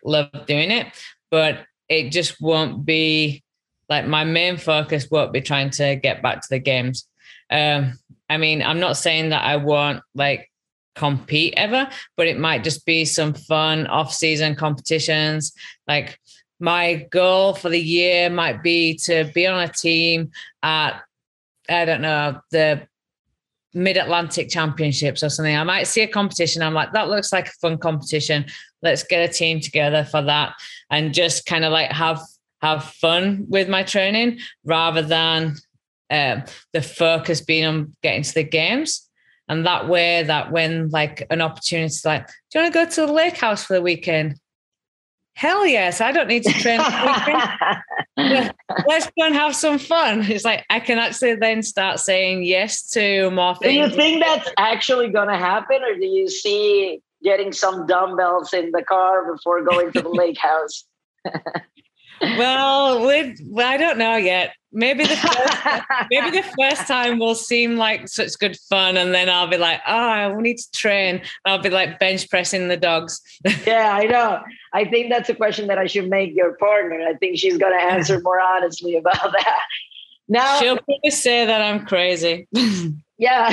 love 0.06 0.30
doing 0.45 0.72
it, 0.72 0.88
but 1.30 1.66
it 1.89 2.12
just 2.12 2.39
won't 2.41 2.86
be 2.86 3.43
like 3.89 4.08
my 4.08 4.24
main 4.24 4.58
focus 4.58 5.10
won't 5.10 5.34
be 5.34 5.41
trying 5.41 5.70
to 5.72 5.95
get 5.95 6.22
back 6.22 6.41
to 6.41 6.48
the 6.50 6.60
games. 6.60 7.08
Um, 7.50 7.93
I 8.30 8.38
mean, 8.38 8.62
I'm 8.62 8.80
not 8.80 8.98
saying 8.98 9.30
that 9.30 9.43
I 9.43 9.58
won't 9.58 10.02
like 10.14 10.50
compete 10.98 11.54
ever, 11.56 11.88
but 12.16 12.28
it 12.28 12.39
might 12.39 12.64
just 12.64 12.86
be 12.86 13.06
some 13.06 13.34
fun 13.34 13.88
off-season 13.88 14.56
competitions. 14.56 15.54
Like 15.88 16.20
my 16.60 17.08
goal 17.12 17.54
for 17.54 17.70
the 17.70 17.80
year 17.80 18.30
might 18.30 18.64
be 18.64 18.95
to 19.04 19.32
be 19.34 19.48
on 19.48 19.64
a 19.64 19.72
team 19.72 20.32
at 20.64 21.02
I 21.70 21.86
don't 21.86 22.02
know 22.02 22.39
the 22.52 22.88
Mid 23.74 23.98
Atlantic 23.98 24.50
Championships 24.50 25.22
or 25.22 25.30
something. 25.30 25.56
I 25.56 25.64
might 25.64 25.88
see 25.88 26.02
a 26.02 26.08
competition. 26.08 26.62
I'm 26.62 26.74
like, 26.74 26.93
that 26.93 27.10
looks 27.10 27.32
like 27.32 27.48
a 27.48 27.60
fun 27.62 27.78
competition. 27.78 28.45
Let's 28.82 29.04
get 29.04 29.30
a 29.30 29.32
team 29.32 29.60
together 29.60 30.04
for 30.04 30.22
that 30.24 30.54
and 30.89 31.14
just 31.14 31.45
kind 31.45 31.66
of 31.66 31.72
like 31.72 31.91
have 31.91 32.22
have 32.62 32.86
fun 32.86 33.45
with 33.50 33.70
my 33.70 33.84
training 33.84 34.39
rather 34.64 35.04
than 35.04 35.56
um, 36.10 36.43
the 36.74 36.82
focus 36.82 37.41
being 37.41 37.66
on 37.66 37.95
getting 38.02 38.24
to 38.24 38.34
the 38.34 38.43
games. 38.43 39.07
And 39.50 39.66
that 39.66 39.88
way, 39.88 40.24
that 40.24 40.52
when 40.52 40.89
like 40.89 41.26
an 41.30 41.41
opportunity, 41.41 41.86
is 41.86 42.06
like, 42.06 42.28
do 42.28 42.34
you 42.56 42.62
want 42.62 42.74
to 42.74 42.80
go 42.86 42.89
to 42.89 43.06
the 43.06 43.14
lake 43.14 43.38
house 43.38 43.64
for 43.64 43.74
the 43.74 43.82
weekend? 43.82 44.39
Hell 45.36 45.68
yes, 45.68 46.02
I 46.02 46.12
don't 46.12 46.28
need 46.28 46.43
to 46.43 46.54
train. 46.54 46.80
Let's 48.18 49.06
go 49.06 49.26
and 49.26 49.36
have 49.36 49.56
some 49.56 49.78
fun. 49.78 50.24
It's 50.24 50.43
like 50.43 50.66
I 50.70 50.80
can 50.80 50.98
actually 50.98 51.36
then 51.36 51.62
start 51.62 52.00
saying 52.00 52.43
yes 52.43 52.89
to 52.89 53.30
more 53.30 53.56
things. 53.56 53.72
Do 53.72 53.78
you 53.78 53.89
think 53.89 54.24
that's 54.24 54.50
actually 54.58 55.10
going 55.10 55.28
to 55.28 55.38
happen, 55.38 55.78
or 55.84 55.95
do 55.95 56.06
you 56.06 56.28
see 56.28 57.02
getting 57.24 57.52
some 57.52 57.86
dumbbells 57.86 58.52
in 58.54 58.72
the 58.72 58.82
car 58.82 59.32
before 59.32 59.64
going 59.64 59.91
to 59.91 60.02
the 60.02 60.10
lake 60.10 60.38
house? 60.41 60.86
well, 62.22 63.06
we 63.06 63.36
well, 63.45 63.68
I 63.68 63.78
don't 63.78 64.00
know 64.00 64.16
yet. 64.16 64.54
Maybe 64.78 65.05
the 65.05 65.15
first, 65.15 65.84
maybe 66.11 66.30
the 66.38 66.43
first 66.55 66.88
time 66.88 67.17
will 67.17 67.34
seem 67.34 67.78
like 67.78 68.07
such 68.07 68.38
good 68.38 68.55
fun, 68.69 68.95
and 68.95 69.11
then 69.11 69.28
I'll 69.28 69.47
be 69.47 69.57
like, 69.57 69.82
"Oh, 69.88 69.91
I 69.91 70.39
need 70.39 70.59
to 70.59 70.71
train." 70.71 71.23
I'll 71.45 71.57
be 71.57 71.71
like 71.71 71.97
bench 71.97 72.30
pressing 72.30 72.67
the 72.67 72.78
dogs. 72.78 73.19
yeah, 73.65 73.97
I 73.99 74.05
know. 74.05 74.39
I 74.73 74.86
think 74.86 75.09
that's 75.09 75.30
a 75.30 75.34
question 75.34 75.65
that 75.69 75.80
I 75.80 75.88
should 75.88 76.07
make 76.07 76.36
your 76.36 76.53
partner. 76.57 77.01
I 77.09 77.15
think 77.15 77.39
she's 77.39 77.57
going 77.57 77.75
to 77.75 77.84
answer 77.84 78.19
more 78.23 78.39
honestly 78.39 78.95
about 78.95 79.32
that. 79.32 79.61
Now 80.28 80.59
she'll 80.59 80.78
probably 80.78 81.09
say 81.09 81.43
that 81.45 81.59
I'm 81.59 81.84
crazy. 81.84 82.47
yeah, 83.17 83.49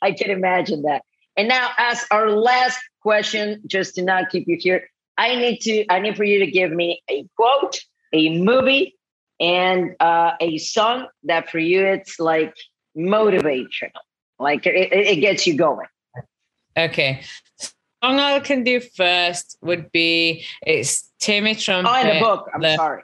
I 0.00 0.12
can 0.16 0.30
imagine 0.30 0.82
that. 0.82 1.02
And 1.36 1.48
now, 1.48 1.70
as 1.76 2.06
our 2.12 2.30
last 2.30 2.78
question, 3.02 3.62
just 3.66 3.96
to 3.96 4.02
not 4.02 4.30
keep 4.30 4.46
you 4.46 4.58
here, 4.60 4.88
I 5.18 5.34
need 5.34 5.58
to 5.62 5.86
I 5.90 5.98
need 5.98 6.16
for 6.16 6.22
you 6.22 6.38
to 6.38 6.46
give 6.46 6.70
me 6.70 7.02
a 7.10 7.26
quote, 7.34 7.80
a 8.12 8.38
movie, 8.38 8.94
and 9.40 9.96
uh, 10.00 10.32
a 10.40 10.58
song 10.58 11.08
that 11.24 11.50
for 11.50 11.58
you 11.58 11.84
it's 11.84 12.20
like 12.20 12.54
motivational, 12.96 13.90
like 14.38 14.66
it, 14.66 14.92
it 14.92 15.20
gets 15.20 15.46
you 15.46 15.56
going. 15.56 15.86
Okay. 16.76 17.22
Song 17.58 18.18
I 18.18 18.38
can 18.40 18.62
do 18.62 18.80
first 18.80 19.58
would 19.62 19.90
be 19.92 20.44
it's 20.66 21.10
Timmy 21.18 21.54
Trumpet. 21.54 21.90
Oh, 21.90 22.00
in 22.00 22.14
the 22.14 22.20
book. 22.20 22.50
I'm 22.54 22.60
the, 22.60 22.76
sorry. 22.76 23.02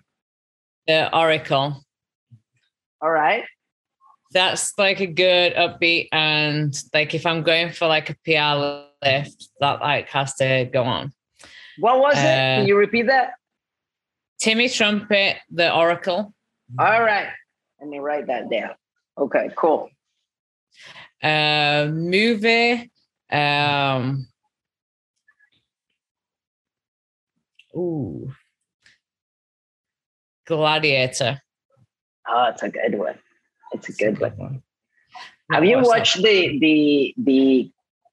The 0.87 1.17
Oracle. 1.17 1.83
All 3.03 3.11
right. 3.11 3.45
That's 4.33 4.73
like 4.77 5.01
a 5.01 5.07
good 5.07 5.55
upbeat, 5.55 6.09
and 6.13 6.77
like 6.93 7.15
if 7.15 7.25
I'm 7.25 7.43
going 7.43 7.73
for 7.73 7.87
like 7.87 8.11
a 8.11 8.17
PR 8.25 9.07
lift, 9.07 9.49
that 9.61 9.81
like 9.81 10.09
has 10.09 10.35
to 10.35 10.69
go 10.71 10.83
on. 10.83 11.13
What 11.79 12.01
was 12.01 12.17
uh, 12.17 12.19
it? 12.19 12.23
Can 12.23 12.63
uh, 12.63 12.67
you 12.67 12.77
repeat 12.77 13.07
that? 13.07 13.33
Timmy 14.39 14.69
Trumpet, 14.69 15.37
the 15.51 15.75
Oracle. 15.75 16.35
All 16.79 17.03
right. 17.03 17.29
Let 17.81 17.89
me 17.89 17.99
write 17.99 18.27
that 18.27 18.51
down. 18.51 18.71
Okay, 19.19 19.51
cool. 19.57 19.89
Uh, 21.23 21.89
movie. 21.91 22.91
Um, 23.31 24.29
ooh. 27.75 28.31
Gladiator. 30.47 31.41
Oh, 32.29 32.49
it's 32.51 32.63
a 32.63 32.69
good 32.69 32.99
one. 32.99 33.19
It's 33.73 33.89
a 33.89 33.93
good 33.93 34.21
one. 34.21 34.63
Have 35.51 35.65
you 35.65 35.81
watched 35.81 36.17
the 36.17 36.59
the 36.59 37.15
the 37.17 37.71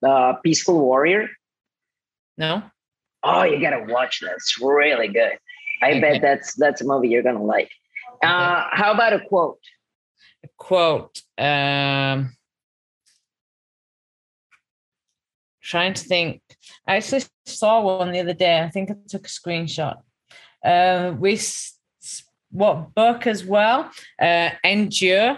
uh, 0.07 0.33
Peaceful 0.43 0.79
Warrior? 0.79 1.29
No. 2.37 2.63
Oh, 3.23 3.43
you 3.43 3.59
gotta 3.59 3.85
watch 3.87 4.19
that. 4.21 4.33
It's 4.33 4.59
really 4.59 5.07
good. 5.07 5.37
I 5.83 5.99
bet 5.99 6.21
that's 6.21 6.55
that's 6.55 6.81
a 6.81 6.85
movie 6.85 7.09
you're 7.09 7.23
gonna 7.23 7.43
like. 7.43 7.71
Uh, 8.21 8.67
how 8.71 8.93
about 8.93 9.13
a 9.13 9.19
quote? 9.19 9.59
A 10.43 10.47
quote. 10.57 11.21
Um, 11.37 12.35
trying 15.61 15.93
to 15.93 16.03
think. 16.03 16.41
I 16.87 16.97
actually 16.97 17.23
saw 17.45 17.81
one 17.81 18.11
the 18.11 18.19
other 18.19 18.33
day. 18.33 18.61
I 18.61 18.69
think 18.69 18.91
I 18.91 18.95
took 19.07 19.25
a 19.25 19.29
screenshot. 19.29 19.97
Uh, 20.63 21.13
we 21.19 21.37
what 22.51 22.93
book 22.93 23.27
as 23.27 23.43
well? 23.43 23.89
Uh, 24.21 24.51
Endure. 24.63 25.37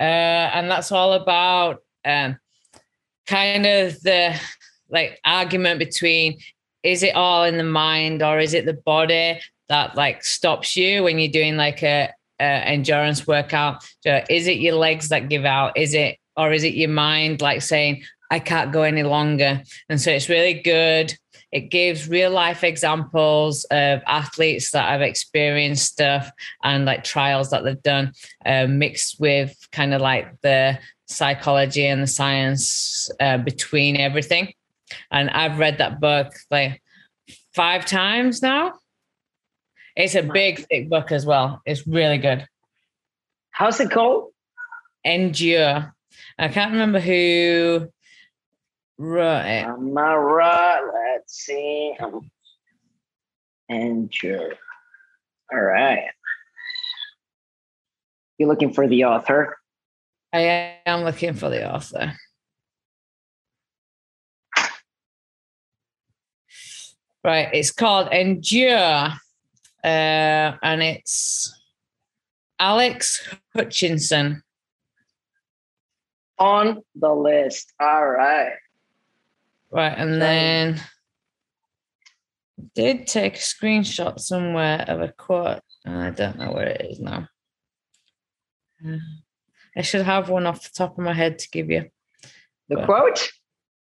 Uh, 0.00 0.48
and 0.54 0.70
that's 0.70 0.92
all 0.92 1.12
about 1.12 1.82
um, 2.04 2.38
kind 3.26 3.66
of 3.66 4.00
the 4.02 4.40
like 4.88 5.18
argument 5.24 5.80
between 5.80 6.38
is 6.88 7.02
it 7.02 7.14
all 7.14 7.44
in 7.44 7.58
the 7.58 7.64
mind 7.64 8.22
or 8.22 8.38
is 8.38 8.54
it 8.54 8.64
the 8.64 8.72
body 8.72 9.38
that 9.68 9.94
like 9.94 10.24
stops 10.24 10.74
you 10.74 11.02
when 11.02 11.18
you're 11.18 11.30
doing 11.30 11.56
like 11.56 11.82
a, 11.82 12.10
a 12.40 12.44
endurance 12.44 13.26
workout? 13.26 13.84
So 14.00 14.24
is 14.30 14.46
it 14.46 14.58
your 14.58 14.74
legs 14.74 15.10
that 15.10 15.28
give 15.28 15.44
out? 15.44 15.76
Is 15.76 15.92
it 15.92 16.16
or 16.34 16.52
is 16.52 16.64
it 16.64 16.74
your 16.74 16.88
mind 16.88 17.42
like 17.42 17.62
saying 17.62 18.04
i 18.30 18.38
can't 18.38 18.72
go 18.72 18.82
any 18.82 19.02
longer? 19.02 19.62
And 19.90 20.00
so 20.00 20.10
it's 20.10 20.30
really 20.30 20.54
good. 20.54 21.14
It 21.52 21.70
gives 21.70 22.08
real 22.08 22.30
life 22.30 22.64
examples 22.64 23.64
of 23.64 24.00
athletes 24.06 24.70
that 24.70 24.88
have 24.88 25.02
experienced 25.02 25.92
stuff 25.92 26.30
and 26.62 26.86
like 26.86 27.04
trials 27.04 27.50
that 27.50 27.64
they've 27.64 27.82
done 27.82 28.12
uh, 28.46 28.66
mixed 28.66 29.20
with 29.20 29.54
kind 29.72 29.92
of 29.92 30.00
like 30.00 30.40
the 30.40 30.78
psychology 31.06 31.86
and 31.86 32.02
the 32.02 32.06
science 32.06 33.10
uh, 33.20 33.38
between 33.38 33.98
everything 33.98 34.52
and 35.10 35.30
I've 35.30 35.58
read 35.58 35.78
that 35.78 36.00
book 36.00 36.32
like 36.50 36.82
five 37.54 37.86
times 37.86 38.42
now. 38.42 38.74
It's 39.96 40.14
a 40.14 40.22
big, 40.22 40.66
thick 40.68 40.88
book 40.88 41.10
as 41.10 41.26
well. 41.26 41.60
It's 41.66 41.86
really 41.86 42.18
good. 42.18 42.46
How's 43.50 43.80
it 43.80 43.90
called? 43.90 44.32
Endure. 45.04 45.92
I 46.38 46.48
can't 46.48 46.72
remember 46.72 47.00
who 47.00 47.88
wrote 48.96 49.46
it. 49.46 49.64
Amara, 49.64 50.80
let's 50.94 51.34
see. 51.34 51.94
Um, 51.98 52.30
Endure. 53.68 54.54
All 55.52 55.60
right. 55.60 56.10
You're 58.38 58.48
looking 58.48 58.72
for 58.72 58.86
the 58.86 59.04
author? 59.04 59.56
I 60.32 60.76
am 60.86 61.02
looking 61.02 61.34
for 61.34 61.48
the 61.50 61.68
author. 61.68 62.14
Right. 67.24 67.48
It's 67.52 67.70
called 67.70 68.12
Endure. 68.12 69.12
Uh, 69.84 70.56
and 70.62 70.82
it's 70.82 71.54
Alex 72.58 73.28
Hutchinson. 73.54 74.42
On 76.38 76.82
the 76.94 77.12
list. 77.12 77.72
All 77.80 78.06
right. 78.06 78.52
Right. 79.70 79.94
And 79.96 80.22
then 80.22 80.80
did 82.74 83.06
take 83.06 83.36
a 83.36 83.40
screenshot 83.40 84.18
somewhere 84.20 84.84
of 84.88 85.00
a 85.00 85.08
quote. 85.08 85.60
I 85.86 86.10
don't 86.10 86.38
know 86.38 86.52
where 86.52 86.68
it 86.68 86.86
is 86.90 87.00
now. 87.00 87.28
I 89.76 89.82
should 89.82 90.02
have 90.02 90.28
one 90.28 90.46
off 90.46 90.62
the 90.62 90.70
top 90.74 90.98
of 90.98 91.04
my 91.04 91.12
head 91.12 91.38
to 91.40 91.50
give 91.50 91.70
you. 91.70 91.90
The 92.68 92.76
but, 92.76 92.84
quote? 92.86 93.28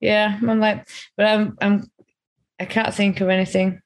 Yeah, 0.00 0.38
I'm 0.40 0.60
like, 0.60 0.88
but 1.16 1.26
I'm 1.26 1.56
I'm 1.60 1.90
I 2.60 2.66
can't 2.66 2.94
think 2.94 3.22
of 3.22 3.30
anything. 3.30 3.80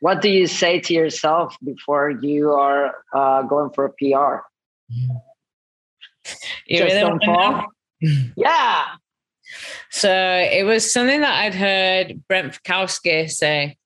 What 0.00 0.20
do 0.20 0.28
you 0.28 0.48
say 0.48 0.80
to 0.80 0.92
yourself 0.92 1.56
before 1.64 2.10
you 2.10 2.52
are 2.52 2.96
uh, 3.14 3.42
going 3.42 3.70
for 3.70 3.86
a 3.86 3.90
PR? 3.90 4.42
You 6.66 6.78
Just 6.78 6.82
really 6.82 7.00
don't 7.00 7.24
fall. 7.24 7.66
yeah. 8.36 8.84
So 9.90 10.10
it 10.10 10.64
was 10.64 10.92
something 10.92 11.20
that 11.20 11.44
I'd 11.44 11.54
heard 11.54 12.20
Brent 12.28 12.52
Fikowski 12.52 13.30
say 13.30 13.76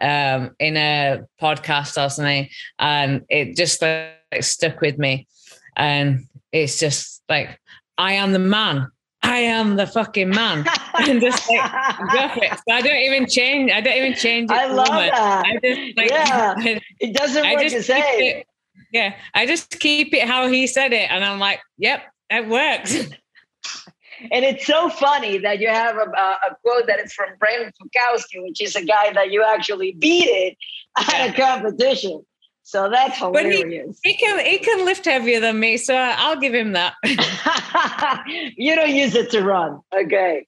um, 0.00 0.54
in 0.60 0.76
a 0.76 1.22
podcast 1.40 2.04
or 2.04 2.10
something, 2.10 2.48
and 2.78 3.24
it 3.28 3.56
just 3.56 3.80
like 3.80 4.42
stuck 4.42 4.80
with 4.80 4.98
me. 4.98 5.26
And 5.74 6.26
it's 6.52 6.78
just 6.78 7.22
like, 7.28 7.58
I 7.96 8.12
am 8.12 8.32
the 8.32 8.38
man. 8.38 8.88
I 9.28 9.38
am 9.38 9.76
the 9.76 9.86
fucking 9.86 10.30
man. 10.30 10.66
and 10.98 11.20
just 11.20 11.48
like 11.48 11.70
go 12.12 12.28
for 12.34 12.44
it. 12.44 12.52
So 12.52 12.74
I 12.74 12.80
don't 12.80 12.96
even 12.96 13.26
change. 13.26 13.70
I 13.70 13.80
don't 13.80 13.96
even 13.96 14.14
change 14.14 14.50
it. 14.50 14.56
I 14.56 14.66
love 14.66 14.88
moment. 14.88 15.12
that. 15.12 15.44
I 15.46 15.58
just 15.62 15.96
like 15.96 16.10
yeah. 16.10 16.54
it 17.00 17.14
doesn't 17.14 17.44
I 17.44 17.56
just 17.56 17.76
to 17.76 17.82
say. 17.82 18.00
It, 18.00 18.46
yeah. 18.92 19.14
I 19.34 19.46
just 19.46 19.78
keep 19.78 20.14
it 20.14 20.26
how 20.26 20.48
he 20.48 20.66
said 20.66 20.92
it. 20.92 21.10
And 21.10 21.24
I'm 21.24 21.38
like, 21.38 21.60
yep, 21.76 22.02
it 22.30 22.48
works. 22.48 22.96
And 24.32 24.44
it's 24.44 24.66
so 24.66 24.88
funny 24.88 25.38
that 25.38 25.60
you 25.60 25.68
have 25.68 25.94
a, 25.96 26.00
a 26.00 26.56
quote 26.64 26.88
that 26.88 26.98
is 26.98 27.12
from 27.12 27.28
Brandon 27.38 27.72
Fikowski, 27.80 28.42
which 28.42 28.60
is 28.60 28.74
a 28.74 28.84
guy 28.84 29.12
that 29.12 29.30
you 29.30 29.44
actually 29.44 29.92
beat 29.92 30.26
it 30.26 30.56
at 30.96 31.30
a 31.30 31.40
competition. 31.40 32.26
So 32.68 32.90
that's 32.90 33.16
hilarious. 33.16 33.98
But 34.02 34.10
he, 34.10 34.12
he 34.12 34.16
can 34.18 34.44
he 34.44 34.58
can 34.58 34.84
lift 34.84 35.06
heavier 35.06 35.40
than 35.40 35.58
me, 35.58 35.78
so 35.78 35.94
I'll 35.96 36.38
give 36.38 36.52
him 36.52 36.72
that. 36.72 36.96
you 38.58 38.76
don't 38.76 38.94
use 38.94 39.14
it 39.14 39.30
to 39.30 39.42
run. 39.42 39.80
Okay. 39.90 40.46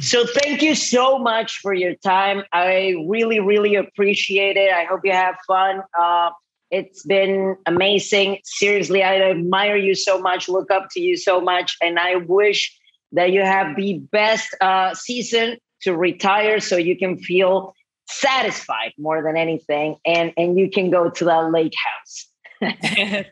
So 0.00 0.26
thank 0.26 0.60
you 0.60 0.74
so 0.74 1.18
much 1.18 1.60
for 1.62 1.72
your 1.72 1.94
time. 1.94 2.42
I 2.52 2.94
really, 3.08 3.40
really 3.40 3.74
appreciate 3.74 4.58
it. 4.58 4.70
I 4.70 4.84
hope 4.84 5.00
you 5.04 5.12
have 5.12 5.36
fun. 5.46 5.80
Uh, 5.98 6.28
it's 6.70 7.06
been 7.06 7.56
amazing. 7.64 8.40
Seriously, 8.44 9.02
I 9.02 9.22
admire 9.22 9.76
you 9.76 9.94
so 9.94 10.20
much, 10.20 10.50
look 10.50 10.70
up 10.70 10.88
to 10.90 11.00
you 11.00 11.16
so 11.16 11.40
much, 11.40 11.74
and 11.80 11.98
I 11.98 12.16
wish 12.16 12.78
that 13.12 13.32
you 13.32 13.40
have 13.40 13.76
the 13.76 14.00
best 14.12 14.54
uh, 14.60 14.92
season 14.92 15.56
to 15.82 15.96
retire 15.96 16.60
so 16.60 16.76
you 16.76 16.98
can 16.98 17.16
feel 17.16 17.74
satisfied 18.08 18.92
more 18.98 19.22
than 19.22 19.36
anything 19.36 19.96
and 20.04 20.32
and 20.36 20.58
you 20.58 20.70
can 20.70 20.90
go 20.90 21.10
to 21.10 21.24
that 21.24 21.50
lake 21.50 21.74
house. 21.86 22.26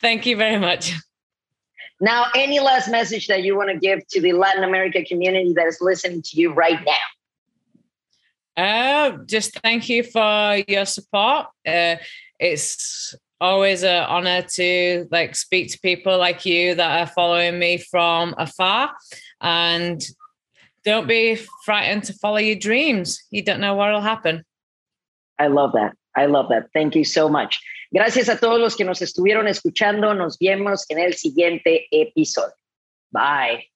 Thank 0.00 0.26
you 0.26 0.36
very 0.36 0.58
much. 0.58 0.92
Now 2.00 2.26
any 2.34 2.60
last 2.60 2.88
message 2.88 3.26
that 3.26 3.42
you 3.42 3.56
want 3.56 3.70
to 3.70 3.78
give 3.78 4.06
to 4.08 4.20
the 4.20 4.32
latin 4.32 4.64
america 4.64 5.04
community 5.04 5.52
that 5.54 5.66
is 5.66 5.78
listening 5.80 6.22
to 6.22 6.40
you 6.40 6.52
right 6.52 6.80
now? 6.84 6.92
Uh, 8.56 9.18
just 9.26 9.58
thank 9.60 9.88
you 9.88 10.02
for 10.02 10.62
your 10.68 10.84
support. 10.84 11.46
Uh, 11.66 11.96
it's 12.38 13.14
always 13.40 13.82
an 13.82 14.04
honor 14.04 14.42
to 14.42 15.06
like 15.10 15.34
speak 15.34 15.72
to 15.72 15.80
people 15.80 16.18
like 16.18 16.44
you 16.44 16.74
that 16.74 17.00
are 17.00 17.12
following 17.12 17.58
me 17.58 17.78
from 17.78 18.34
afar 18.36 18.90
and 19.40 20.02
don't 20.84 21.06
be 21.06 21.36
frightened 21.64 22.04
to 22.04 22.12
follow 22.14 22.38
your 22.38 22.56
dreams. 22.56 23.22
You 23.30 23.42
don't 23.42 23.60
know 23.60 23.74
what 23.74 23.92
will 23.92 24.00
happen. 24.00 24.44
I 25.38 25.48
love 25.48 25.72
that. 25.72 25.94
I 26.16 26.26
love 26.26 26.48
that. 26.50 26.68
Thank 26.74 26.94
you 26.94 27.04
so 27.04 27.28
much. 27.28 27.58
Gracias 27.92 28.28
a 28.28 28.36
todos 28.36 28.60
los 28.60 28.76
que 28.76 28.84
nos 28.84 29.00
estuvieron 29.00 29.48
escuchando. 29.48 30.14
Nos 30.14 30.38
vemos 30.38 30.84
en 30.88 30.98
el 30.98 31.14
siguiente 31.14 31.86
episodio. 31.90 32.54
Bye 33.12 33.69